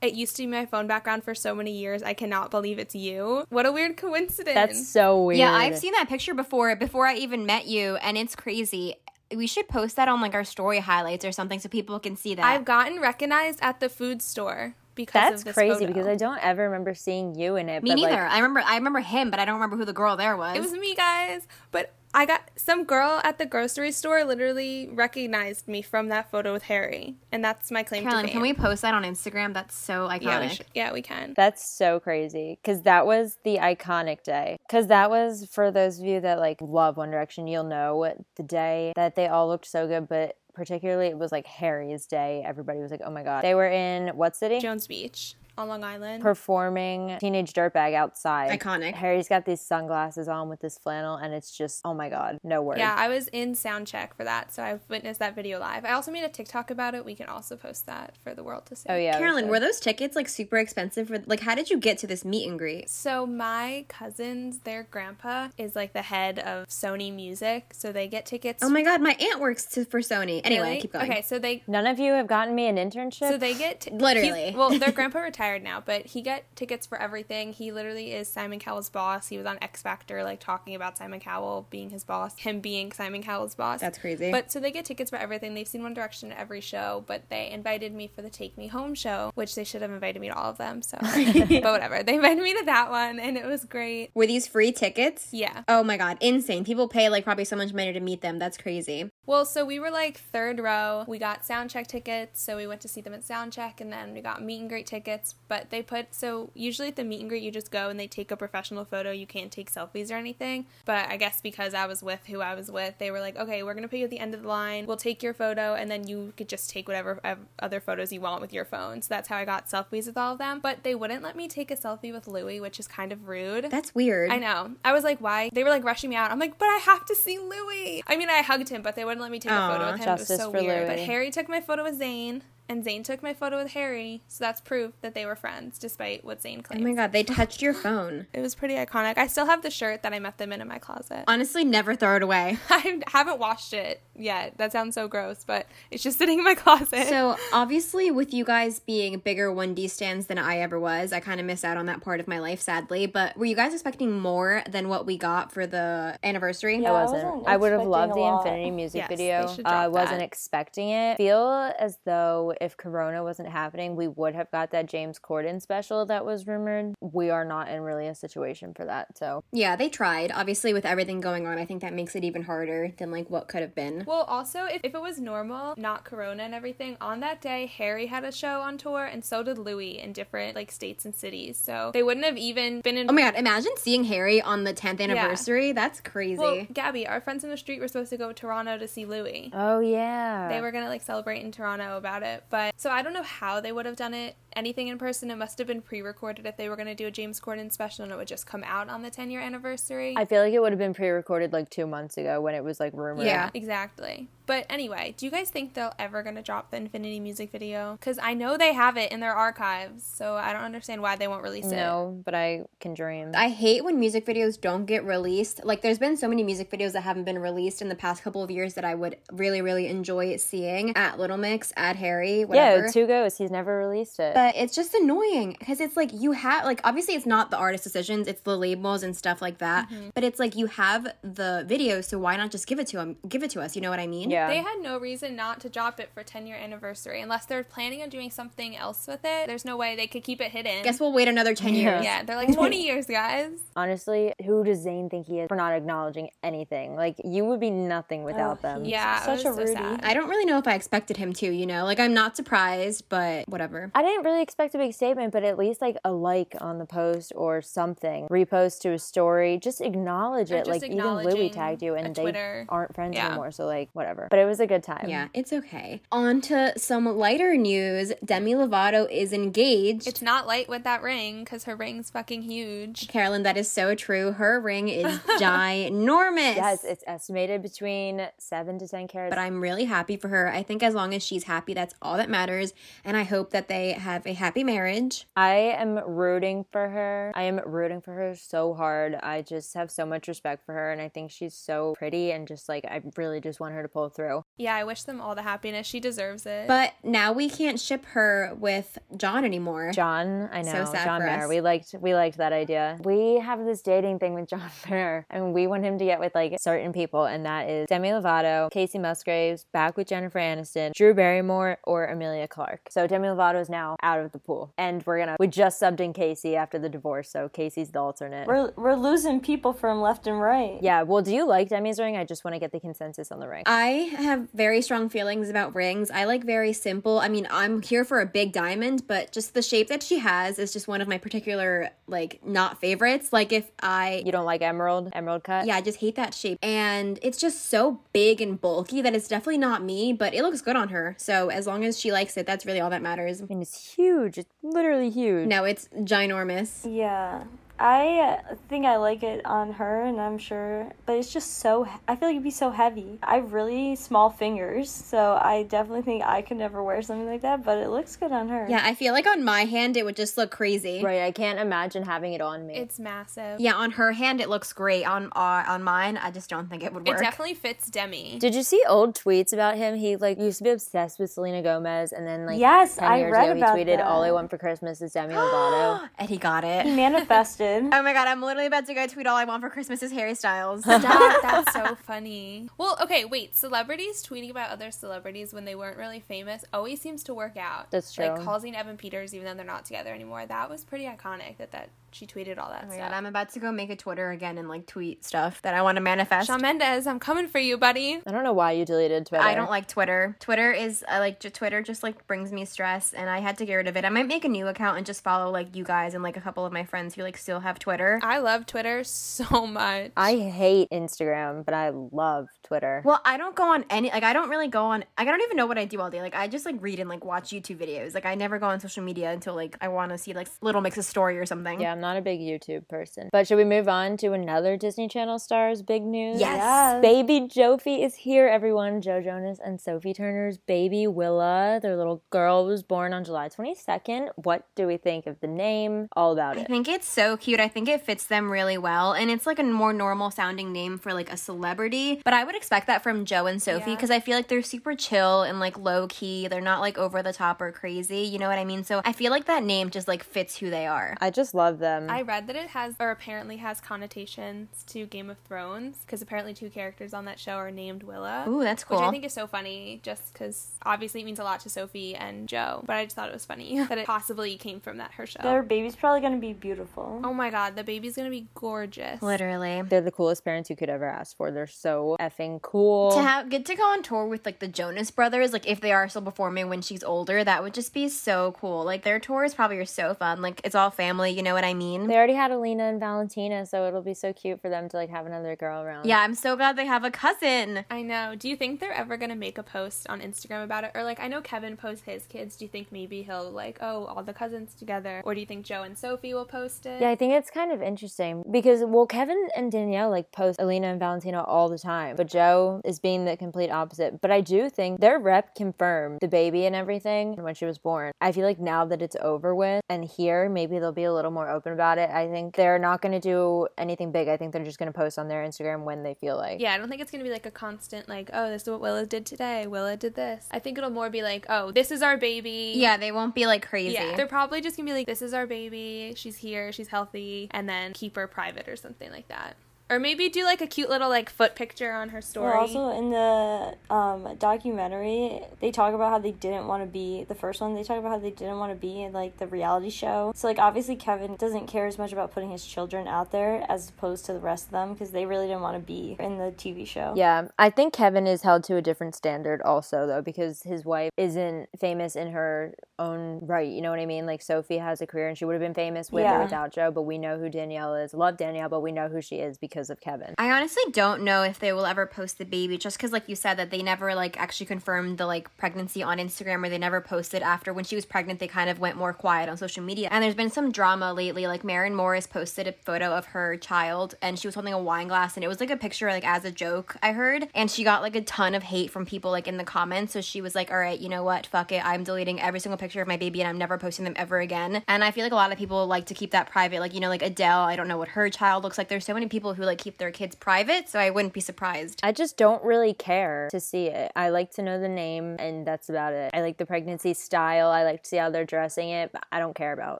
It 0.01 0.13
used 0.13 0.35
to 0.35 0.43
be 0.43 0.47
my 0.47 0.65
phone 0.65 0.87
background 0.87 1.23
for 1.23 1.33
so 1.33 1.55
many 1.55 1.71
years. 1.71 2.03
I 2.03 2.13
cannot 2.13 2.51
believe 2.51 2.77
it's 2.77 2.93
you. 2.95 3.45
What 3.49 3.65
a 3.65 3.71
weird 3.71 3.97
coincidence. 3.97 4.53
That's 4.55 4.87
so 4.87 5.23
weird. 5.23 5.39
yeah, 5.39 5.51
I've 5.53 5.77
seen 5.77 5.93
that 5.93 6.07
picture 6.07 6.33
before. 6.33 6.75
Before 6.75 7.07
I 7.07 7.15
even 7.15 7.45
met 7.45 7.67
you, 7.67 7.95
and 7.97 8.17
it's 8.17 8.35
crazy. 8.35 8.95
We 9.35 9.47
should 9.47 9.67
post 9.67 9.95
that 9.95 10.07
on 10.07 10.21
like 10.21 10.33
our 10.35 10.43
story 10.43 10.79
highlights 10.79 11.25
or 11.25 11.31
something 11.31 11.59
so 11.59 11.67
people 11.67 11.99
can 11.99 12.15
see 12.15 12.35
that. 12.35 12.45
I've 12.45 12.63
gotten 12.63 13.01
recognized 13.01 13.59
at 13.61 13.79
the 13.79 13.89
food 13.89 14.21
store 14.21 14.75
because 14.97 15.13
That's 15.13 15.41
of 15.41 15.45
this 15.45 15.53
crazy 15.53 15.85
photo. 15.85 15.87
because 15.87 16.07
I 16.07 16.15
don't 16.15 16.43
ever 16.43 16.63
remember 16.63 16.93
seeing 16.93 17.35
you 17.35 17.55
in 17.55 17.69
it. 17.69 17.83
Me 17.83 17.91
but, 17.91 17.99
like, 17.99 18.11
neither. 18.11 18.25
I 18.25 18.37
remember. 18.37 18.61
I 18.65 18.75
remember 18.75 18.99
him, 18.99 19.31
but 19.31 19.39
I 19.39 19.45
don't 19.45 19.55
remember 19.55 19.77
who 19.77 19.85
the 19.85 19.93
girl 19.93 20.17
there 20.17 20.35
was. 20.35 20.57
It 20.57 20.61
was 20.61 20.73
me, 20.73 20.95
guys. 20.95 21.47
But 21.71 21.93
I 22.13 22.25
got 22.25 22.49
some 22.55 22.83
girl 22.85 23.21
at 23.23 23.37
the 23.37 23.45
grocery 23.45 23.91
store 23.91 24.23
literally 24.23 24.89
recognized 24.91 25.67
me 25.67 25.81
from 25.81 26.07
that 26.07 26.31
photo 26.31 26.53
with 26.53 26.63
Harry, 26.63 27.15
and 27.31 27.43
that's 27.43 27.69
my 27.69 27.83
claim 27.83 28.03
Carolyn, 28.03 28.23
to 28.23 28.27
fame. 28.27 28.33
can 28.33 28.41
we 28.41 28.53
post 28.53 28.81
that 28.81 28.93
on 28.93 29.03
Instagram? 29.03 29.53
That's 29.53 29.75
so 29.75 30.07
iconic. 30.07 30.21
Yeah, 30.23 30.39
we 30.41 30.47
should. 30.49 30.65
Yeah, 30.73 30.93
we 30.93 31.01
can. 31.01 31.33
That's 31.35 31.69
so 31.69 31.99
crazy 31.99 32.57
because 32.61 32.81
that 32.83 33.05
was 33.05 33.37
the 33.43 33.57
iconic 33.57 34.23
day. 34.23 34.57
Because 34.67 34.87
that 34.87 35.09
was 35.09 35.47
for 35.51 35.69
those 35.69 35.99
of 35.99 36.05
you 36.05 36.19
that 36.21 36.39
like 36.39 36.59
love 36.61 36.97
One 36.97 37.11
Direction, 37.11 37.45
you'll 37.45 37.63
know 37.65 38.11
the 38.35 38.43
day 38.43 38.93
that 38.95 39.15
they 39.15 39.27
all 39.27 39.47
looked 39.47 39.67
so 39.67 39.87
good, 39.87 40.07
but 40.07 40.37
particularly 40.57 41.05
it 41.05 41.17
was 41.19 41.31
like 41.31 41.45
Harry's 41.45 42.07
day. 42.07 42.43
Everybody 42.43 42.79
was 42.79 42.89
like, 42.89 43.01
"Oh 43.05 43.11
my 43.11 43.21
god!" 43.21 43.43
They 43.43 43.53
were 43.53 43.67
in 43.69 44.09
what 44.17 44.35
city? 44.35 44.59
Jones 44.59 44.87
Beach 44.87 45.35
on 45.57 45.67
Long 45.67 45.83
Island. 45.83 46.21
Performing 46.21 47.17
Teenage 47.19 47.53
Dirtbag 47.53 47.93
outside. 47.93 48.57
Iconic. 48.59 48.93
Harry's 48.93 49.27
got 49.27 49.45
these 49.45 49.61
sunglasses 49.61 50.27
on 50.27 50.49
with 50.49 50.59
this 50.61 50.77
flannel, 50.77 51.15
and 51.15 51.33
it's 51.33 51.55
just, 51.55 51.81
oh 51.83 51.93
my 51.93 52.09
god, 52.09 52.39
no 52.43 52.61
word. 52.61 52.77
yeah, 52.77 52.95
I 52.97 53.07
was 53.07 53.27
in 53.29 53.55
sound 53.55 53.87
check 53.87 54.15
for 54.15 54.23
that, 54.23 54.53
so 54.53 54.63
I've 54.63 54.81
witnessed 54.89 55.19
that 55.19 55.35
video 55.35 55.59
live. 55.59 55.85
I 55.85 55.91
also 55.93 56.11
made 56.11 56.23
a 56.23 56.29
TikTok 56.29 56.69
about 56.71 56.95
it. 56.95 57.03
We 57.05 57.15
can 57.15 57.27
also 57.27 57.55
post 57.55 57.85
that 57.87 58.15
for 58.23 58.33
the 58.33 58.43
world 58.43 58.65
to 58.67 58.75
see. 58.75 58.87
Oh 58.89 58.95
yeah. 58.95 59.17
Carolyn, 59.17 59.45
we 59.45 59.51
were 59.51 59.59
those 59.59 59.79
tickets 59.79 60.15
like 60.15 60.27
super 60.29 60.57
expensive? 60.57 61.07
For 61.07 61.19
like, 61.25 61.39
how 61.41 61.55
did 61.55 61.69
you 61.69 61.77
get 61.77 61.97
to 61.99 62.07
this 62.07 62.23
meet 62.23 62.47
and 62.47 62.57
greet? 62.59 62.89
So 62.89 63.25
my 63.25 63.85
cousins, 63.87 64.59
their 64.59 64.83
grandpa 64.89 65.49
is 65.57 65.75
like 65.75 65.93
the 65.93 66.01
head 66.03 66.39
of 66.39 66.67
Sony 66.67 67.13
Music, 67.13 67.71
so 67.73 67.91
they 67.91 68.07
get 68.07 68.25
tickets. 68.25 68.63
Oh 68.63 68.69
my 68.69 68.83
god, 68.83 69.01
my 69.01 69.15
aunt 69.19 69.39
works 69.39 69.65
to, 69.73 69.85
for 69.85 70.01
Sony. 70.01 70.41
Anyway, 70.43 70.67
Really? 70.67 70.81
keep 70.81 70.93
going. 70.93 71.09
Okay, 71.11 71.21
so 71.21 71.39
they 71.39 71.63
None 71.67 71.87
of 71.87 71.99
you 71.99 72.11
have 72.13 72.27
gotten 72.27 72.53
me 72.55 72.67
an 72.67 72.75
internship. 72.77 73.27
So 73.29 73.37
they 73.37 73.53
get 73.53 73.81
t- 73.81 73.91
Literally. 73.91 74.45
he's- 74.45 74.55
Well, 74.55 74.77
their 74.77 74.91
grandpa 74.91 75.19
retired 75.27 75.46
retired 75.47 75.63
now, 75.63 75.81
but 75.85 76.07
he 76.07 76.21
got 76.21 76.43
tickets 76.55 76.85
for 76.85 76.97
everything. 76.97 77.53
He 77.53 77.71
literally 77.71 78.13
is 78.13 78.27
Simon 78.27 78.59
Cowell's 78.59 78.89
boss. 78.89 79.27
He 79.27 79.37
was 79.37 79.45
on 79.45 79.57
X 79.61 79.81
Factor, 79.81 80.23
like 80.23 80.39
talking 80.39 80.75
about 80.75 80.97
Simon 80.97 81.19
Cowell 81.19 81.67
being 81.69 81.89
his 81.89 82.03
boss, 82.03 82.37
him 82.39 82.59
being 82.59 82.91
Simon 82.91 83.23
Cowell's 83.23 83.55
boss. 83.55 83.81
That's 83.81 83.97
crazy. 83.97 84.31
But 84.31 84.51
so 84.51 84.59
they 84.59 84.71
get 84.71 84.85
tickets 84.85 85.09
for 85.09 85.17
everything. 85.17 85.53
They've 85.53 85.67
seen 85.67 85.83
One 85.83 85.93
Direction 85.93 86.31
at 86.31 86.37
every 86.37 86.61
show, 86.61 87.03
but 87.07 87.29
they 87.29 87.49
invited 87.49 87.93
me 87.93 88.09
for 88.13 88.21
the 88.21 88.29
Take 88.29 88.57
Me 88.57 88.67
Home 88.67 88.93
show, 88.93 89.31
which 89.35 89.55
they 89.55 89.63
should 89.63 89.81
have 89.81 89.91
invited 89.91 90.21
me 90.21 90.29
to 90.29 90.35
all 90.35 90.51
of 90.51 90.57
them. 90.57 90.81
So, 90.81 90.97
but 91.01 91.63
whatever. 91.63 92.03
They 92.03 92.15
invited 92.15 92.43
me 92.43 92.53
to 92.53 92.65
that 92.65 92.89
one, 92.89 93.19
and 93.19 93.37
it 93.37 93.45
was 93.45 93.65
great. 93.65 94.11
Were 94.13 94.27
these 94.27 94.47
free 94.47 94.71
tickets? 94.71 95.29
Yeah. 95.31 95.63
Oh 95.67 95.83
my 95.83 95.97
god, 95.97 96.17
insane. 96.21 96.65
People 96.65 96.87
pay 96.87 97.09
like 97.09 97.23
probably 97.23 97.45
so 97.45 97.55
much 97.55 97.73
money 97.73 97.93
to 97.93 97.99
meet 97.99 98.21
them. 98.21 98.39
That's 98.39 98.57
crazy. 98.57 99.09
Well, 99.27 99.45
so 99.45 99.65
we 99.65 99.77
were 99.77 99.91
like 99.91 100.17
third 100.17 100.57
row. 100.59 101.03
We 101.05 101.19
got 101.19 101.43
soundcheck 101.43 101.87
tickets, 101.87 102.41
so 102.41 102.55
we 102.55 102.65
went 102.65 102.79
to 102.81 102.87
see 102.87 103.01
them 103.01 103.13
at 103.13 103.23
soundcheck, 103.23 103.81
and 103.81 103.91
then 103.91 104.13
we 104.13 104.21
got 104.21 104.41
meet 104.41 104.61
and 104.61 104.69
greet 104.69 104.87
tickets. 104.87 105.35
But 105.49 105.69
they 105.69 105.81
put 105.81 106.15
so 106.15 106.49
usually 106.53 106.87
at 106.87 106.95
the 106.95 107.03
meet 107.03 107.19
and 107.19 107.29
greet, 107.29 107.43
you 107.43 107.51
just 107.51 107.69
go 107.69 107.89
and 107.89 107.99
they 107.99 108.07
take 108.07 108.31
a 108.31 108.37
professional 108.37 108.85
photo. 108.85 109.11
You 109.11 109.27
can't 109.27 109.51
take 109.51 109.69
selfies 109.69 110.11
or 110.11 110.15
anything. 110.15 110.65
But 110.85 111.09
I 111.09 111.17
guess 111.17 111.41
because 111.41 111.73
I 111.73 111.87
was 111.87 112.01
with 112.01 112.21
who 112.27 112.39
I 112.39 112.55
was 112.55 112.71
with, 112.71 112.97
they 112.99 113.11
were 113.11 113.19
like, 113.19 113.37
okay, 113.37 113.63
we're 113.63 113.73
gonna 113.73 113.89
put 113.89 113.99
you 113.99 114.05
at 114.05 114.11
the 114.11 114.19
end 114.19 114.33
of 114.33 114.43
the 114.43 114.47
line. 114.47 114.85
We'll 114.85 114.95
take 114.95 115.21
your 115.21 115.33
photo, 115.33 115.73
and 115.73 115.91
then 115.91 116.07
you 116.07 116.31
could 116.37 116.47
just 116.47 116.69
take 116.69 116.87
whatever 116.87 117.19
uh, 117.25 117.35
other 117.59 117.81
photos 117.81 118.13
you 118.13 118.21
want 118.21 118.39
with 118.39 118.53
your 118.53 118.63
phone. 118.63 119.01
So 119.01 119.07
that's 119.09 119.27
how 119.27 119.35
I 119.35 119.43
got 119.43 119.67
selfies 119.67 120.07
with 120.07 120.17
all 120.17 120.31
of 120.31 120.37
them. 120.37 120.61
But 120.61 120.83
they 120.83 120.95
wouldn't 120.95 121.21
let 121.21 121.35
me 121.35 121.49
take 121.49 121.69
a 121.69 121.75
selfie 121.75 122.13
with 122.13 122.29
Louis, 122.29 122.61
which 122.61 122.79
is 122.79 122.87
kind 122.87 123.11
of 123.11 123.27
rude. 123.27 123.65
That's 123.69 123.93
weird. 123.93 124.31
I 124.31 124.37
know. 124.37 124.71
I 124.85 124.93
was 124.93 125.03
like, 125.03 125.19
why? 125.19 125.49
They 125.51 125.65
were 125.65 125.69
like 125.69 125.83
rushing 125.83 126.11
me 126.11 126.15
out. 126.15 126.31
I'm 126.31 126.39
like, 126.39 126.57
but 126.57 126.67
I 126.67 126.77
have 126.85 127.05
to 127.07 127.15
see 127.15 127.37
Louis. 127.37 128.01
I 128.07 128.15
mean, 128.15 128.29
I 128.29 128.41
hugged 128.41 128.69
him, 128.69 128.81
but 128.81 128.95
they 128.95 129.03
wouldn't 129.19 129.21
let 129.21 129.31
me 129.31 129.39
take 129.39 129.51
a 129.51 129.67
photo 129.67 129.91
with 129.91 129.99
him. 129.99 130.05
Justice 130.05 130.29
it 130.29 130.33
was 130.33 130.41
so 130.41 130.51
for 130.51 130.61
weird. 130.61 130.87
But 130.87 130.99
Harry 130.99 131.31
took 131.31 131.49
my 131.49 131.61
photo 131.61 131.83
with 131.83 131.99
Zayn, 131.99 132.41
and 132.69 132.83
Zayn 132.83 133.03
took 133.03 133.23
my 133.23 133.33
photo 133.33 133.57
with 133.57 133.71
Harry. 133.71 134.23
So 134.27 134.43
that's 134.43 134.61
proof 134.61 134.93
that 135.01 135.13
they 135.13 135.25
were 135.25 135.35
friends, 135.35 135.79
despite 135.79 136.23
what 136.25 136.41
Zayn 136.41 136.63
claimed. 136.63 136.83
oh 136.83 136.87
my 136.87 136.93
god, 136.93 137.11
they 137.11 137.23
touched 137.23 137.61
your 137.61 137.73
phone. 137.73 138.27
It 138.33 138.41
was 138.41 138.55
pretty 138.55 138.75
iconic. 138.75 139.17
I 139.17 139.27
still 139.27 139.45
have 139.45 139.61
the 139.61 139.71
shirt 139.71 140.03
that 140.03 140.13
I 140.13 140.19
met 140.19 140.37
them 140.37 140.51
in 140.51 140.61
in 140.61 140.67
my 140.67 140.77
closet. 140.79 141.23
Honestly, 141.27 141.63
never 141.63 141.95
throw 141.95 142.17
it 142.17 142.23
away. 142.23 142.57
I 142.69 143.01
haven't 143.07 143.39
washed 143.39 143.73
it 143.73 144.01
yet. 144.17 144.57
That 144.57 144.71
sounds 144.71 144.95
so 144.95 145.07
gross, 145.07 145.43
but 145.45 145.67
it's 145.91 146.03
just 146.03 146.17
sitting 146.19 146.39
in 146.39 146.43
my 146.43 146.55
closet. 146.55 147.07
So 147.07 147.37
obviously, 147.53 148.11
with 148.11 148.33
you 148.33 148.45
guys 148.45 148.79
being 148.79 149.19
bigger 149.19 149.51
1D 149.51 149.89
stands 149.89 150.27
than 150.27 150.37
I 150.37 150.59
ever 150.59 150.79
was, 150.79 151.13
I 151.13 151.19
kind 151.19 151.39
of 151.39 151.45
missed 151.45 151.65
out 151.65 151.77
on 151.77 151.85
that 151.87 152.01
part 152.01 152.19
of 152.19 152.27
my 152.27 152.39
life, 152.39 152.61
sadly. 152.61 153.05
But 153.05 153.37
were 153.37 153.45
you 153.45 153.55
guys 153.55 153.73
expecting 153.73 154.19
more 154.19 154.63
than 154.69 154.89
what 154.89 155.05
we 155.05 155.17
got 155.17 155.51
for 155.51 155.65
the 155.65 156.17
anniversary? 156.23 156.77
Yeah. 156.81 156.91
I 156.91 156.97
I 156.97 157.01
wasn't. 157.03 157.23
wasn't 157.25 157.47
I 157.47 157.57
would 157.57 157.71
have 157.71 157.87
loved 157.87 158.13
the. 158.13 158.27
Infinity 158.27 158.71
music 158.71 158.99
Yes, 158.99 159.09
video. 159.09 159.55
I 159.65 159.85
uh, 159.85 159.89
wasn't 159.89 160.21
expecting 160.21 160.89
it. 160.89 161.17
Feel 161.17 161.71
as 161.79 161.99
though 162.05 162.53
if 162.59 162.77
Corona 162.77 163.23
wasn't 163.23 163.49
happening, 163.49 163.95
we 163.95 164.07
would 164.07 164.35
have 164.35 164.49
got 164.51 164.71
that 164.71 164.87
James 164.87 165.19
Corden 165.19 165.61
special 165.61 166.05
that 166.07 166.25
was 166.25 166.47
rumored. 166.47 166.95
We 167.01 167.29
are 167.29 167.45
not 167.45 167.69
in 167.69 167.81
really 167.81 168.07
a 168.07 168.15
situation 168.15 168.73
for 168.73 168.85
that. 168.85 169.17
So 169.17 169.43
Yeah, 169.51 169.75
they 169.75 169.89
tried. 169.89 170.31
Obviously, 170.33 170.73
with 170.73 170.85
everything 170.85 171.21
going 171.21 171.47
on, 171.47 171.57
I 171.57 171.65
think 171.65 171.81
that 171.81 171.93
makes 171.93 172.15
it 172.15 172.23
even 172.23 172.43
harder 172.43 172.93
than 172.97 173.11
like 173.11 173.29
what 173.29 173.47
could 173.47 173.61
have 173.61 173.75
been. 173.75 174.03
Well, 174.07 174.23
also, 174.23 174.63
if, 174.65 174.79
if 174.83 174.95
it 174.95 175.01
was 175.01 175.19
normal, 175.19 175.73
not 175.77 176.05
Corona 176.05 176.43
and 176.43 176.55
everything, 176.55 176.95
on 177.01 177.19
that 177.19 177.41
day, 177.41 177.65
Harry 177.65 178.05
had 178.05 178.23
a 178.23 178.31
show 178.31 178.61
on 178.61 178.77
tour, 178.77 179.03
and 179.05 179.23
so 179.23 179.43
did 179.43 179.57
Louis 179.57 179.99
in 179.99 180.13
different 180.13 180.55
like 180.55 180.71
states 180.71 181.03
and 181.03 181.13
cities. 181.13 181.57
So 181.57 181.91
they 181.93 182.03
wouldn't 182.03 182.25
have 182.25 182.37
even 182.37 182.79
been 182.81 182.97
in. 182.97 183.09
Oh 183.09 183.13
my 183.13 183.21
god, 183.21 183.35
imagine 183.35 183.73
seeing 183.75 184.05
Harry 184.05 184.41
on 184.41 184.63
the 184.63 184.73
10th 184.73 185.01
anniversary. 185.01 185.73
That's 185.73 185.99
crazy. 185.99 186.37
Well, 186.39 186.65
Gabby, 186.71 187.05
our 187.05 187.19
friends 187.19 187.43
in 187.43 187.49
the 187.49 187.57
street 187.57 187.81
were 187.81 187.87
supposed 187.87 188.09
to 188.11 188.17
go 188.17 188.29
to 188.29 188.33
Toronto 188.33 188.77
to 188.77 188.87
see 188.87 189.05
Louis. 189.05 189.51
Oh 189.53 189.79
yeah. 189.79 190.47
They 190.47 190.61
were 190.61 190.71
gonna 190.71 190.87
like 190.87 191.01
celebrate 191.01 191.43
in 191.43 191.51
Toronto 191.51 191.97
about 191.97 192.23
it, 192.23 192.45
but 192.49 192.73
so 192.77 192.89
I 192.89 193.01
don't 193.01 193.13
know 193.13 193.23
how 193.23 193.59
they 193.59 193.73
would 193.73 193.85
have 193.85 193.97
done 193.97 194.13
it. 194.13 194.35
Anything 194.55 194.87
in 194.87 194.97
person, 194.97 195.29
it 195.29 195.35
must 195.35 195.59
have 195.59 195.67
been 195.67 195.81
pre-recorded 195.81 196.45
if 196.47 196.57
they 196.57 196.67
were 196.69 196.75
gonna 196.75 196.95
do 196.95 197.05
a 197.07 197.11
James 197.11 197.39
Corden 197.39 197.71
special, 197.71 198.03
and 198.03 198.11
it 198.11 198.15
would 198.15 198.27
just 198.27 198.47
come 198.47 198.63
out 198.63 198.89
on 198.89 199.01
the 199.03 199.09
10 199.11 199.29
year 199.29 199.41
anniversary. 199.41 200.15
I 200.17 200.25
feel 200.25 200.41
like 200.41 200.53
it 200.53 200.59
would 200.59 200.71
have 200.71 200.79
been 200.79 200.93
pre-recorded 200.93 201.51
like 201.53 201.69
two 201.69 201.85
months 201.85 202.17
ago 202.17 202.39
when 202.41 202.55
it 202.55 202.63
was 202.63 202.79
like 202.79 202.93
rumored. 202.95 203.25
Yeah. 203.25 203.49
Exactly 203.53 203.96
correctly. 203.97 204.27
But 204.47 204.65
anyway, 204.69 205.13
do 205.17 205.25
you 205.25 205.31
guys 205.31 205.49
think 205.49 205.73
they're 205.75 205.91
ever 205.99 206.23
going 206.23 206.35
to 206.35 206.41
drop 206.41 206.71
the 206.71 206.77
Infinity 206.77 207.19
music 207.19 207.51
video? 207.51 207.97
Because 207.99 208.17
I 208.21 208.33
know 208.33 208.57
they 208.57 208.73
have 208.73 208.97
it 208.97 209.11
in 209.11 209.19
their 209.19 209.33
archives, 209.35 210.03
so 210.03 210.33
I 210.35 210.53
don't 210.53 210.63
understand 210.63 211.01
why 211.01 211.15
they 211.17 211.27
won't 211.27 211.43
release 211.43 211.65
it. 211.67 211.75
No, 211.75 212.21
but 212.25 212.33
I 212.33 212.63
can 212.79 212.93
dream. 212.95 213.33
I 213.35 213.49
hate 213.49 213.83
when 213.83 213.99
music 213.99 214.25
videos 214.25 214.59
don't 214.59 214.85
get 214.85 215.03
released. 215.03 215.63
Like, 215.65 215.81
there's 215.81 215.99
been 215.99 216.17
so 216.17 216.27
many 216.27 216.43
music 216.43 216.71
videos 216.71 216.93
that 216.93 217.01
haven't 217.01 217.25
been 217.25 217.39
released 217.39 217.81
in 217.81 217.89
the 217.89 217.95
past 217.95 218.23
couple 218.23 218.41
of 218.41 218.49
years 218.49 218.73
that 218.75 218.85
I 218.85 218.95
would 218.95 219.17
really, 219.31 219.61
really 219.61 219.87
enjoy 219.87 220.37
seeing 220.37 220.95
at 220.95 221.19
Little 221.19 221.37
Mix, 221.37 221.73
at 221.75 221.97
Harry, 221.97 222.45
whatever. 222.45 222.85
yeah, 222.85 222.91
Two 222.91 223.05
Ghosts. 223.05 223.37
He's 223.37 223.51
never 223.51 223.77
released 223.77 224.19
it. 224.19 224.33
but 224.33 224.55
it's 224.55 224.73
just 224.73 224.93
annoying 224.93 225.57
because 225.59 225.81
it's 225.81 225.97
like 225.97 226.11
you 226.13 226.31
have 226.31 226.63
like 226.63 226.79
obviously 226.85 227.15
it's 227.15 227.25
not 227.25 227.51
the 227.51 227.57
artist 227.57 227.83
decisions 227.83 228.27
it's 228.27 228.41
the 228.41 228.55
labels 228.57 229.03
and 229.03 229.15
stuff 229.15 229.41
like 229.41 229.57
that 229.57 229.89
Mm-hmm. 229.89 230.09
but 230.15 230.23
it's 230.23 230.39
like 230.39 230.55
you 230.55 230.67
have 230.67 231.07
the 231.21 231.65
video 231.67 231.99
so 232.01 232.17
why 232.17 232.35
not 232.37 232.49
just 232.51 232.65
give 232.67 232.79
it 232.79 232.87
to 232.87 232.99
him 232.99 233.17
give 233.27 233.43
it 233.43 233.49
to 233.51 233.61
us 233.61 233.75
you 233.75 233.81
know 233.81 233.89
what 233.89 233.99
i 233.99 234.07
mean 234.07 234.29
yeah. 234.29 234.36
They 234.47 234.57
had 234.61 234.75
no 234.81 234.99
reason 234.99 235.35
not 235.35 235.59
to 235.61 235.69
drop 235.69 235.99
it 235.99 236.11
for 236.13 236.21
10 236.21 236.45
year 236.45 236.55
anniversary 236.57 237.19
unless 237.21 237.47
they're 237.47 237.63
planning 237.63 238.03
on 238.03 238.09
doing 238.09 238.29
something 238.29 238.77
else 238.77 239.07
with 239.07 239.21
it. 239.23 239.47
There's 239.47 239.65
no 239.65 239.75
way 239.75 239.95
they 239.95 240.05
could 240.05 240.23
keep 240.23 240.39
it 240.41 240.51
hidden. 240.51 240.83
guess 240.83 240.99
we'll 240.99 241.13
wait 241.13 241.27
another 241.27 241.55
10 241.55 241.73
years 241.73 242.03
yeah, 242.03 242.21
they're 242.23 242.35
like 242.35 242.53
20 242.53 242.83
years, 242.83 243.07
guys. 243.07 243.49
Honestly, 243.75 244.33
who 244.45 244.63
does 244.63 244.85
Zayn 244.85 245.09
think 245.09 245.25
he 245.25 245.39
is 245.39 245.47
for 245.47 245.55
not 245.55 245.73
acknowledging 245.73 246.29
anything? 246.43 246.95
Like 246.95 247.15
you 247.23 247.45
would 247.45 247.59
be 247.59 247.71
nothing 247.71 248.23
without 248.23 248.59
Oh, 248.59 248.61
them. 248.61 248.85
Yeah, 248.85 249.21
Such 249.21 249.45
a 249.45 249.47
was 249.49 249.55
so 249.57 249.61
Rudy. 249.63 249.73
sad. 249.73 250.01
i 250.03 250.13
don't 250.13 250.29
really 250.29 250.45
know 250.45 250.57
if 250.59 250.67
i 250.67 250.73
expected 250.75 251.17
him 251.17 251.33
to 251.33 251.51
you 251.51 251.65
know 251.65 251.83
like 251.85 251.99
i'm 251.99 252.13
not 252.13 252.35
surprised 252.35 253.03
but 253.09 253.47
whatever 253.47 253.89
I 253.95 254.01
didn't 254.03 254.23
really 254.25 254.41
expect 254.41 254.75
a 254.75 254.77
big 254.77 254.93
statement, 254.93 255.31
but 255.33 255.43
at 255.43 255.57
least 255.57 255.81
like 255.81 255.97
a 256.03 256.11
like 256.11 256.55
on 256.61 256.77
the 256.77 256.85
post 256.85 257.31
or 257.35 257.61
something, 257.61 258.27
repost 258.29 258.81
to 258.81 258.89
a 258.91 258.99
story, 258.99 259.57
just 259.57 259.81
acknowledge 259.81 260.51
Or 260.51 260.57
it. 260.57 260.65
just 260.65 260.81
Like 260.83 260.91
even 260.91 261.15
Louis 261.23 261.49
tagged 261.49 261.81
you, 261.81 261.95
and 261.95 262.15
they 262.15 262.65
aren't 262.69 262.93
friends 262.95 263.15
Yeah. 263.15 263.27
anymore. 263.27 263.51
So 263.51 263.65
like 263.65 263.89
whatever. 263.93 264.26
But 264.29 264.39
it 264.39 264.45
was 264.45 264.59
a 264.59 264.67
good 264.67 264.83
time. 264.83 265.05
yeah 265.07 265.27
it's 265.33 265.51
okay 265.53 266.01
on 266.11 266.41
to 266.41 266.77
some 266.77 267.05
lighter 267.05 267.55
news 267.57 268.13
demi 268.23 268.53
lovato 268.53 269.09
is 269.11 269.33
engaged 269.33 270.07
It's 270.07 270.21
not 270.21 270.47
light 270.47 270.67
with 270.69 270.83
that 270.83 271.01
ring 271.01 271.43
because 271.43 271.63
her 271.65 271.75
ring's 271.75 272.09
fucking 272.09 272.41
huge. 272.43 273.07
carolyn 273.07 273.43
that 273.43 273.57
is 273.57 273.69
so 273.69 273.95
true 273.95 274.33
her 274.33 274.59
ring 274.59 274.89
is 274.89 275.17
ginormous 275.39 276.55
Yes, 276.55 276.83
it's 276.83 277.03
estimated 277.07 277.61
between 277.61 278.27
seven 278.37 278.79
to 278.79 278.87
ten 278.87 279.07
carats. 279.07 279.31
but 279.33 279.39
I'm 279.39 279.61
really 279.61 279.85
happy 279.85 280.17
for 280.17 280.27
her. 280.29 280.49
I 280.51 280.63
think 280.63 280.83
as 280.83 280.93
long 280.93 281.13
as 281.13 281.23
she's 281.23 281.43
happy, 281.43 281.73
that's 281.73 281.93
all 282.01 282.17
that 282.17 282.29
matters. 282.29 282.73
And 283.05 283.15
I 283.17 283.23
hope 283.23 283.51
that 283.51 283.67
they 283.67 283.93
have 283.93 284.25
a 284.25 284.33
happy 284.33 284.63
marriage. 284.63 285.27
I 285.35 285.55
am 285.77 285.97
rooting 286.07 286.65
for 286.71 286.89
her. 286.89 287.31
I 287.35 287.43
am 287.43 287.57
rooting 287.65 288.01
for 288.01 288.13
her 288.13 288.35
so 288.35 288.73
hard. 288.73 289.15
I 289.15 289.41
just 289.41 289.73
have 289.75 289.91
so 289.91 290.05
much 290.05 290.27
respect 290.27 290.65
for 290.65 290.73
her, 290.73 290.91
and 290.91 291.01
I 291.01 291.09
think 291.09 291.31
she's 291.31 291.53
so 291.53 291.93
pretty 291.97 292.31
and 292.31 292.47
just 292.47 292.67
like 292.69 292.85
I 292.85 293.01
really 293.15 293.39
just 293.41 293.59
want 293.59 293.73
her 293.73 293.81
to 293.81 293.87
pull 293.89 294.09
through. 294.17 294.43
Yeah, 294.57 294.75
I 294.75 294.83
wish 294.83 295.03
them 295.03 295.21
all 295.21 295.35
the 295.35 295.43
happiness. 295.43 295.87
She 295.87 295.99
deserves 296.01 296.45
it. 296.45 296.67
But 296.67 296.93
now 297.03 297.31
we 297.31 297.49
can't 297.49 297.79
ship 297.79 298.03
her 298.07 298.51
with 298.59 298.97
John 299.15 299.45
anymore. 299.45 299.91
John, 299.93 300.49
I 300.51 300.61
know 300.63 300.71
So 300.73 300.91
sad 300.91 301.05
John 301.05 301.21
for 301.21 301.27
Mayer. 301.27 301.43
us. 301.43 301.49
We 301.49 301.61
liked 301.61 301.95
we 302.01 302.13
liked 302.15 302.37
that 302.37 302.51
idea. 302.51 302.97
We 303.03 303.39
have 303.39 303.63
this 303.63 303.81
dating 303.81 304.19
thing 304.19 304.33
with 304.33 304.49
John 304.49 304.69
Mayer, 304.89 305.25
and 305.29 305.53
we 305.53 305.67
want 305.67 305.85
him 305.85 305.97
to 305.99 306.03
get 306.05 306.19
with 306.19 306.33
like 306.35 306.57
certain 306.59 306.91
people, 306.91 307.23
and 307.25 307.45
that 307.45 307.69
is 307.69 307.87
Demi 307.87 308.09
Lovato, 308.09 308.69
Kacey 308.71 308.99
Musgraves, 308.99 309.65
back 309.71 309.95
with 309.95 310.07
Jennifer 310.07 310.39
Aniston, 310.39 310.93
Drew 310.93 311.13
Barrymore, 311.13 311.77
or 311.83 312.07
Emilia 312.07 312.47
Clarke. 312.47 312.87
So 312.89 313.05
Demi 313.07 313.27
Lovato 313.27 313.61
is 313.61 313.69
now 313.69 313.95
out 314.01 314.19
of 314.19 314.31
the 314.31 314.39
pool, 314.39 314.73
and 314.77 315.05
we're 315.05 315.19
gonna 315.19 315.37
we 315.39 315.47
just 315.47 315.79
subbed 315.79 315.99
in 315.99 316.11
Kacey 316.13 316.55
after 316.55 316.79
the 316.79 316.89
divorce, 316.89 317.29
so 317.29 317.47
Kacey's 317.49 317.91
the 317.91 317.99
alternate. 317.99 318.47
We're 318.47 318.71
we're 318.75 318.95
losing 318.95 319.39
people 319.39 319.73
from 319.73 320.01
left 320.01 320.25
and 320.25 320.41
right. 320.41 320.79
yeah, 320.81 321.03
well, 321.03 321.21
do 321.21 321.31
you 321.33 321.45
like 321.47 321.69
Demi's 321.69 321.99
ring? 321.99 322.17
I 322.17 322.23
just 322.23 322.43
want 322.43 322.55
to 322.55 322.59
get 322.59 322.71
the 322.71 322.79
consensus 322.79 323.31
on 323.31 323.39
the 323.39 323.47
ring. 323.47 323.63
I 323.67 324.06
have 324.09 324.47
very 324.53 324.81
strong 324.81 325.09
feelings 325.09 325.49
about 325.49 325.75
rings. 325.75 326.11
I 326.11 326.25
like 326.25 326.43
very 326.43 326.73
simple. 326.73 327.19
I 327.19 327.27
mean, 327.27 327.47
I'm 327.49 327.81
here 327.81 328.03
for 328.03 328.19
a 328.19 328.25
big 328.25 328.51
diamond, 328.51 329.07
but 329.07 329.31
just 329.31 329.53
the 329.53 329.61
shape 329.61 329.87
that 329.89 330.03
she 330.03 330.19
has 330.19 330.59
is 330.59 330.73
just 330.73 330.87
one 330.87 331.01
of 331.01 331.07
my 331.07 331.17
particular, 331.17 331.89
like, 332.07 332.45
not 332.45 332.79
favorites. 332.79 333.31
Like, 333.31 333.51
if 333.51 333.71
I 333.81 334.23
you 334.25 334.31
don't 334.31 334.45
like 334.45 334.61
emerald, 334.61 335.09
emerald 335.13 335.43
cut? 335.43 335.65
yeah, 335.65 335.75
I 335.75 335.81
just 335.81 335.99
hate 335.99 336.15
that 336.15 336.33
shape. 336.33 336.59
And 336.61 337.19
it's 337.21 337.37
just 337.37 337.69
so 337.69 338.01
big 338.13 338.41
and 338.41 338.59
bulky 338.59 339.01
that 339.01 339.13
it's 339.15 339.27
definitely 339.27 339.59
not 339.59 339.83
me, 339.83 340.13
but 340.13 340.33
it 340.33 340.41
looks 340.43 340.61
good 340.61 340.75
on 340.75 340.89
her. 340.89 341.15
So 341.17 341.49
as 341.49 341.67
long 341.67 341.83
as 341.83 341.99
she 341.99 342.11
likes 342.11 342.37
it, 342.37 342.45
that's 342.45 342.65
really 342.65 342.79
all 342.79 342.89
that 342.89 343.01
matters. 343.01 343.41
I 343.41 343.45
mean, 343.45 343.61
it's 343.61 343.93
huge. 343.95 344.37
It's 344.37 344.53
literally 344.63 345.09
huge. 345.09 345.47
No, 345.47 345.63
it's 345.63 345.87
ginormous. 345.95 346.85
Yeah. 346.89 347.43
I 347.79 348.39
think 348.69 348.85
I 348.85 348.97
like 348.97 349.21
it 349.23 349.45
on 349.45 349.73
her, 349.73 350.01
and 350.03 350.19
I'm 350.19 350.37
sure, 350.37 350.91
but 351.05 351.17
it's 351.17 351.31
just 351.31 351.59
so. 351.59 351.87
I 352.07 352.15
feel 352.15 352.29
like 352.29 352.35
it'd 352.35 352.43
be 352.43 352.49
so 352.51 352.71
heavy. 352.71 353.19
I 353.21 353.35
have 353.35 353.53
really 353.53 353.95
small 353.95 354.29
fingers, 354.29 354.89
so 354.89 355.39
I 355.41 355.63
definitely 355.63 356.01
think 356.01 356.23
I 356.23 356.41
could 356.41 356.57
never 356.57 356.83
wear 356.83 357.01
something 357.01 357.27
like 357.27 357.41
that. 357.41 357.63
But 357.63 357.77
it 357.77 357.89
looks 357.89 358.15
good 358.15 358.31
on 358.31 358.49
her. 358.49 358.65
Yeah, 358.67 358.81
I 358.83 358.95
feel 358.95 359.13
like 359.13 359.27
on 359.27 359.43
my 359.43 359.65
hand 359.65 359.95
it 359.95 360.05
would 360.05 360.15
just 360.15 360.37
look 360.37 360.49
crazy. 360.49 361.03
Right, 361.03 361.21
I 361.21 361.31
can't 361.31 361.59
imagine 361.59 362.03
having 362.03 362.33
it 362.33 362.41
on 362.41 362.65
me. 362.65 362.75
It's 362.75 362.99
massive. 362.99 363.59
Yeah, 363.59 363.75
on 363.75 363.91
her 363.91 364.11
hand 364.11 364.41
it 364.41 364.49
looks 364.49 364.73
great. 364.73 365.05
On 365.05 365.27
uh, 365.35 365.63
on 365.67 365.83
mine, 365.83 366.17
I 366.17 366.31
just 366.31 366.49
don't 366.49 366.69
think 366.69 366.83
it 366.83 366.93
would 366.93 367.07
work. 367.07 367.19
It 367.19 367.23
definitely 367.23 367.53
fits 367.53 367.89
Demi. 367.91 368.39
Did 368.39 368.55
you 368.55 368.63
see 368.63 368.81
old 368.87 369.15
tweets 369.15 369.53
about 369.53 369.77
him? 369.77 369.95
He 369.95 370.15
like 370.15 370.39
used 370.39 370.57
to 370.59 370.63
be 370.63 370.71
obsessed 370.71 371.19
with 371.19 371.31
Selena 371.31 371.61
Gomez, 371.61 372.11
and 372.11 372.27
then 372.27 372.47
like 372.47 372.59
Yes, 372.59 372.95
10 372.95 373.11
I 373.11 373.17
years 373.19 373.31
read 373.31 373.51
ago 373.51 373.57
about 373.59 373.77
he 373.77 373.83
tweeted, 373.83 373.97
that. 373.97 374.07
"All 374.07 374.23
I 374.23 374.31
want 374.31 374.49
for 374.49 374.57
Christmas 374.57 374.99
is 375.01 375.13
Demi 375.13 375.33
Lovato." 375.35 376.09
and 376.17 376.27
he 376.27 376.37
got 376.37 376.63
it. 376.63 376.85
He 376.85 376.95
manifested. 376.95 377.66
Oh 377.67 378.03
my 378.03 378.13
god, 378.13 378.27
I'm 378.27 378.41
literally 378.41 378.67
about 378.67 378.85
to 378.87 378.93
go 378.93 379.07
tweet 379.07 379.27
all 379.27 379.35
I 379.35 379.45
want 379.45 379.61
for 379.61 379.69
Christmas 379.69 380.01
is 380.03 380.11
Harry 380.11 380.35
Styles. 380.35 380.81
Stop, 380.81 381.01
that's 381.41 381.73
so 381.73 381.95
funny. 381.95 382.69
Well, 382.77 382.97
okay, 383.01 383.25
wait. 383.25 383.55
Celebrities 383.55 384.25
tweeting 384.25 384.49
about 384.49 384.69
other 384.71 384.91
celebrities 384.91 385.53
when 385.53 385.65
they 385.65 385.75
weren't 385.75 385.97
really 385.97 386.19
famous 386.19 386.63
always 386.73 387.01
seems 387.01 387.23
to 387.23 387.33
work 387.33 387.57
out. 387.57 387.91
That's 387.91 388.13
true. 388.13 388.25
Like 388.25 388.35
true. 388.35 388.45
Halsey 388.45 388.69
and 388.69 388.77
Evan 388.77 388.97
Peters, 388.97 389.33
even 389.33 389.45
though 389.45 389.53
they're 389.55 389.65
not 389.65 389.85
together 389.85 390.13
anymore, 390.13 390.45
that 390.45 390.69
was 390.69 390.83
pretty 390.83 391.05
iconic. 391.05 391.57
That 391.57 391.71
that 391.71 391.89
she 392.17 392.25
tweeted 392.25 392.57
all 392.57 392.69
that 392.69 392.83
Oh 392.85 392.87
my 392.89 392.95
stuff. 392.95 393.09
god, 393.11 393.15
I'm 393.15 393.25
about 393.25 393.49
to 393.49 393.59
go 393.59 393.71
make 393.71 393.89
a 393.89 393.95
Twitter 393.95 394.31
again 394.31 394.57
and 394.57 394.67
like 394.67 394.87
tweet 394.87 395.23
stuff 395.23 395.61
that 395.61 395.73
I 395.73 395.81
want 395.81 395.97
to 395.97 396.01
manifest. 396.01 396.47
Shawn 396.47 396.61
Mendes, 396.61 397.05
I'm 397.07 397.19
coming 397.19 397.47
for 397.47 397.59
you, 397.59 397.77
buddy. 397.77 398.19
I 398.25 398.31
don't 398.31 398.43
know 398.43 398.53
why 398.53 398.71
you 398.71 398.85
deleted 398.85 399.25
Twitter. 399.27 399.43
I 399.43 399.53
don't 399.55 399.69
like 399.69 399.87
Twitter. 399.87 400.35
Twitter 400.39 400.71
is 400.71 401.05
I 401.07 401.19
like 401.19 401.39
j- 401.39 401.49
Twitter 401.49 401.81
just 401.81 402.01
like 402.03 402.25
brings 402.27 402.51
me 402.51 402.65
stress 402.65 403.13
and 403.13 403.29
I 403.29 403.39
had 403.39 403.57
to 403.59 403.65
get 403.65 403.75
rid 403.75 403.87
of 403.87 403.95
it. 403.95 404.03
I 404.05 404.09
might 404.09 404.27
make 404.27 404.45
a 404.45 404.49
new 404.49 404.67
account 404.67 404.97
and 404.97 405.05
just 405.05 405.23
follow 405.23 405.51
like 405.51 405.75
you 405.75 405.83
guys 405.83 406.13
and 406.13 406.23
like 406.23 406.37
a 406.37 406.41
couple 406.41 406.65
of 406.65 406.73
my 406.73 406.83
friends 406.83 407.15
who 407.15 407.21
like 407.21 407.37
still 407.37 407.59
have 407.59 407.77
Twitter. 407.79 408.19
I 408.23 408.39
love 408.39 408.65
Twitter 408.65 409.03
so 409.03 409.67
much. 409.67 410.11
I 410.17 410.37
hate 410.37 410.89
Instagram, 410.89 411.63
but 411.65 411.73
I 411.73 411.89
love 411.89 412.47
Twitter. 412.63 413.01
Well, 413.05 413.21
I 413.25 413.37
don't 413.37 413.55
go 413.55 413.71
on 413.73 413.85
any 413.89 414.09
like 414.09 414.23
I 414.23 414.33
don't 414.33 414.49
really 414.49 414.67
go 414.67 414.85
on 414.85 414.99
like 415.17 415.27
I 415.27 415.31
don't 415.31 415.41
even 415.41 415.57
know 415.57 415.67
what 415.67 415.77
I 415.77 415.85
do 415.85 416.01
all 416.01 416.09
day. 416.09 416.21
Like 416.21 416.35
I 416.35 416.47
just 416.47 416.65
like 416.65 416.75
read 416.79 416.99
and 416.99 417.09
like 417.09 417.23
watch 417.23 417.49
YouTube 417.49 417.77
videos. 417.77 418.13
Like 418.15 418.25
I 418.25 418.35
never 418.35 418.57
go 418.59 418.67
on 418.67 418.79
social 418.79 419.03
media 419.03 419.31
until 419.31 419.55
like 419.55 419.77
I 419.81 419.87
want 419.89 420.11
to 420.11 420.17
see 420.17 420.33
like 420.33 420.47
Little 420.61 420.81
Mix's 420.81 421.07
story 421.07 421.37
or 421.37 421.45
something. 421.45 421.81
Yeah, 421.81 421.91
I'm 421.91 422.01
not 422.01 422.06
a 422.15 422.21
big 422.21 422.39
YouTube 422.39 422.87
person. 422.87 423.29
But 423.33 423.47
should 423.47 423.57
we 423.57 423.65
move 423.65 423.89
on 423.89 424.15
to 424.17 424.31
another 424.31 424.77
Disney 424.77 425.07
Channel 425.09 425.39
star's 425.39 425.81
big 425.81 426.03
news? 426.03 426.39
Yes. 426.39 426.57
Yes. 426.57 427.01
Baby 427.01 427.41
Jofi 427.41 428.03
is 428.05 428.15
here, 428.15 428.47
everyone. 428.47 429.01
Joe 429.01 429.21
Jonas 429.21 429.59
and 429.63 429.81
Sophie 429.81 430.13
Turner's 430.13 430.57
baby 430.57 431.07
Willa, 431.07 431.79
their 431.81 431.97
little 431.97 432.23
girl, 432.29 432.65
was 432.65 432.83
born 432.83 433.13
on 433.13 433.23
July 433.23 433.49
22nd. 433.49 434.29
What 434.35 434.65
do 434.75 434.87
we 434.87 434.97
think 434.97 435.27
of 435.27 435.39
the 435.39 435.47
name? 435.47 436.07
All 436.15 436.31
about 436.31 436.57
it. 436.57 436.61
I 436.61 436.65
think 436.65 436.87
it's 436.87 437.07
so 437.07 437.35
cute. 437.35 437.59
I 437.59 437.67
think 437.67 437.89
it 437.89 438.01
fits 438.01 438.25
them 438.25 438.51
really 438.51 438.77
well. 438.77 439.13
And 439.13 439.29
it's 439.29 439.45
like 439.45 439.59
a 439.59 439.63
more 439.63 439.93
normal 439.93 440.31
sounding 440.31 440.71
name 440.71 440.97
for 440.97 441.13
like 441.13 441.31
a 441.31 441.37
celebrity. 441.37 442.21
But 442.23 442.33
I 442.33 442.43
would 442.43 442.55
expect 442.55 442.87
that 442.87 443.03
from 443.03 443.25
Joe 443.25 443.47
and 443.47 443.61
Sophie 443.61 443.91
Yeah. 443.91 443.95
because 443.95 444.11
I 444.11 444.19
feel 444.19 444.35
like 444.35 444.47
they're 444.47 444.61
super 444.61 444.95
chill 444.95 445.43
and 445.43 445.59
like 445.59 445.77
low 445.77 446.07
key. 446.07 446.47
They're 446.47 446.61
not 446.61 446.79
like 446.81 446.97
over 446.97 447.21
the 447.23 447.33
top 447.33 447.61
or 447.61 447.71
crazy. 447.71 448.19
You 448.19 448.39
know 448.39 448.47
what 448.47 448.59
I 448.59 448.65
mean? 448.65 448.83
So 448.83 449.01
I 449.03 449.11
feel 449.13 449.31
like 449.31 449.45
that 449.45 449.63
name 449.63 449.89
just 449.89 450.07
like 450.07 450.23
fits 450.23 450.57
who 450.57 450.69
they 450.69 450.87
are. 450.87 451.15
I 451.21 451.29
just 451.31 451.53
love 451.53 451.79
them. 451.87 452.09
I 452.09 452.21
read 452.21 452.47
that 452.47 452.55
it 452.55 452.69
has, 452.69 452.95
or 452.99 453.11
apparently 453.11 453.57
has 453.57 453.79
connotations 453.79 454.83
to 454.87 455.05
Game 455.05 455.29
of 455.29 455.37
Thrones, 455.47 455.97
because 456.05 456.21
apparently 456.21 456.53
two 456.53 456.69
characters 456.69 457.13
on 457.13 457.25
that 457.25 457.39
show 457.39 457.53
are 457.53 457.71
named 457.71 458.03
Willa. 458.03 458.45
Ooh, 458.47 458.63
that's 458.63 458.83
cool. 458.83 458.97
Which 458.97 459.07
I 459.07 459.11
think 459.11 459.25
is 459.25 459.33
so 459.33 459.47
funny, 459.47 459.99
just 460.03 460.33
because 460.33 460.71
obviously 460.85 461.21
it 461.21 461.25
means 461.25 461.39
a 461.39 461.43
lot 461.43 461.59
to 461.61 461.69
Sophie 461.69 462.15
and 462.15 462.47
Joe. 462.47 462.83
But 462.85 462.95
I 462.97 463.03
just 463.05 463.15
thought 463.15 463.29
it 463.29 463.33
was 463.33 463.45
funny 463.45 463.79
that 463.89 463.97
it 463.97 464.05
possibly 464.05 464.57
came 464.57 464.79
from 464.79 464.97
that 464.97 465.11
her 465.13 465.25
show. 465.25 465.39
Their 465.41 465.63
baby's 465.63 465.95
probably 465.95 466.21
gonna 466.21 466.37
be 466.37 466.53
beautiful. 466.53 467.21
oh 467.23 467.33
my 467.33 467.49
god, 467.49 467.75
the 467.75 467.83
baby's 467.83 468.15
gonna 468.15 468.29
be 468.29 468.47
gorgeous. 468.55 469.21
Literally. 469.21 469.81
They're 469.83 470.01
the 470.01 470.11
coolest 470.11 470.43
parents 470.43 470.69
you 470.69 470.75
could 470.75 470.89
ever 470.89 471.05
ask 471.05 471.35
for. 471.37 471.51
They're 471.51 471.67
so 471.67 472.15
effing 472.19 472.61
cool. 472.61 473.11
To 473.11 473.21
have 473.21 473.49
get 473.49 473.65
to 473.65 473.75
go 473.75 473.83
on 473.83 474.03
tour 474.03 474.25
with 474.25 474.45
like 474.45 474.59
the 474.59 474.67
Jonas 474.67 475.11
Brothers, 475.11 475.53
like 475.53 475.67
if 475.67 475.79
they 475.81 475.91
are 475.91 476.07
still 476.09 476.21
performing 476.21 476.69
when 476.69 476.81
she's 476.81 477.03
older, 477.03 477.43
that 477.43 477.63
would 477.63 477.73
just 477.73 477.93
be 477.93 478.09
so 478.09 478.53
cool. 478.59 478.83
Like 478.83 479.03
their 479.03 479.19
tours 479.19 479.53
probably 479.53 479.77
are 479.77 479.85
so 479.85 480.13
fun. 480.13 480.41
Like 480.41 480.61
it's 480.63 480.75
all 480.75 480.89
family, 480.89 481.31
you 481.31 481.43
know 481.43 481.53
what 481.53 481.63
I 481.63 481.73
mean? 481.73 481.76
They 481.79 482.15
already 482.15 482.33
had 482.33 482.51
Alena 482.51 482.89
and 482.89 482.99
Valentina, 482.99 483.65
so 483.65 483.87
it'll 483.87 484.01
be 484.01 484.13
so 484.13 484.33
cute 484.33 484.61
for 484.61 484.69
them 484.69 484.89
to 484.89 484.97
like 484.97 485.09
have 485.09 485.25
another 485.25 485.55
girl 485.55 485.81
around. 485.81 486.05
Yeah, 486.05 486.19
I'm 486.19 486.35
so 486.35 486.55
glad 486.55 486.75
they 486.75 486.85
have 486.85 487.03
a 487.03 487.11
cousin. 487.11 487.85
I 487.89 488.01
know. 488.01 488.35
Do 488.35 488.49
you 488.49 488.55
think 488.55 488.79
they're 488.79 488.93
ever 488.93 489.17
gonna 489.17 489.35
make 489.35 489.57
a 489.57 489.63
post 489.63 490.07
on 490.09 490.21
Instagram 490.21 490.63
about 490.63 490.83
it? 490.83 490.91
Or 490.95 491.03
like 491.03 491.19
I 491.19 491.27
know 491.27 491.41
Kevin 491.41 491.77
posts 491.77 492.05
his 492.05 492.25
kids. 492.25 492.55
Do 492.55 492.65
you 492.65 492.69
think 492.69 492.91
maybe 492.91 493.23
he'll 493.23 493.51
like, 493.51 493.77
oh, 493.81 494.05
all 494.05 494.23
the 494.23 494.33
cousins 494.33 494.73
together? 494.73 495.21
Or 495.25 495.33
do 495.33 495.39
you 495.39 495.45
think 495.45 495.65
Joe 495.65 495.83
and 495.83 495.97
Sophie 495.97 496.33
will 496.33 496.45
post 496.45 496.85
it? 496.85 497.01
Yeah, 497.01 497.09
I 497.09 497.15
think 497.15 497.33
it's 497.33 497.49
kind 497.51 497.71
of 497.71 497.81
interesting 497.81 498.43
because 498.51 498.83
well, 498.83 499.05
Kevin 499.05 499.47
and 499.55 499.71
Danielle 499.71 500.09
like 500.09 500.31
post 500.31 500.59
Alena 500.59 500.91
and 500.91 500.99
Valentina 500.99 501.43
all 501.43 501.69
the 501.69 501.79
time, 501.79 502.15
but 502.15 502.27
Joe 502.27 502.81
is 502.85 502.99
being 502.99 503.25
the 503.25 503.37
complete 503.37 503.69
opposite. 503.69 504.21
But 504.21 504.31
I 504.31 504.41
do 504.41 504.69
think 504.69 504.99
their 504.99 505.19
rep 505.19 505.55
confirmed 505.55 506.19
the 506.21 506.27
baby 506.27 506.65
and 506.65 506.75
everything 506.75 507.35
when 507.41 507.55
she 507.55 507.65
was 507.65 507.77
born. 507.77 508.11
I 508.21 508.31
feel 508.31 508.45
like 508.45 508.59
now 508.59 508.85
that 508.85 509.01
it's 509.01 509.15
over 509.21 509.53
with 509.53 509.81
and 509.89 510.05
here, 510.05 510.49
maybe 510.49 510.79
they'll 510.79 510.91
be 510.91 511.03
a 511.03 511.13
little 511.13 511.31
more 511.31 511.49
open 511.49 511.66
about 511.73 511.97
it. 511.97 512.09
I 512.09 512.27
think 512.27 512.55
they're 512.55 512.79
not 512.79 513.01
going 513.01 513.13
to 513.13 513.19
do 513.19 513.67
anything 513.77 514.11
big. 514.11 514.27
I 514.27 514.37
think 514.37 514.53
they're 514.53 514.63
just 514.63 514.79
going 514.79 514.91
to 514.91 514.97
post 514.97 515.17
on 515.17 515.27
their 515.27 515.45
Instagram 515.45 515.83
when 515.83 516.03
they 516.03 516.13
feel 516.13 516.37
like. 516.37 516.59
Yeah, 516.59 516.73
I 516.73 516.77
don't 516.77 516.89
think 516.89 517.01
it's 517.01 517.11
gonna 517.11 517.23
be 517.23 517.29
like 517.29 517.45
a 517.45 517.51
constant 517.51 518.09
like, 518.09 518.29
oh, 518.33 518.49
this 518.49 518.63
is 518.63 518.69
what 518.69 518.81
Willa 518.81 519.05
did 519.05 519.25
today. 519.25 519.67
Willa 519.67 519.97
did 519.97 520.15
this. 520.15 520.47
I 520.51 520.59
think 520.59 520.77
it'll 520.77 520.89
more 520.89 521.09
be 521.09 521.21
like, 521.23 521.45
oh, 521.49 521.71
this 521.71 521.91
is 521.91 522.01
our 522.01 522.17
baby. 522.17 522.73
Yeah, 522.75 522.97
they 522.97 523.11
won't 523.11 523.35
be 523.35 523.45
like 523.45 523.67
crazy. 523.67 523.93
Yeah, 523.93 524.15
they're 524.15 524.27
probably 524.27 524.61
just 524.61 524.77
gonna 524.77 524.87
be 524.87 524.93
like, 524.93 525.07
this 525.07 525.21
is 525.21 525.33
our 525.33 525.47
baby. 525.47 526.13
She's 526.15 526.37
here. 526.37 526.71
She's 526.71 526.87
healthy, 526.87 527.47
and 527.51 527.67
then 527.67 527.93
keep 527.93 528.15
her 528.15 528.27
private 528.27 528.67
or 528.67 528.75
something 528.75 529.11
like 529.11 529.27
that. 529.27 529.55
Or 529.89 529.99
maybe 529.99 530.27
do 530.27 530.43
like 530.43 530.59
a 530.61 530.67
cute 530.67 530.89
little 530.89 531.07
like 531.09 531.29
foot 531.29 531.55
picture 531.55 531.93
on 531.93 532.09
her 532.09 532.21
story. 532.21 532.49
Well, 532.51 532.59
also 532.59 532.89
in 532.89 533.09
the 533.09 533.75
um, 533.93 534.35
documentary, 534.37 535.41
they 535.61 535.71
talk 535.71 535.93
about 535.93 536.09
how 536.11 536.19
they 536.19 536.31
didn't 536.33 536.67
want 536.67 536.83
to 536.83 536.87
be 536.87 537.23
the 537.23 537.35
first 537.35 537.61
one. 537.61 537.73
They 537.73 537.83
talk 537.83 537.97
about 537.97 538.11
how 538.11 538.19
they 538.19 538.31
didn't 538.31 538.57
want 538.59 538.73
to 538.73 538.75
be 538.77 539.01
in 539.03 539.13
like 539.13 539.37
the 539.37 539.47
reality 539.47 539.89
show. 539.89 540.33
So 540.35 540.47
like 540.47 540.59
obviously 540.59 540.97
Kevin 540.97 541.35
doesn't 541.37 541.67
care 541.67 541.85
as 541.87 541.97
much 541.97 542.11
about 542.11 542.33
putting 542.33 542.51
his 542.51 542.65
children 542.65 543.07
out 543.07 543.31
there 543.31 543.65
as 543.69 543.89
opposed 543.89 544.25
to 544.25 544.33
the 544.33 544.39
rest 544.39 544.65
of 544.65 544.71
them 544.71 544.93
because 544.93 545.11
they 545.11 545.25
really 545.25 545.47
didn't 545.47 545.61
want 545.61 545.75
to 545.77 545.85
be 545.85 546.17
in 546.19 546.37
the 546.37 546.51
TV 546.51 546.85
show. 546.85 547.13
Yeah, 547.15 547.47
I 547.57 547.69
think 547.69 547.93
Kevin 547.93 548.27
is 548.27 548.41
held 548.41 548.65
to 548.65 548.75
a 548.75 548.81
different 548.81 549.15
standard 549.15 549.61
also 549.61 550.05
though 550.05 550.21
because 550.21 550.63
his 550.63 550.83
wife 550.83 551.11
isn't 551.15 551.69
famous 551.79 552.15
in 552.17 552.31
her 552.31 552.73
own 552.99 553.39
right, 553.43 553.69
you 553.71 553.81
know 553.81 553.91
what 553.91 553.99
I 553.99 554.05
mean? 554.05 554.25
Like 554.25 554.41
Sophie 554.41 554.79
has 554.79 555.01
a 555.01 555.07
career 555.07 555.29
and 555.29 555.37
she 555.37 555.45
would 555.45 555.53
have 555.53 555.61
been 555.61 555.73
famous 555.73 556.11
with 556.11 556.23
Yeah. 556.23 556.39
or 556.39 556.43
without 556.43 556.73
Joe, 556.73 556.91
but 556.91 557.03
we 557.03 557.17
know 557.17 557.37
who 557.39 557.47
Danielle 557.49 557.95
is. 557.95 558.13
Love 558.13 558.35
Danielle, 558.37 558.69
but 558.69 558.81
we 558.81 558.91
know 558.91 559.07
who 559.07 559.21
she 559.21 559.37
is 559.37 559.57
because 559.57 559.76
of 559.77 560.01
Kevin. 560.01 560.35
I 560.37 560.51
honestly 560.51 560.83
don't 560.91 561.21
know 561.21 561.43
if 561.43 561.59
they 561.59 561.71
will 561.71 561.85
ever 561.85 562.05
post 562.05 562.37
the 562.37 562.45
baby 562.45 562.77
just 562.77 562.97
because, 562.97 563.11
like 563.11 563.29
you 563.29 563.35
said, 563.35 563.55
that 563.55 563.69
they 563.69 563.81
never 563.83 564.15
like 564.15 564.39
actually 564.39 564.65
confirmed 564.65 565.17
the 565.17 565.25
like 565.25 565.55
pregnancy 565.57 566.03
on 566.03 566.17
Instagram 566.17 566.65
or 566.65 566.69
they 566.69 566.77
never 566.77 567.01
posted 567.01 567.41
after 567.41 567.73
when 567.73 567.85
she 567.85 567.95
was 567.95 568.05
pregnant. 568.05 568.39
They 568.39 568.47
kind 568.47 568.69
of 568.69 568.79
went 568.79 568.97
more 568.97 569.13
quiet 569.13 569.49
on 569.49 569.57
social 569.57 569.83
media. 569.83 570.09
And 570.11 570.23
there's 570.23 570.35
been 570.35 570.49
some 570.49 570.71
drama 570.71 571.13
lately. 571.13 571.47
Like 571.47 571.63
Maren 571.63 571.95
Morris 571.95 572.27
posted 572.27 572.67
a 572.67 572.73
photo 572.73 573.11
of 573.11 573.27
her 573.27 573.57
child 573.57 574.15
and 574.21 574.39
she 574.39 574.47
was 574.47 574.55
holding 574.55 574.73
a 574.73 574.81
wine 574.81 575.07
glass 575.07 575.35
and 575.35 575.43
it 575.43 575.47
was 575.47 575.59
like 575.59 575.69
a 575.69 575.77
picture 575.77 576.07
like 576.09 576.25
as 576.25 576.45
a 576.45 576.51
joke. 576.51 576.97
I 577.01 577.11
heard, 577.11 577.47
and 577.53 577.69
she 577.69 577.83
got 577.83 578.01
like 578.01 578.15
a 578.15 578.21
ton 578.21 578.55
of 578.55 578.63
hate 578.63 578.91
from 578.91 579.05
people 579.05 579.31
like 579.31 579.47
in 579.47 579.57
the 579.57 579.63
comments. 579.63 580.13
So 580.13 580.21
she 580.21 580.41
was 580.41 580.55
like, 580.55 580.71
"All 580.71 580.77
right, 580.77 580.99
you 580.99 581.09
know 581.09 581.23
what? 581.23 581.45
Fuck 581.45 581.71
it. 581.71 581.85
I'm 581.85 582.03
deleting 582.03 582.41
every 582.41 582.59
single 582.59 582.77
picture 582.77 583.01
of 583.01 583.07
my 583.07 583.17
baby 583.17 583.41
and 583.41 583.47
I'm 583.47 583.57
never 583.57 583.77
posting 583.77 584.05
them 584.05 584.13
ever 584.17 584.39
again." 584.39 584.83
And 584.87 585.03
I 585.03 585.11
feel 585.11 585.23
like 585.23 585.31
a 585.31 585.35
lot 585.35 585.51
of 585.51 585.57
people 585.57 585.85
like 585.87 586.05
to 586.07 586.13
keep 586.13 586.31
that 586.31 586.49
private. 586.49 586.79
Like 586.79 586.93
you 586.93 586.99
know, 586.99 587.09
like 587.09 587.21
Adele. 587.21 587.61
I 587.61 587.75
don't 587.75 587.87
know 587.87 587.97
what 587.97 588.09
her 588.09 588.29
child 588.29 588.63
looks 588.63 588.77
like. 588.77 588.87
There's 588.87 589.05
so 589.05 589.13
many 589.13 589.27
people 589.27 589.53
who 589.53 589.63
like 589.67 589.77
keep 589.77 589.97
their 589.97 590.11
kids 590.11 590.35
private. 590.35 590.89
So 590.89 590.99
I 590.99 591.09
wouldn't 591.11 591.33
be 591.33 591.41
surprised. 591.41 591.99
I 592.03 592.11
just 592.11 592.37
don't 592.37 592.63
really 592.63 592.93
care 592.93 593.49
to 593.51 593.59
see 593.59 593.87
it. 593.87 594.11
I 594.15 594.29
like 594.29 594.51
to 594.53 594.61
know 594.61 594.79
the 594.79 594.89
name 594.89 595.35
and 595.39 595.65
that's 595.65 595.89
about 595.89 596.13
it. 596.13 596.31
I 596.33 596.41
like 596.41 596.57
the 596.57 596.65
pregnancy 596.65 597.13
style. 597.13 597.69
I 597.69 597.83
like 597.83 598.03
to 598.03 598.09
see 598.09 598.17
how 598.17 598.29
they're 598.29 598.45
dressing 598.45 598.89
it, 598.89 599.11
but 599.11 599.23
I 599.31 599.39
don't 599.39 599.55
care 599.55 599.73
about 599.73 599.99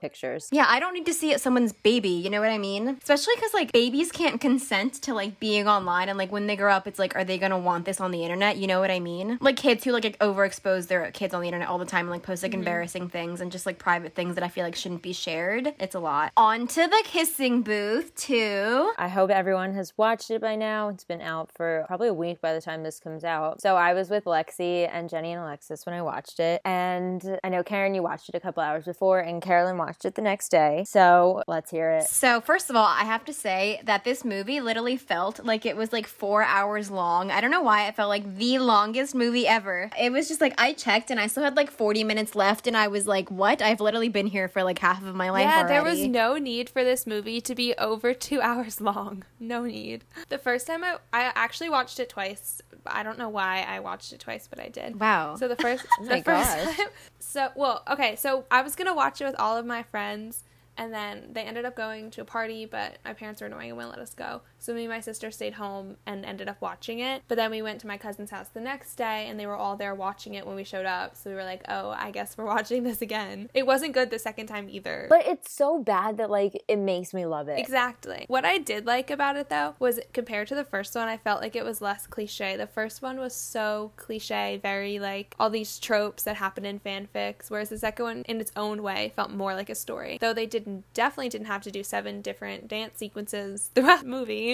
pictures. 0.00 0.48
Yeah, 0.50 0.66
I 0.68 0.80
don't 0.80 0.94
need 0.94 1.06
to 1.06 1.14
see 1.14 1.30
it 1.30 1.40
someone's 1.40 1.72
baby, 1.72 2.08
you 2.08 2.30
know 2.30 2.40
what 2.40 2.50
I 2.50 2.58
mean? 2.58 2.88
Especially 2.88 3.34
because, 3.36 3.54
like, 3.54 3.72
babies 3.72 4.10
can't 4.10 4.40
consent 4.40 4.94
to, 5.02 5.14
like, 5.14 5.38
being 5.38 5.68
online. 5.68 6.08
And, 6.08 6.18
like, 6.18 6.32
when 6.32 6.46
they 6.46 6.56
grow 6.56 6.72
up, 6.72 6.86
it's 6.86 6.98
like, 6.98 7.14
are 7.14 7.24
they 7.24 7.38
gonna 7.38 7.58
want 7.58 7.84
this 7.84 8.00
on 8.00 8.10
the 8.10 8.22
internet? 8.22 8.56
You 8.56 8.66
know 8.66 8.80
what 8.80 8.90
I 8.90 9.00
mean? 9.00 9.38
Like, 9.40 9.56
kids 9.56 9.84
who, 9.84 9.92
like, 9.92 10.04
like, 10.04 10.18
overexpose 10.20 10.86
their 10.86 11.10
kids 11.10 11.34
on 11.34 11.40
the 11.40 11.48
internet 11.48 11.68
all 11.68 11.78
the 11.78 11.84
time 11.84 12.06
and, 12.06 12.10
like, 12.10 12.22
post, 12.22 12.42
like, 12.42 12.52
mm-hmm. 12.52 12.60
embarrassing 12.60 13.08
things 13.08 13.40
and 13.40 13.52
just, 13.52 13.66
like, 13.66 13.78
private 13.78 14.14
things 14.14 14.34
that 14.34 14.44
I 14.44 14.48
feel 14.48 14.64
like 14.64 14.74
shouldn't 14.74 15.02
be 15.02 15.12
shared. 15.12 15.74
It's 15.78 15.94
a 15.94 16.00
lot. 16.00 16.32
On 16.36 16.66
to 16.66 16.86
the 16.86 17.02
kissing 17.04 17.62
booth, 17.62 18.14
too. 18.14 18.92
I 18.96 19.08
hope 19.08 19.30
everyone 19.30 19.57
everyone 19.58 19.74
has 19.76 19.92
watched 19.98 20.30
it 20.30 20.40
by 20.40 20.54
now. 20.54 20.88
It's 20.88 21.02
been 21.02 21.20
out 21.20 21.50
for 21.50 21.82
probably 21.88 22.06
a 22.06 22.14
week 22.14 22.40
by 22.40 22.54
the 22.54 22.60
time 22.60 22.84
this 22.84 23.00
comes 23.00 23.24
out. 23.24 23.60
So 23.60 23.74
I 23.74 23.92
was 23.92 24.08
with 24.08 24.24
Lexi 24.24 24.88
and 24.88 25.08
Jenny 25.08 25.32
and 25.32 25.42
Alexis 25.42 25.84
when 25.84 25.96
I 25.96 26.02
watched 26.02 26.38
it. 26.38 26.60
And 26.64 27.40
I 27.42 27.48
know 27.48 27.64
Karen, 27.64 27.92
you 27.92 28.00
watched 28.00 28.28
it 28.28 28.36
a 28.36 28.40
couple 28.40 28.62
hours 28.62 28.84
before, 28.84 29.18
and 29.18 29.42
Carolyn 29.42 29.76
watched 29.76 30.04
it 30.04 30.14
the 30.14 30.22
next 30.22 30.50
day. 30.50 30.84
So 30.86 31.42
let's 31.48 31.72
hear 31.72 31.90
it. 31.90 32.04
So, 32.04 32.40
first 32.40 32.70
of 32.70 32.76
all, 32.76 32.86
I 32.86 33.04
have 33.04 33.24
to 33.24 33.32
say 33.32 33.80
that 33.82 34.04
this 34.04 34.24
movie 34.24 34.60
literally 34.60 34.96
felt 34.96 35.44
like 35.44 35.66
it 35.66 35.76
was 35.76 35.92
like 35.92 36.06
four 36.06 36.44
hours 36.44 36.88
long. 36.88 37.32
I 37.32 37.40
don't 37.40 37.50
know 37.50 37.62
why 37.62 37.88
it 37.88 37.96
felt 37.96 38.10
like 38.10 38.36
the 38.36 38.60
longest 38.60 39.12
movie 39.12 39.48
ever. 39.48 39.90
It 39.98 40.12
was 40.12 40.28
just 40.28 40.40
like 40.40 40.54
I 40.56 40.72
checked 40.72 41.10
and 41.10 41.18
I 41.18 41.26
still 41.26 41.42
had 41.42 41.56
like 41.56 41.72
40 41.72 42.04
minutes 42.04 42.36
left, 42.36 42.68
and 42.68 42.76
I 42.76 42.86
was 42.86 43.08
like, 43.08 43.28
what? 43.28 43.60
I've 43.60 43.80
literally 43.80 44.08
been 44.08 44.28
here 44.28 44.46
for 44.46 44.62
like 44.62 44.78
half 44.78 45.02
of 45.02 45.16
my 45.16 45.30
life. 45.30 45.42
Yeah, 45.42 45.66
there 45.66 45.82
was 45.82 46.06
no 46.06 46.38
need 46.38 46.70
for 46.70 46.84
this 46.84 47.08
movie 47.08 47.40
to 47.40 47.56
be 47.56 47.74
over 47.74 48.14
two 48.14 48.40
hours 48.48 48.80
long. 48.80 49.24
No 49.48 49.64
need. 49.64 50.04
The 50.28 50.36
first 50.36 50.66
time 50.66 50.84
I, 50.84 50.98
I 51.12 51.32
actually 51.34 51.70
watched 51.70 51.98
it 51.98 52.10
twice. 52.10 52.60
I 52.86 53.02
don't 53.02 53.18
know 53.18 53.30
why 53.30 53.64
I 53.66 53.80
watched 53.80 54.12
it 54.12 54.20
twice, 54.20 54.46
but 54.46 54.60
I 54.60 54.68
did. 54.68 55.00
Wow. 55.00 55.36
So 55.36 55.48
the 55.48 55.56
first, 55.56 55.86
oh 56.00 56.04
my 56.04 56.18
the 56.18 56.22
first 56.22 56.56
gosh. 56.56 56.76
time. 56.76 56.86
So 57.18 57.48
well, 57.56 57.82
okay. 57.90 58.14
So 58.16 58.44
I 58.50 58.60
was 58.60 58.76
gonna 58.76 58.94
watch 58.94 59.22
it 59.22 59.24
with 59.24 59.36
all 59.38 59.56
of 59.56 59.64
my 59.64 59.82
friends, 59.82 60.44
and 60.76 60.92
then 60.92 61.30
they 61.32 61.42
ended 61.42 61.64
up 61.64 61.74
going 61.74 62.10
to 62.12 62.20
a 62.20 62.24
party, 62.26 62.66
but 62.66 62.98
my 63.06 63.14
parents 63.14 63.40
were 63.40 63.46
annoying 63.46 63.70
and 63.70 63.76
wouldn't 63.78 63.96
let 63.96 64.02
us 64.02 64.12
go. 64.14 64.42
So 64.58 64.74
me 64.74 64.84
and 64.84 64.92
my 64.92 65.00
sister 65.00 65.30
stayed 65.30 65.54
home 65.54 65.96
and 66.06 66.24
ended 66.24 66.48
up 66.48 66.60
watching 66.60 66.98
it. 67.00 67.22
But 67.28 67.36
then 67.36 67.50
we 67.50 67.62
went 67.62 67.80
to 67.80 67.86
my 67.86 67.96
cousin's 67.96 68.30
house 68.30 68.48
the 68.48 68.60
next 68.60 68.96
day, 68.96 69.26
and 69.28 69.38
they 69.38 69.46
were 69.46 69.56
all 69.56 69.76
there 69.76 69.94
watching 69.94 70.34
it 70.34 70.46
when 70.46 70.56
we 70.56 70.64
showed 70.64 70.86
up. 70.86 71.16
So 71.16 71.30
we 71.30 71.36
were 71.36 71.44
like, 71.44 71.62
oh, 71.68 71.90
I 71.90 72.10
guess 72.10 72.36
we're 72.36 72.44
watching 72.56 72.82
this 72.82 73.02
again. 73.02 73.50
It 73.54 73.66
wasn't 73.66 73.94
good 73.94 74.10
the 74.10 74.18
second 74.18 74.46
time 74.46 74.68
either. 74.68 75.06
But 75.08 75.26
it's 75.26 75.52
so 75.52 75.82
bad 75.82 76.16
that 76.18 76.30
like 76.30 76.62
it 76.68 76.76
makes 76.76 77.14
me 77.14 77.26
love 77.26 77.48
it. 77.48 77.58
Exactly. 77.58 78.24
What 78.28 78.44
I 78.44 78.58
did 78.58 78.86
like 78.86 79.10
about 79.10 79.36
it 79.36 79.48
though 79.48 79.74
was 79.78 80.00
compared 80.12 80.48
to 80.48 80.54
the 80.54 80.64
first 80.64 80.94
one, 80.94 81.08
I 81.08 81.16
felt 81.16 81.40
like 81.40 81.56
it 81.56 81.64
was 81.64 81.80
less 81.80 82.06
cliche. 82.06 82.56
The 82.56 82.66
first 82.66 83.02
one 83.02 83.18
was 83.18 83.34
so 83.34 83.92
cliche, 83.96 84.58
very 84.62 84.98
like 84.98 85.34
all 85.38 85.50
these 85.50 85.78
tropes 85.78 86.24
that 86.24 86.36
happen 86.36 86.64
in 86.64 86.80
fanfics, 86.80 87.50
whereas 87.50 87.68
the 87.68 87.78
second 87.78 88.04
one, 88.04 88.22
in 88.22 88.40
its 88.40 88.52
own 88.56 88.82
way, 88.82 89.12
felt 89.14 89.30
more 89.30 89.54
like 89.54 89.70
a 89.70 89.74
story. 89.74 90.18
Though 90.20 90.34
they 90.34 90.46
didn't 90.46 90.84
definitely 90.94 91.28
didn't 91.28 91.46
have 91.46 91.62
to 91.62 91.70
do 91.70 91.82
seven 91.82 92.22
different 92.22 92.68
dance 92.68 92.98
sequences 92.98 93.70
throughout 93.74 94.02
the 94.02 94.08
movie. 94.08 94.47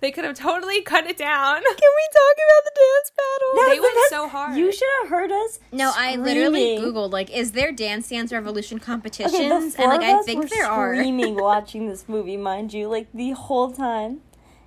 They 0.00 0.10
could 0.10 0.24
have 0.24 0.36
totally 0.36 0.82
cut 0.82 1.06
it 1.06 1.16
down. 1.16 1.56
Can 1.62 1.64
we 1.64 2.08
talk 2.12 2.36
about 2.46 2.64
the 2.64 2.72
dance 2.76 3.12
battle? 3.16 3.54
That- 3.54 3.68
They 3.74 3.80
went 3.80 3.94
that- 3.94 4.08
so 4.10 4.28
hard. 4.28 4.56
You 4.58 4.72
should 4.72 4.88
have 5.02 5.08
heard 5.10 5.30
us. 5.32 5.58
No, 5.72 5.92
I 5.94 6.16
literally 6.16 6.76
googled 6.78 7.12
like, 7.12 7.30
is 7.30 7.52
there 7.52 7.72
Dance 7.72 8.08
Dance 8.08 8.32
Revolution 8.32 8.78
competitions? 8.78 9.34
Okay, 9.34 9.48
the 9.48 9.82
and 9.82 9.88
like, 9.90 10.02
of 10.02 10.20
I 10.20 10.22
think 10.22 10.42
were 10.44 10.48
there 10.48 10.66
are. 10.66 10.94
screaming 10.96 11.34
watching 11.36 11.88
this 11.88 12.08
movie, 12.08 12.36
mind 12.36 12.72
you, 12.72 12.88
like 12.88 13.08
the 13.14 13.30
whole 13.32 13.72
time. 13.72 14.20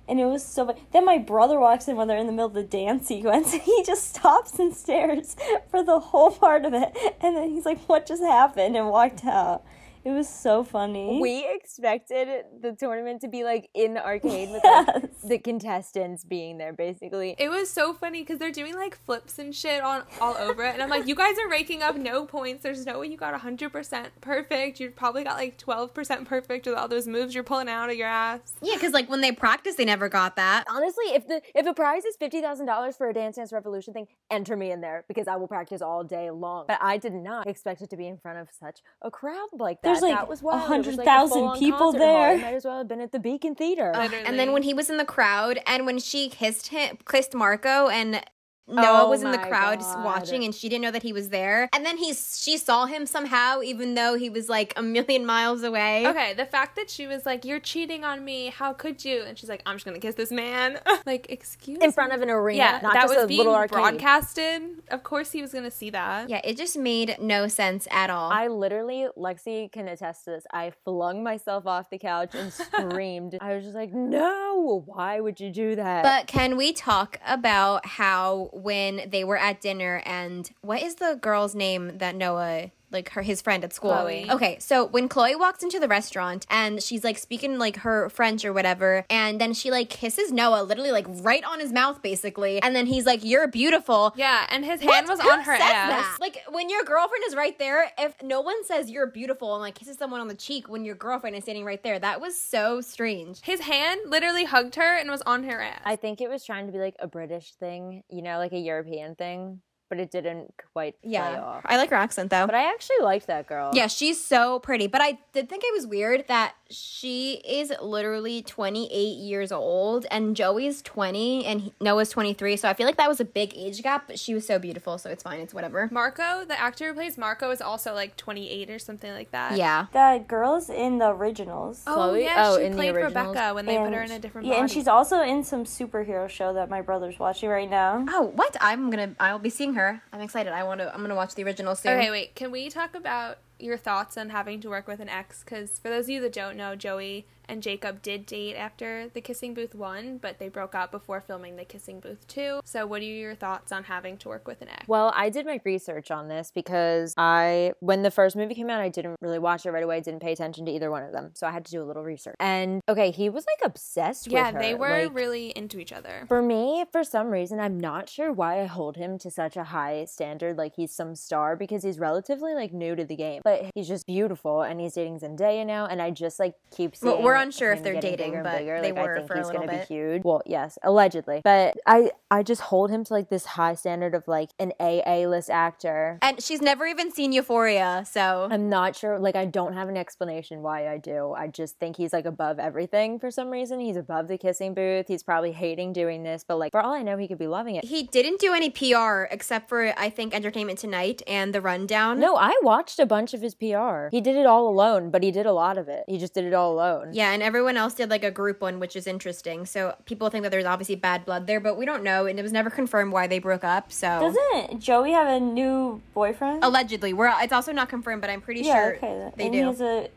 And 0.08 0.18
it 0.18 0.26
was 0.26 0.44
so. 0.44 0.66
fu- 0.66 0.80
Then 0.92 1.04
my 1.04 1.18
brother 1.18 1.60
walks 1.60 1.86
in 1.86 1.94
when 1.94 2.08
they're 2.08 2.18
in 2.18 2.26
the 2.26 2.32
middle 2.32 2.46
of 2.48 2.54
the 2.54 2.64
dance 2.64 3.06
sequence, 3.06 3.52
he 3.68 3.84
just 3.86 4.12
stops 4.16 4.58
and 4.58 4.74
stares 4.74 5.36
for 5.70 5.84
the 5.84 6.00
whole 6.00 6.32
part 6.32 6.64
of 6.64 6.74
it. 6.74 6.96
And 7.20 7.36
then 7.36 7.50
he's 7.50 7.64
like, 7.64 7.78
"What 7.88 8.06
just 8.06 8.20
happened?" 8.22 8.76
and 8.76 8.88
walked 8.90 9.24
out. 9.24 9.62
It 10.02 10.12
was 10.12 10.28
so 10.28 10.64
funny. 10.64 11.18
We 11.20 11.46
expected 11.46 12.44
the 12.62 12.72
tournament 12.72 13.20
to 13.20 13.28
be 13.28 13.44
like 13.44 13.68
in 13.74 13.92
the 13.92 14.04
arcade 14.04 14.48
with 14.50 14.64
like, 14.64 15.20
the 15.22 15.38
contestants 15.38 16.24
being 16.24 16.56
there, 16.56 16.72
basically. 16.72 17.34
It 17.38 17.50
was 17.50 17.70
so 17.70 17.92
funny 17.92 18.22
because 18.22 18.38
they're 18.38 18.50
doing 18.50 18.74
like 18.74 18.96
flips 18.96 19.38
and 19.38 19.54
shit 19.54 19.82
on 19.82 20.04
all 20.20 20.36
over 20.38 20.64
it, 20.64 20.72
and 20.72 20.82
I'm 20.82 20.88
like, 20.88 21.06
you 21.06 21.14
guys 21.14 21.36
are 21.38 21.50
raking 21.50 21.82
up 21.82 21.96
no 21.96 22.24
points. 22.24 22.62
There's 22.62 22.86
no 22.86 23.00
way 23.00 23.08
you 23.08 23.18
got 23.18 23.38
100% 23.38 24.06
perfect. 24.22 24.80
You 24.80 24.90
probably 24.90 25.24
got 25.24 25.36
like 25.36 25.58
12% 25.58 26.24
perfect 26.24 26.66
with 26.66 26.76
all 26.76 26.88
those 26.88 27.06
moves 27.06 27.34
you're 27.34 27.44
pulling 27.44 27.68
out 27.68 27.90
of 27.90 27.96
your 27.96 28.08
ass. 28.08 28.54
Yeah, 28.62 28.76
because 28.76 28.92
like 28.92 29.10
when 29.10 29.20
they 29.20 29.32
practice, 29.32 29.74
they 29.74 29.84
never 29.84 30.08
got 30.08 30.36
that. 30.36 30.64
Honestly, 30.70 31.06
if 31.08 31.28
the 31.28 31.42
if 31.54 31.66
the 31.66 31.74
prize 31.74 32.06
is 32.06 32.16
fifty 32.16 32.40
thousand 32.40 32.66
dollars 32.66 32.96
for 32.96 33.08
a 33.08 33.12
Dance 33.12 33.36
Dance 33.36 33.52
Revolution 33.52 33.92
thing, 33.92 34.06
enter 34.30 34.56
me 34.56 34.70
in 34.70 34.80
there 34.80 35.04
because 35.08 35.28
I 35.28 35.36
will 35.36 35.48
practice 35.48 35.82
all 35.82 36.04
day 36.04 36.30
long. 36.30 36.64
But 36.68 36.78
I 36.80 36.96
did 36.96 37.12
not 37.12 37.46
expect 37.46 37.82
it 37.82 37.90
to 37.90 37.96
be 37.98 38.06
in 38.06 38.16
front 38.16 38.38
of 38.38 38.48
such 38.58 38.80
a 39.02 39.10
crowd 39.10 39.48
like 39.52 39.82
that. 39.82 39.89
There's, 39.92 40.02
like, 40.02 40.14
that 40.14 40.28
was 40.28 40.42
wild. 40.42 40.70
It 40.70 40.86
was, 40.86 40.96
100,000 40.96 41.28
full-on 41.38 41.58
people 41.58 41.78
concert 41.78 41.98
hall. 41.98 42.06
there. 42.06 42.38
Might 42.38 42.54
as 42.54 42.64
well 42.64 42.78
have 42.78 42.88
been 42.88 43.00
at 43.00 43.12
the 43.12 43.18
Beacon 43.18 43.54
Theater. 43.54 43.92
Literally. 43.94 44.24
And 44.24 44.38
then 44.38 44.52
when 44.52 44.62
he 44.62 44.74
was 44.74 44.90
in 44.90 44.96
the 44.96 45.04
crowd, 45.04 45.60
and 45.66 45.86
when 45.86 45.98
she 45.98 46.28
kissed 46.28 46.68
him, 46.68 46.98
kissed 47.08 47.34
Marco, 47.34 47.88
and 47.88 48.22
Noah 48.70 49.04
Oh 49.06 49.10
was 49.10 49.22
in 49.22 49.30
the 49.32 49.38
crowd 49.38 49.80
God. 49.80 50.04
watching, 50.04 50.44
and 50.44 50.54
she 50.54 50.68
didn't 50.68 50.82
know 50.82 50.90
that 50.90 51.02
he 51.02 51.12
was 51.12 51.30
there. 51.30 51.68
And 51.72 51.84
then 51.84 51.96
he, 51.98 52.12
she 52.14 52.56
saw 52.56 52.86
him 52.86 53.06
somehow, 53.06 53.60
even 53.62 53.94
though 53.94 54.16
he 54.16 54.30
was 54.30 54.48
like 54.48 54.72
a 54.76 54.82
million 54.82 55.24
miles 55.26 55.62
away. 55.62 56.06
Okay, 56.06 56.34
the 56.34 56.46
fact 56.46 56.76
that 56.76 56.90
she 56.90 57.06
was 57.06 57.26
like, 57.26 57.44
"You're 57.44 57.60
cheating 57.60 58.04
on 58.04 58.24
me. 58.24 58.48
How 58.48 58.72
could 58.72 59.04
you?" 59.04 59.22
and 59.22 59.38
she's 59.38 59.48
like, 59.48 59.62
"I'm 59.66 59.76
just 59.76 59.84
gonna 59.84 59.98
kiss 59.98 60.14
this 60.14 60.30
man." 60.30 60.78
like, 61.06 61.26
excuse 61.30 61.78
in 61.80 61.92
front 61.92 62.12
of 62.12 62.22
an 62.22 62.30
arena, 62.30 62.58
Yeah, 62.58 62.80
not 62.82 62.92
that 62.94 63.02
just 63.02 63.14
was 63.14 63.24
a 63.24 63.26
being 63.26 63.38
little 63.38 63.54
arcade. 63.54 63.70
broadcasted. 63.76 64.62
Of 64.90 65.02
course, 65.02 65.32
he 65.32 65.40
was 65.42 65.52
gonna 65.52 65.70
see 65.70 65.90
that. 65.90 66.28
Yeah, 66.28 66.40
it 66.44 66.56
just 66.56 66.76
made 66.76 67.16
no 67.20 67.48
sense 67.48 67.86
at 67.90 68.10
all. 68.10 68.30
I 68.30 68.48
literally, 68.48 69.06
Lexi 69.16 69.70
can 69.72 69.88
attest 69.88 70.24
to 70.24 70.30
this. 70.32 70.44
I 70.52 70.72
flung 70.84 71.22
myself 71.22 71.66
off 71.66 71.90
the 71.90 71.98
couch 71.98 72.34
and 72.34 72.52
screamed. 72.90 73.36
I 73.40 73.54
was 73.54 73.64
just 73.64 73.74
like, 73.76 73.92
no, 73.92 74.82
why 74.86 75.20
would 75.20 75.40
you 75.40 75.50
do 75.50 75.76
that? 75.76 76.02
But 76.02 76.26
can 76.26 76.56
we 76.56 76.72
talk 76.72 77.18
about 77.26 77.86
how 77.86 78.50
when 78.62 79.08
they 79.08 79.24
were 79.24 79.36
at 79.36 79.60
dinner 79.60 80.02
and 80.04 80.50
what 80.60 80.82
is 80.82 80.96
the 80.96 81.18
girl's 81.20 81.54
name 81.54 81.98
that 81.98 82.14
Noah 82.14 82.70
like 82.90 83.10
her 83.10 83.22
his 83.22 83.40
friend 83.40 83.64
at 83.64 83.72
school? 83.72 83.92
Chloe. 83.92 84.30
Okay, 84.30 84.58
so 84.58 84.84
when 84.86 85.08
Chloe 85.08 85.36
walks 85.36 85.62
into 85.62 85.78
the 85.78 85.88
restaurant 85.88 86.46
and 86.50 86.82
she's 86.82 87.04
like 87.04 87.18
speaking 87.18 87.58
like 87.58 87.78
her 87.78 88.08
French 88.10 88.44
or 88.44 88.52
whatever, 88.52 89.04
and 89.10 89.40
then 89.40 89.52
she 89.52 89.70
like 89.70 89.88
kisses 89.88 90.32
Noah 90.32 90.62
literally 90.62 90.90
like 90.92 91.06
right 91.08 91.44
on 91.44 91.60
his 91.60 91.72
mouth 91.72 92.02
basically, 92.02 92.60
and 92.62 92.74
then 92.74 92.86
he's 92.86 93.06
like, 93.06 93.24
"You're 93.24 93.48
beautiful." 93.48 94.12
Yeah, 94.16 94.46
and 94.50 94.64
his 94.64 94.80
What? 94.82 94.94
hand 94.94 95.08
was 95.08 95.20
Who 95.20 95.30
on 95.30 95.40
her 95.40 95.56
says 95.56 95.62
ass. 95.62 95.90
that? 95.90 96.16
Like 96.20 96.38
when 96.50 96.68
your 96.70 96.82
girlfriend 96.84 97.24
is 97.26 97.34
right 97.34 97.58
there, 97.58 97.90
if 97.98 98.14
no 98.22 98.40
one 98.40 98.64
says 98.64 98.90
you're 98.90 99.06
beautiful 99.06 99.54
and 99.54 99.62
like 99.62 99.74
kisses 99.74 99.96
someone 99.96 100.20
on 100.20 100.28
the 100.28 100.34
cheek 100.34 100.68
when 100.68 100.84
your 100.84 100.94
girlfriend 100.94 101.36
is 101.36 101.44
standing 101.44 101.64
right 101.64 101.82
there, 101.82 101.98
that 101.98 102.20
was 102.20 102.40
so 102.40 102.80
strange. 102.80 103.40
His 103.42 103.60
hand 103.60 104.00
literally 104.06 104.44
hugged 104.44 104.74
her 104.76 104.96
and 104.96 105.10
was 105.10 105.22
on 105.22 105.44
her 105.44 105.60
ass. 105.60 105.80
I 105.84 105.96
think 105.96 106.20
it 106.20 106.28
was 106.28 106.44
trying 106.44 106.66
to 106.66 106.72
be 106.72 106.78
like 106.78 106.96
a 106.98 107.06
British 107.06 107.52
thing, 107.54 108.02
you 108.10 108.22
know, 108.22 108.38
like 108.38 108.52
a 108.52 108.58
European 108.58 109.14
thing, 109.14 109.60
but 109.90 109.98
it 109.98 110.10
didn't 110.10 110.54
quite 110.72 110.98
play 111.02 111.10
Yeah, 111.12 111.42
off. 111.42 111.62
I 111.66 111.76
like 111.76 111.90
her 111.90 111.96
accent 111.96 112.30
though. 112.30 112.46
But 112.46 112.54
I 112.54 112.70
actually 112.72 113.00
liked 113.02 113.26
that 113.26 113.46
girl. 113.46 113.72
Yeah, 113.74 113.88
she's 113.88 114.18
so 114.24 114.58
pretty. 114.60 114.86
But 114.86 115.02
I 115.02 115.18
did 115.34 115.50
think 115.50 115.62
it 115.64 115.74
was 115.74 115.86
weird 115.86 116.24
that 116.28 116.54
she 116.70 117.34
is 117.44 117.72
literally 117.82 118.42
28 118.42 118.90
years 119.18 119.50
old 119.52 120.06
and 120.10 120.36
Joey's 120.36 120.82
20 120.82 121.44
and 121.44 121.72
Noah's 121.80 122.10
23. 122.10 122.56
So 122.56 122.68
I 122.68 122.74
feel 122.74 122.86
like 122.86 122.96
that 122.96 123.08
was 123.08 123.20
a 123.20 123.24
big 123.24 123.52
age 123.56 123.82
gap, 123.82 124.04
but 124.06 124.18
she 124.18 124.34
was 124.34 124.46
so 124.46 124.58
beautiful. 124.58 124.96
So 124.98 125.10
it's 125.10 125.22
fine. 125.22 125.40
It's 125.40 125.52
whatever. 125.52 125.88
Marco, 125.92 126.44
the 126.44 126.58
actor 126.58 126.88
who 126.88 126.94
plays 126.94 127.18
Marco, 127.18 127.50
is 127.50 127.60
also 127.60 127.92
like 127.94 128.16
28 128.16 128.70
or 128.70 128.78
something 128.78 129.12
like 129.12 129.30
that. 129.32 129.56
Yeah. 129.56 129.86
The 129.92 130.24
girl's 130.26 130.70
in 130.70 130.98
the 130.98 131.08
originals. 131.10 131.82
Oh 131.86 131.94
Chloe? 131.94 132.22
yeah, 132.24 132.44
Oh, 132.46 132.58
she 132.58 132.64
in 132.66 132.74
played 132.74 132.94
originals? 132.94 133.26
Rebecca 133.28 133.54
when 133.54 133.66
they 133.66 133.76
put 133.78 133.92
her 133.92 134.02
in 134.02 134.10
a 134.12 134.18
different 134.18 134.46
Yeah, 134.46 134.52
body. 134.54 134.60
and 134.62 134.70
she's 134.70 134.88
also 134.88 135.20
in 135.22 135.42
some 135.44 135.64
superhero 135.64 136.28
show 136.28 136.52
that 136.54 136.70
my 136.70 136.80
brother's 136.82 137.18
watching 137.18 137.48
right 137.48 137.68
now. 137.68 138.04
Oh, 138.08 138.32
what? 138.34 138.56
I'm 138.60 138.90
gonna. 138.90 139.14
I'll 139.18 139.38
be 139.38 139.50
seeing 139.50 139.74
her. 139.74 140.02
I'm 140.12 140.20
excited. 140.20 140.52
I 140.52 140.62
want 140.64 140.80
to. 140.80 140.92
I'm 140.94 141.00
gonna 141.02 141.14
watch 141.14 141.34
the 141.34 141.42
original 141.44 141.74
soon. 141.74 141.98
Okay, 141.98 142.10
wait. 142.10 142.34
Can 142.34 142.50
we 142.50 142.68
talk 142.70 142.94
about 142.94 143.38
your 143.62 143.76
thoughts 143.76 144.16
on 144.16 144.30
having 144.30 144.60
to 144.60 144.68
work 144.68 144.86
with 144.86 145.00
an 145.00 145.08
ex? 145.08 145.42
Because 145.44 145.78
for 145.78 145.88
those 145.88 146.06
of 146.06 146.10
you 146.10 146.20
that 146.22 146.32
don't 146.32 146.56
know, 146.56 146.76
Joey 146.76 147.26
and 147.50 147.62
Jacob 147.62 148.00
did 148.00 148.26
date 148.26 148.54
after 148.54 149.08
the 149.12 149.20
Kissing 149.20 149.54
Booth 149.54 149.74
1, 149.74 150.18
but 150.18 150.38
they 150.38 150.48
broke 150.48 150.74
up 150.74 150.90
before 150.90 151.20
filming 151.20 151.56
the 151.56 151.64
Kissing 151.64 152.00
Booth 152.00 152.26
2. 152.28 152.60
So, 152.64 152.86
what 152.86 153.00
are 153.02 153.04
your 153.04 153.34
thoughts 153.34 153.72
on 153.72 153.84
having 153.84 154.16
to 154.18 154.28
work 154.28 154.46
with 154.46 154.62
an 154.62 154.68
ex? 154.68 154.86
Well, 154.86 155.12
I 155.16 155.28
did 155.30 155.46
my 155.46 155.60
research 155.64 156.10
on 156.10 156.28
this 156.28 156.52
because 156.54 157.14
I, 157.16 157.72
when 157.80 158.02
the 158.02 158.10
first 158.10 158.36
movie 158.36 158.54
came 158.54 158.70
out, 158.70 158.80
I 158.80 158.88
didn't 158.88 159.16
really 159.20 159.38
watch 159.38 159.66
it 159.66 159.70
right 159.72 159.82
away. 159.82 159.96
I 159.96 160.00
Didn't 160.00 160.20
pay 160.20 160.32
attention 160.32 160.64
to 160.66 160.72
either 160.72 160.90
one 160.90 161.02
of 161.02 161.12
them, 161.12 161.32
so 161.34 161.46
I 161.46 161.50
had 161.50 161.64
to 161.64 161.70
do 161.70 161.82
a 161.82 161.86
little 161.86 162.04
research. 162.04 162.36
And 162.38 162.80
okay, 162.88 163.10
he 163.10 163.28
was 163.28 163.44
like 163.46 163.68
obsessed 163.68 164.28
yeah, 164.30 164.46
with 164.46 164.54
her. 164.54 164.62
they 164.62 164.74
were 164.74 165.04
like- 165.04 165.14
really 165.14 165.48
into 165.50 165.78
each 165.78 165.92
other. 165.92 166.24
For 166.28 166.40
me, 166.40 166.84
for 166.92 167.02
some 167.04 167.30
reason, 167.30 167.58
I'm 167.58 167.78
not 167.78 168.08
sure 168.08 168.32
why 168.32 168.60
I 168.62 168.66
hold 168.66 168.96
him 168.96 169.18
to 169.18 169.30
such 169.30 169.56
a 169.56 169.64
high 169.64 170.04
standard, 170.04 170.56
like 170.56 170.74
he's 170.76 170.92
some 170.92 171.14
star, 171.16 171.56
because 171.56 171.82
he's 171.82 171.98
relatively 171.98 172.54
like 172.54 172.72
new 172.72 172.94
to 172.94 173.04
the 173.04 173.16
game. 173.16 173.42
But 173.44 173.66
he's 173.74 173.88
just 173.88 174.06
beautiful, 174.06 174.62
and 174.62 174.80
he's 174.80 174.94
dating 174.94 175.18
Zendaya 175.20 175.66
now, 175.66 175.86
and 175.86 176.00
I 176.00 176.10
just 176.10 176.38
like 176.38 176.54
keep 176.70 176.94
seeing. 176.94 177.12
Well, 177.12 177.22
we're 177.22 177.34
unsure 177.40 177.72
if 177.72 177.82
they're 177.82 178.00
dating, 178.00 178.30
bigger 178.32 178.42
but 178.42 178.58
bigger. 178.58 178.80
they 178.80 178.92
like, 178.92 179.02
were 179.02 179.12
I 179.14 179.16
think 179.18 179.28
for 179.28 179.34
a 179.34 179.38
he's 179.38 179.46
little 179.46 179.60
gonna 179.62 179.72
bit. 179.78 179.88
be 179.88 179.94
huge. 179.94 180.22
Well, 180.24 180.42
yes, 180.46 180.78
allegedly, 180.82 181.40
but 181.44 181.76
I 181.86 182.10
I 182.30 182.42
just 182.42 182.60
hold 182.62 182.90
him 182.90 183.04
to 183.04 183.12
like 183.12 183.28
this 183.28 183.44
high 183.44 183.74
standard 183.74 184.14
of 184.14 184.28
like 184.28 184.50
an 184.58 184.72
AA 184.78 185.26
list 185.26 185.50
actor. 185.50 186.18
And 186.22 186.40
she's 186.42 186.60
never 186.62 186.86
even 186.86 187.10
seen 187.10 187.32
Euphoria, 187.32 188.04
so 188.08 188.48
I'm 188.50 188.68
not 188.68 188.94
sure. 188.96 189.18
Like, 189.18 189.36
I 189.36 189.44
don't 189.46 189.72
have 189.74 189.88
an 189.88 189.96
explanation 189.96 190.62
why 190.62 190.88
I 190.88 190.98
do. 190.98 191.32
I 191.36 191.48
just 191.48 191.78
think 191.78 191.96
he's 191.96 192.12
like 192.12 192.26
above 192.26 192.58
everything 192.58 193.18
for 193.18 193.30
some 193.30 193.50
reason. 193.50 193.80
He's 193.80 193.96
above 193.96 194.28
the 194.28 194.38
kissing 194.38 194.74
booth. 194.74 195.06
He's 195.08 195.22
probably 195.22 195.52
hating 195.52 195.92
doing 195.92 196.22
this, 196.22 196.44
but 196.46 196.56
like, 196.58 196.72
for 196.72 196.80
all 196.80 196.92
I 196.94 197.02
know, 197.02 197.16
he 197.16 197.26
could 197.26 197.38
be 197.38 197.46
loving 197.46 197.74
it. 197.76 197.84
he 197.84 198.04
didn't 198.04 198.38
do 198.40 198.52
any 198.54 198.70
PR 198.70 199.22
except 199.30 199.68
for 199.68 199.92
I 199.98 200.10
think 200.10 200.34
Entertainment 200.34 200.78
Tonight 200.78 201.22
and 201.26 201.54
The 201.54 201.60
Rundown. 201.60 202.20
No, 202.20 202.36
I 202.36 202.56
watched 202.62 202.98
a 202.98 203.06
bunch 203.06 203.34
of 203.34 203.42
his 203.42 203.54
PR. 203.54 204.08
He 204.10 204.20
did 204.20 204.36
it 204.36 204.46
all 204.46 204.68
alone, 204.68 205.10
but 205.10 205.22
he 205.22 205.30
did 205.30 205.46
a 205.46 205.52
lot 205.52 205.78
of 205.78 205.88
it. 205.88 206.04
He 206.06 206.18
just 206.18 206.34
did 206.34 206.44
it 206.44 206.54
all 206.54 206.72
alone. 206.72 207.10
Yeah, 207.12 207.29
Yeah, 207.30 207.34
and 207.34 207.42
everyone 207.42 207.76
else 207.76 207.94
did 207.94 208.10
like 208.10 208.24
a 208.24 208.30
group 208.30 208.60
one, 208.60 208.80
which 208.80 208.96
is 208.96 209.06
interesting. 209.06 209.64
So 209.66 209.94
people 210.04 210.30
think 210.30 210.42
that 210.42 210.50
there's 210.50 210.64
obviously 210.64 210.96
bad 210.96 211.24
blood 211.24 211.46
there, 211.46 211.60
but 211.60 211.76
we 211.76 211.86
don't 211.86 212.02
know, 212.02 212.26
and 212.26 212.38
it 212.38 212.42
was 212.42 212.52
never 212.52 212.70
confirmed 212.70 213.12
why 213.12 213.26
they 213.26 213.38
broke 213.38 213.64
up. 213.64 213.92
So 213.92 214.08
Doesn't 214.20 214.80
Joey 214.80 215.12
have 215.12 215.28
a 215.28 215.40
new 215.40 216.02
boyfriend? 216.14 216.64
allegedly, 216.64 217.12
we're 217.12 217.32
it's 217.40 217.52
also 217.52 217.72
not 217.72 217.88
confirmed, 217.88 218.20
but 218.20 218.30
I'm 218.30 218.40
pretty 218.40 218.62
yeah, 218.62 218.74
sure 218.74 218.96
okay. 218.96 219.30
they 219.36 219.44
and 219.44 219.52
do. 219.52 219.58
He 219.58 219.64
has 219.64 219.80
a 219.80 220.10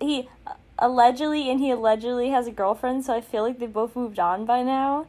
he 0.00 0.28
uh, 0.46 0.54
allegedly 0.78 1.50
and 1.50 1.60
he 1.60 1.70
allegedly 1.70 2.30
has 2.30 2.46
a 2.46 2.52
girlfriend, 2.52 3.04
so 3.04 3.14
I 3.14 3.20
feel 3.20 3.42
like 3.42 3.58
they 3.58 3.66
both 3.66 3.96
moved 3.96 4.18
on 4.18 4.44
by 4.44 4.62
now, 4.62 5.06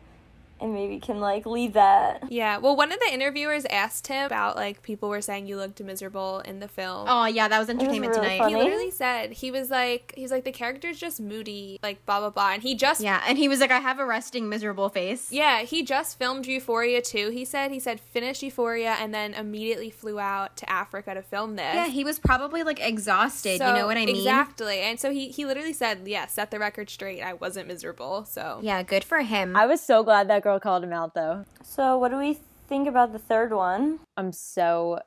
and 0.64 0.74
maybe 0.74 1.00
can 1.00 1.20
like 1.20 1.46
leave 1.46 1.74
that. 1.74 2.24
Yeah. 2.32 2.58
Well, 2.58 2.76
one 2.76 2.92
of 2.92 3.00
the 3.00 3.14
interviewers 3.14 3.66
asked 3.66 4.08
him 4.08 4.26
about 4.26 4.56
like 4.56 4.82
people 4.82 5.10
were 5.10 5.22
saying 5.22 5.46
you 5.48 5.58
looked 5.58 5.82
miserable 5.84 6.40
in 6.40 6.60
the 6.60 6.68
film. 6.68 7.06
oh 7.10 7.26
yeah, 7.26 7.48
that 7.48 7.60
was 7.60 7.70
entertainment 7.70 8.16
really 8.16 8.22
tonight. 8.28 8.38
funny. 8.40 8.54
He 8.56 8.60
literally 8.60 8.92
said 8.92 9.32
he 9.34 9.52
was 9.52 9.70
like 9.70 10.14
he's 10.18 10.32
like 10.32 10.44
the 10.46 10.52
character's 10.52 10.98
just 10.98 11.20
moody, 11.22 11.80
like 11.84 12.06
blah 12.06 12.20
blah 12.20 12.30
blah, 12.30 12.52
and 12.54 12.64
he 12.64 12.74
just 12.76 13.02
Yeah, 13.02 13.22
and 13.28 13.38
he 13.38 13.48
was 13.48 13.60
like, 13.60 13.72
I 13.72 13.80
have 13.80 14.00
a 14.00 14.06
resting, 14.06 14.50
miserable 14.50 14.90
face. 14.90 15.32
Yeah, 15.32 15.64
he 15.64 15.84
just 15.84 16.18
filmed 16.18 16.46
Euphoria 16.48 17.02
too. 17.02 17.30
He 17.30 17.46
said 17.46 17.72
he 17.72 17.80
said 17.80 18.00
finished 18.00 18.42
Euphoria 18.44 18.96
and 19.00 19.14
then 19.14 19.34
immediately 19.34 19.90
flew 19.90 20.20
out 20.20 20.56
to 20.58 20.70
Africa 20.70 21.14
to 21.14 21.22
film 21.22 21.56
this. 21.58 21.76
Yeah, 21.76 21.88
he 21.88 22.04
was 22.04 22.20
probably 22.20 22.64
like 22.64 22.80
exhausted. 22.80 23.58
So- 23.58 23.68
you 23.68 23.74
know 23.74 23.86
what 23.88 23.98
I 23.98 24.06
mean? 24.06 24.16
Exactly. 24.16 24.80
And 24.80 25.00
so 25.00 25.12
he 25.12 25.28
he 25.30 25.46
literally 25.46 25.74
said, 25.74 26.02
"Yeah, 26.06 26.28
set 26.28 26.52
the 26.52 26.60
record 26.60 26.90
straight. 26.90 27.22
I 27.22 27.34
wasn't 27.34 27.68
miserable." 27.68 28.26
So 28.26 28.60
Yeah, 28.62 28.84
good 28.84 29.04
for 29.04 29.20
him. 29.22 29.56
I 29.56 29.66
was 29.66 29.82
so 29.82 30.04
glad 30.04 30.28
that 30.30 30.44
girl 30.44 30.53
called 30.60 30.84
him 30.84 30.94
out 30.94 31.14
though. 31.14 31.46
So 31.64 31.98
what 31.98 32.10
do 32.12 32.18
we 32.18 32.38
think 32.68 32.88
about 32.88 33.12
the 33.14 33.20
third 33.20 33.52
one? 33.54 34.00
I'm 34.18 34.32
so. 34.32 35.00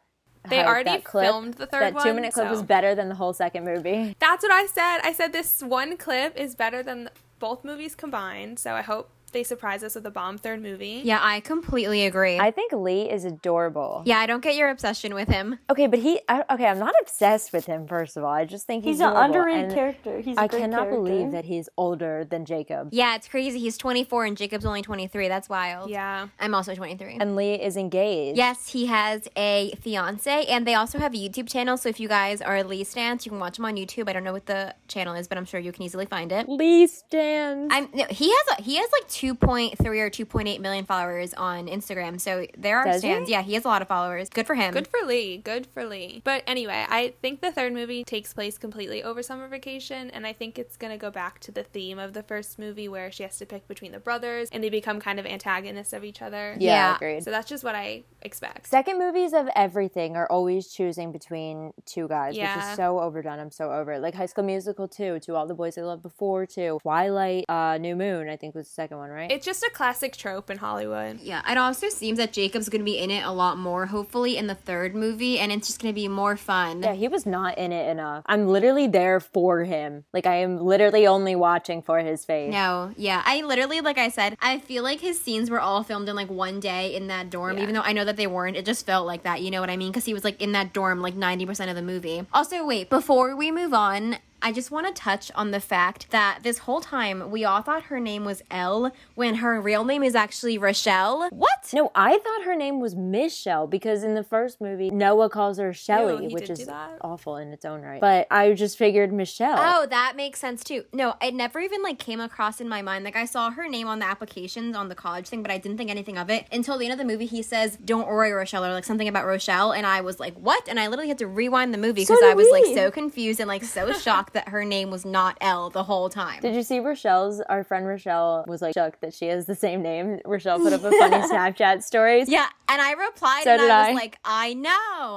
They 0.48 0.58
hyped. 0.58 0.66
already 0.66 0.90
that 0.90 1.04
clip, 1.04 1.24
filmed 1.24 1.54
the 1.54 1.66
third 1.66 1.82
That 1.82 1.94
one, 1.94 2.04
two 2.04 2.14
minute 2.14 2.32
clip 2.32 2.46
so- 2.46 2.50
was 2.50 2.62
better 2.62 2.94
than 2.94 3.08
the 3.08 3.16
whole 3.16 3.32
second 3.32 3.64
movie. 3.64 4.14
that's 4.20 4.42
what 4.44 4.52
I 4.52 4.66
said. 4.66 4.98
I 5.02 5.12
said 5.12 5.32
this 5.32 5.60
one 5.62 5.96
clip 5.96 6.36
is 6.36 6.54
better 6.54 6.82
than 6.84 7.10
both 7.40 7.64
movies 7.64 7.94
combined. 7.96 8.58
So 8.60 8.72
I 8.74 8.82
hope 8.82 9.10
they 9.36 9.44
surprise 9.44 9.84
us 9.84 9.94
with 9.94 10.06
a 10.06 10.10
bomb 10.10 10.38
third 10.38 10.62
movie. 10.62 11.02
yeah, 11.04 11.18
I 11.22 11.40
completely 11.40 12.06
agree. 12.06 12.38
I 12.38 12.50
think 12.50 12.72
Lee 12.72 13.02
is 13.10 13.24
adorable. 13.24 14.02
yeah, 14.06 14.18
I 14.18 14.26
don't 14.26 14.42
get 14.42 14.56
your 14.56 14.70
obsession 14.70 15.14
with 15.14 15.28
him. 15.28 15.58
Okay, 15.70 15.86
but 15.86 15.98
he. 15.98 16.20
I, 16.28 16.44
okay, 16.50 16.66
I'm 16.66 16.78
not 16.78 16.94
obsessed 17.02 17.52
with 17.52 17.66
him. 17.66 17.86
First 17.86 18.16
of 18.16 18.24
all, 18.24 18.32
I 18.32 18.44
just 18.46 18.66
think 18.66 18.82
he's, 18.84 18.96
He's 18.96 19.00
an 19.00 19.14
underrated 19.14 19.64
and 19.66 19.74
character. 19.74 20.20
He's 20.20 20.36
a 20.38 20.40
I 20.40 20.48
cannot 20.48 20.88
character. 20.88 20.96
believe 20.96 21.32
that 21.32 21.44
he's 21.44 21.68
older 21.76 22.24
than 22.24 22.44
Jacob. 22.46 22.88
Yeah, 22.92 23.14
it's 23.14 23.28
crazy. 23.28 23.58
He's 23.60 23.76
24 23.76 24.24
and 24.24 24.36
Jacob's 24.36 24.64
only 24.64 24.80
23. 24.82 25.28
That's 25.28 25.48
wild. 25.48 25.90
Yeah. 25.90 26.28
I'm 26.40 26.54
also 26.54 26.74
23. 26.74 27.18
And 27.20 27.36
Lee 27.36 27.54
is 27.54 27.76
engaged. 27.76 28.38
Yes, 28.38 28.68
he 28.68 28.86
has 28.86 29.28
a 29.36 29.72
fiance, 29.82 30.46
and 30.46 30.66
they 30.66 30.74
also 30.74 30.98
have 30.98 31.12
a 31.14 31.16
YouTube 31.18 31.48
channel. 31.48 31.76
So 31.76 31.88
if 31.90 32.00
you 32.00 32.08
guys 32.08 32.40
are 32.40 32.64
Lee 32.64 32.84
stans, 32.84 33.26
you 33.26 33.30
can 33.30 33.38
watch 33.38 33.58
him 33.58 33.64
on 33.66 33.76
YouTube. 33.76 34.08
I 34.08 34.12
don't 34.14 34.24
know 34.24 34.32
what 34.32 34.46
the 34.46 34.74
channel 34.88 35.14
is, 35.14 35.28
but 35.28 35.36
I'm 35.36 35.44
sure 35.44 35.60
you 35.60 35.72
can 35.72 35.82
easily 35.82 36.06
find 36.06 36.32
it. 36.32 36.48
Lee 36.48 36.86
stands. 36.86 37.72
I'm 37.74 37.88
no, 37.94 38.04
he 38.08 38.30
has 38.30 38.58
a, 38.58 38.62
he 38.62 38.76
has 38.76 38.88
like 38.92 39.08
2.3 39.34 39.80
or 39.80 40.10
2.8 40.10 40.60
million 40.60 40.84
followers 40.84 41.34
on 41.34 41.66
Instagram. 41.66 42.20
So 42.20 42.46
there 42.56 42.78
are 42.78 42.84
Does 42.84 43.02
he? 43.02 43.24
Yeah, 43.26 43.42
he 43.42 43.54
has 43.54 43.64
a 43.64 43.68
lot 43.68 43.82
of 43.82 43.88
followers. 43.88 44.28
Good 44.28 44.46
for 44.46 44.54
him. 44.54 44.72
Good 44.72 44.86
for 44.86 45.04
Lee. 45.04 45.38
Good 45.38 45.66
for 45.66 45.84
Lee. 45.84 46.22
But 46.24 46.44
anyway, 46.46 46.86
I 46.88 47.14
think 47.22 47.40
the 47.40 47.50
third 47.50 47.72
movie 47.72 48.04
takes 48.04 48.32
place 48.32 48.56
completely 48.58 49.02
over 49.02 49.22
summer 49.22 49.48
vacation, 49.48 50.10
and 50.10 50.26
I 50.26 50.32
think 50.32 50.58
it's 50.58 50.76
going 50.76 50.92
to 50.92 50.98
go 50.98 51.10
back 51.10 51.40
to 51.40 51.52
the 51.52 51.64
theme 51.64 51.98
of 51.98 52.12
the 52.12 52.22
first 52.22 52.58
movie 52.58 52.88
where 52.88 53.10
she 53.10 53.24
has 53.24 53.36
to 53.38 53.46
pick 53.46 53.66
between 53.66 53.92
the 53.92 53.98
brothers 53.98 54.48
and 54.52 54.62
they 54.62 54.70
become 54.70 55.00
kind 55.00 55.18
of 55.18 55.26
antagonists 55.26 55.92
of 55.92 56.04
each 56.04 56.22
other. 56.22 56.56
yeah, 56.58 56.90
yeah. 56.90 56.96
agreed. 56.96 57.24
So 57.24 57.30
that's 57.30 57.48
just 57.48 57.64
what 57.64 57.74
I 57.74 58.04
expect. 58.22 58.68
Second 58.68 58.98
movies 58.98 59.32
of 59.32 59.48
everything 59.56 60.16
are 60.16 60.26
always 60.30 60.68
choosing 60.68 61.10
between 61.12 61.72
two 61.84 62.06
guys, 62.08 62.36
which 62.36 62.44
is 62.44 62.76
so 62.76 63.00
overdone. 63.00 63.38
I'm 63.38 63.50
so 63.50 63.72
over 63.72 63.92
it. 63.94 64.00
Like 64.00 64.14
High 64.14 64.26
School 64.26 64.44
Musical 64.44 64.86
2, 64.86 65.20
To 65.20 65.34
All 65.34 65.46
the 65.46 65.54
Boys 65.54 65.76
I 65.78 65.82
Loved 65.82 66.02
Before 66.02 66.46
2, 66.46 66.78
Twilight, 66.82 67.44
uh, 67.48 67.78
New 67.78 67.96
Moon, 67.96 68.28
I 68.28 68.36
think 68.36 68.54
was 68.54 68.66
the 68.68 68.74
second 68.74 68.98
one, 68.98 69.10
right? 69.10 69.15
It's 69.18 69.44
just 69.44 69.62
a 69.62 69.70
classic 69.72 70.16
trope 70.16 70.50
in 70.50 70.58
Hollywood. 70.58 71.20
Yeah, 71.20 71.42
it 71.50 71.58
also 71.58 71.88
seems 71.88 72.18
that 72.18 72.32
Jacob's 72.32 72.68
going 72.68 72.80
to 72.80 72.84
be 72.84 72.98
in 72.98 73.10
it 73.10 73.24
a 73.24 73.32
lot 73.32 73.58
more, 73.58 73.86
hopefully, 73.86 74.36
in 74.36 74.46
the 74.46 74.54
third 74.54 74.94
movie, 74.94 75.38
and 75.38 75.50
it's 75.52 75.66
just 75.66 75.80
going 75.80 75.92
to 75.92 75.94
be 75.94 76.08
more 76.08 76.36
fun. 76.36 76.82
yeah, 76.82 76.92
he 76.94 77.08
was 77.08 77.26
not 77.26 77.58
in 77.58 77.72
it 77.72 77.88
enough. 77.88 78.22
I'm 78.26 78.46
literally 78.48 78.86
there 78.86 79.20
for 79.20 79.64
him. 79.64 80.04
Like 80.12 80.26
I 80.26 80.36
am 80.36 80.58
literally 80.58 81.06
only 81.06 81.34
watching 81.36 81.82
for 81.82 81.98
his 82.00 82.24
face. 82.24 82.52
No, 82.52 82.92
yeah. 82.96 83.22
I 83.24 83.42
literally, 83.42 83.80
like 83.80 83.98
I 83.98 84.08
said, 84.08 84.36
I 84.40 84.58
feel 84.58 84.82
like 84.82 85.00
his 85.00 85.20
scenes 85.20 85.50
were 85.50 85.60
all 85.60 85.82
filmed 85.82 86.08
in 86.08 86.16
like 86.16 86.30
one 86.30 86.60
day 86.60 86.94
in 86.94 87.06
that 87.08 87.30
dorm, 87.30 87.56
Yeah. 87.56 87.62
even 87.64 87.74
though 87.74 87.82
I 87.82 87.92
know 87.92 88.04
that 88.04 88.16
they 88.16 88.26
weren't. 88.26 88.56
It 88.56 88.64
just 88.64 88.86
felt 88.86 89.06
like 89.06 89.22
that. 89.24 89.40
You 89.42 89.50
know 89.50 89.60
what 89.60 89.70
I 89.70 89.76
mean? 89.76 89.90
Because 89.92 90.04
he 90.04 90.14
was 90.14 90.24
like 90.24 90.40
in 90.42 90.52
that 90.52 90.72
dorm 90.72 91.00
like 91.00 91.14
90% 91.16 91.68
of 91.70 91.76
the 91.76 91.82
movie. 91.82 92.24
Also, 92.32 92.64
wait, 92.66 92.90
before 92.90 93.34
we 93.36 93.50
move 93.50 93.72
on, 93.74 94.16
I 94.46 94.52
just 94.52 94.70
want 94.70 94.86
to 94.86 94.92
touch 94.92 95.32
on 95.34 95.50
the 95.50 95.58
fact 95.58 96.12
that 96.12 96.44
this 96.44 96.58
whole 96.58 96.80
time 96.80 97.32
we 97.32 97.44
all 97.44 97.62
thought 97.62 97.82
her 97.86 97.98
name 97.98 98.24
was 98.24 98.44
Elle 98.48 98.92
when 99.16 99.34
her 99.36 99.60
real 99.60 99.84
name 99.84 100.04
is 100.04 100.14
actually 100.14 100.56
Rochelle. 100.56 101.28
What? 101.30 101.72
No, 101.74 101.90
I 101.96 102.18
thought 102.18 102.44
her 102.44 102.54
name 102.54 102.78
was 102.78 102.94
Michelle 102.94 103.66
because 103.66 104.04
in 104.04 104.14
the 104.14 104.22
first 104.22 104.60
movie 104.60 104.88
Noah 104.88 105.30
calls 105.30 105.58
her 105.58 105.72
Shelly, 105.72 106.28
he 106.28 106.32
which 106.32 106.48
is 106.48 106.68
awful 107.00 107.38
in 107.38 107.52
its 107.52 107.64
own 107.64 107.82
right. 107.82 108.00
But 108.00 108.28
I 108.30 108.52
just 108.52 108.78
figured 108.78 109.12
Michelle. 109.12 109.56
Oh, 109.58 109.86
that 109.86 110.14
makes 110.14 110.38
sense 110.38 110.62
too. 110.62 110.84
No, 110.92 111.16
it 111.20 111.34
never 111.34 111.58
even 111.58 111.82
like 111.82 111.98
came 111.98 112.20
across 112.20 112.60
in 112.60 112.68
my 112.68 112.82
mind. 112.82 113.04
Like 113.04 113.16
I 113.16 113.24
saw 113.24 113.50
her 113.50 113.68
name 113.68 113.88
on 113.88 113.98
the 113.98 114.06
applications 114.06 114.76
on 114.76 114.88
the 114.88 114.94
college 114.94 115.26
thing, 115.26 115.42
but 115.42 115.50
I 115.50 115.58
didn't 115.58 115.76
think 115.76 115.90
anything 115.90 116.18
of 116.18 116.30
it 116.30 116.46
until 116.52 116.78
the 116.78 116.84
end 116.84 116.92
of 116.92 116.98
the 116.98 117.04
movie. 117.04 117.26
He 117.26 117.42
says, 117.42 117.78
"Don't 117.84 118.06
worry, 118.06 118.30
Rochelle," 118.30 118.64
or 118.64 118.72
like 118.72 118.84
something 118.84 119.08
about 119.08 119.26
Rochelle, 119.26 119.72
and 119.72 119.84
I 119.84 120.02
was 120.02 120.20
like, 120.20 120.34
"What?" 120.34 120.68
And 120.68 120.78
I 120.78 120.86
literally 120.86 121.08
had 121.08 121.18
to 121.18 121.26
rewind 121.26 121.74
the 121.74 121.78
movie 121.78 122.04
So 122.04 122.14
because 122.14 122.22
I 122.22 122.28
did 122.28 122.36
was 122.36 122.50
like 122.52 122.76
so 122.76 122.92
confused 122.92 123.40
and 123.40 123.48
like 123.48 123.64
so 123.64 123.92
shocked 124.06 124.35
that 124.36 124.48
her 124.50 124.64
name 124.64 124.90
was 124.90 125.04
not 125.04 125.36
Elle 125.40 125.70
the 125.70 125.82
whole 125.84 126.08
time. 126.08 126.40
Did 126.40 126.54
you 126.54 126.62
see 126.62 126.78
Rochelle's? 126.78 127.40
Our 127.42 127.64
friend 127.64 127.86
Rochelle 127.86 128.44
was 128.46 128.62
like 128.62 128.74
shocked 128.74 129.00
that 129.00 129.12
she 129.14 129.26
has 129.26 129.46
the 129.46 129.54
same 129.54 129.82
name. 129.82 130.20
Rochelle 130.24 130.58
put 130.58 130.72
up 130.72 130.84
a 130.84 130.90
funny 130.92 131.16
Snapchat 131.28 131.82
story. 131.82 132.24
yeah, 132.28 132.46
and 132.68 132.80
I 132.80 132.92
replied 132.92 133.44
So 133.44 133.50
and 133.52 133.60
did 133.60 133.70
I 133.70 133.80
was 133.80 133.88
I. 133.90 133.92
like, 134.00 134.18
I 134.24 134.54
know. 134.54 134.70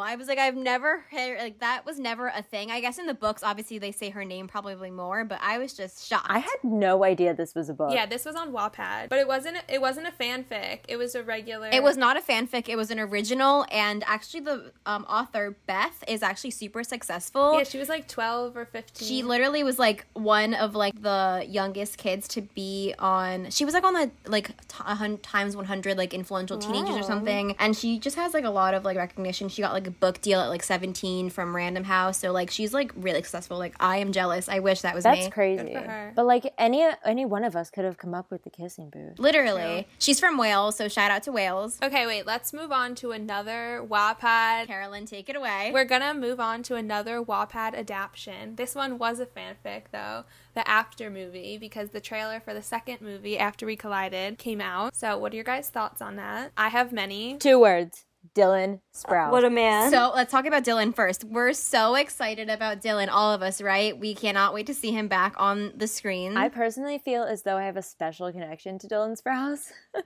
I 0.04 0.16
was 0.18 0.28
like, 0.28 0.38
I've 0.40 0.56
never 0.56 1.04
heard 1.12 1.40
like 1.40 1.60
that 1.60 1.86
was 1.86 2.00
never 2.00 2.28
a 2.36 2.42
thing. 2.42 2.72
I 2.72 2.82
guess 2.82 2.98
in 2.98 3.06
the 3.06 3.14
books, 3.14 3.44
obviously 3.44 3.78
they 3.78 3.92
say 3.92 4.10
her 4.10 4.26
name 4.26 4.48
probably 4.48 4.90
more, 4.92 5.24
but 5.26 5.40
I 5.42 5.58
was 5.58 5.74
just 5.74 6.08
shocked. 6.08 6.28
I 6.30 6.40
had 6.40 6.58
no 6.64 7.04
idea 7.04 7.34
this 7.34 7.54
was 7.56 7.70
a 7.70 7.74
book. 7.74 7.92
Yeah, 7.94 8.06
this 8.06 8.26
was 8.26 8.36
on 8.36 8.52
Wattpad, 8.52 9.10
but 9.10 9.20
it 9.20 9.28
wasn't. 9.28 9.58
It 9.68 9.82
wasn't 9.82 10.08
a 10.08 10.12
fanfic. 10.12 10.80
It 10.88 10.98
was 10.98 11.16
a 11.16 11.24
regular. 11.24 11.70
It 11.72 11.84
was 11.84 11.98
not 11.98 12.18
a 12.18 12.22
fanfic. 12.22 12.68
It 12.70 12.76
was 12.78 12.90
an 12.92 13.00
original, 13.00 13.66
and 13.72 14.04
actually, 14.08 14.40
the 14.42 14.72
um, 14.86 15.06
author 15.10 15.58
Beth 15.68 16.04
is 16.08 16.24
actually 16.24 16.52
super 16.52 16.84
successful. 16.84 17.58
Yeah, 17.58 17.64
she 17.64 17.78
was 17.78 17.90
like 17.90 18.08
twelve 18.08 18.56
or 18.56 18.66
fifteen. 18.66 18.99
She 19.06 19.24
literally 19.24 19.64
was 19.64 19.80
like 19.80 20.06
one 20.14 20.54
of 20.54 20.76
like 20.76 21.02
the 21.02 21.46
youngest 21.48 21.98
kids 21.98 22.28
to 22.30 22.42
be 22.42 22.94
on. 23.00 23.50
She 23.50 23.66
was 23.66 23.74
like 23.74 23.84
on 23.84 23.94
the 23.94 24.12
like 24.26 24.48
t- 24.68 24.84
a 24.86 24.96
hun- 24.96 25.18
times 25.20 25.56
one 25.56 25.66
hundred 25.66 25.98
like 25.98 26.14
influential 26.14 26.58
teenagers 26.58 26.96
or 26.96 27.04
something, 27.04 27.56
and 27.60 27.76
she 27.76 28.00
just 28.00 28.16
has 28.16 28.34
like 28.34 28.44
a 28.46 28.50
lot 28.50 28.74
of 28.74 28.84
like 28.86 28.98
recognition. 28.98 29.50
She 29.50 29.62
got 29.62 29.74
like 29.74 29.88
a 29.88 29.92
book 29.92 30.22
deal 30.22 30.40
at 30.40 30.48
like 30.48 30.64
seventeen 30.64 31.30
from 31.30 31.56
Random 31.56 31.84
House, 31.84 32.18
so 32.20 32.32
like 32.32 32.50
she's 32.52 32.74
like 32.74 32.92
really 32.96 33.20
successful. 33.20 33.58
Like 33.58 33.76
I 33.80 33.98
am 33.98 34.12
jealous. 34.12 34.50
I 34.50 34.60
wish 34.60 34.82
that 34.82 34.96
was 34.96 35.04
That's 35.04 35.26
me. 35.26 35.32
crazy. 35.32 35.64
Good 35.64 35.74
for 35.74 35.90
her. 35.90 36.14
But 36.16 36.26
like 36.26 36.54
any 36.58 36.88
any 37.06 37.26
one 37.26 37.44
of 37.44 37.56
us 37.56 37.70
could 37.70 37.86
have 37.86 37.98
come 37.98 38.14
up 38.14 38.32
with 38.32 38.44
the 38.44 38.50
kissing 38.50 38.90
booth. 38.90 39.20
Literally, 39.20 39.88
she's 39.98 40.20
from 40.20 40.38
Wales, 40.38 40.76
so 40.78 40.88
shout 40.88 41.12
out 41.12 41.24
to 41.24 41.32
Wales. 41.32 41.78
Okay, 41.84 42.06
wait. 42.06 42.26
Let's 42.26 42.54
move 42.54 42.72
on 42.72 42.96
to 42.96 43.12
another 43.12 43.86
Wattpad 43.88 44.68
Carolyn, 44.68 45.06
take 45.06 45.30
it 45.30 45.36
away. 45.36 45.72
We're 45.74 45.86
gonna 45.86 46.14
move 46.14 46.40
on 46.40 46.64
to 46.64 46.76
another 46.76 47.22
Wattpad 47.22 47.76
adaptation. 47.76 48.56
This 48.56 48.76
one 48.76 48.89
was 48.98 49.20
a 49.20 49.26
fanfic 49.26 49.84
though, 49.92 50.24
the 50.56 50.68
After 50.68 51.10
movie, 51.10 51.58
because 51.58 51.90
the 51.90 52.02
trailer 52.02 52.40
for 52.40 52.54
the 52.54 52.62
second 52.62 53.02
movie, 53.02 53.38
After 53.38 53.66
We 53.66 53.76
Collided, 53.76 54.38
came 54.38 54.62
out. 54.62 54.96
So, 54.96 55.18
what 55.18 55.34
are 55.34 55.36
your 55.36 55.46
guys' 55.46 55.70
thoughts 55.70 56.02
on 56.02 56.16
that? 56.16 56.52
I 56.58 56.70
have 56.70 56.92
many. 56.92 57.38
Two 57.38 57.60
words. 57.60 58.06
Dylan 58.36 58.82
Sprouse. 58.94 59.32
What 59.32 59.46
a 59.46 59.50
man. 59.50 59.92
So 59.92 60.12
let's 60.14 60.32
talk 60.32 60.46
about 60.46 60.64
Dylan 60.64 60.94
first. 60.94 61.24
We're 61.24 61.54
so 61.54 61.96
excited 61.96 62.50
about 62.50 62.82
Dylan, 62.82 63.08
all 63.10 63.34
of 63.34 63.42
us, 63.42 63.62
right? 63.62 63.98
We 63.98 64.14
cannot 64.14 64.54
wait 64.54 64.68
to 64.68 64.74
see 64.74 64.92
him 64.92 65.08
back 65.08 65.34
on 65.38 65.72
the 65.76 65.88
screen. 65.88 66.36
I 66.36 66.50
personally 66.50 66.98
feel 66.98 67.24
as 67.24 67.44
though 67.44 67.58
I 67.58 67.64
have 67.64 67.78
a 67.78 67.82
special 67.82 68.32
connection 68.32 68.78
to 68.80 68.88
Dylan 68.88 69.20
Sprouse. 69.20 69.72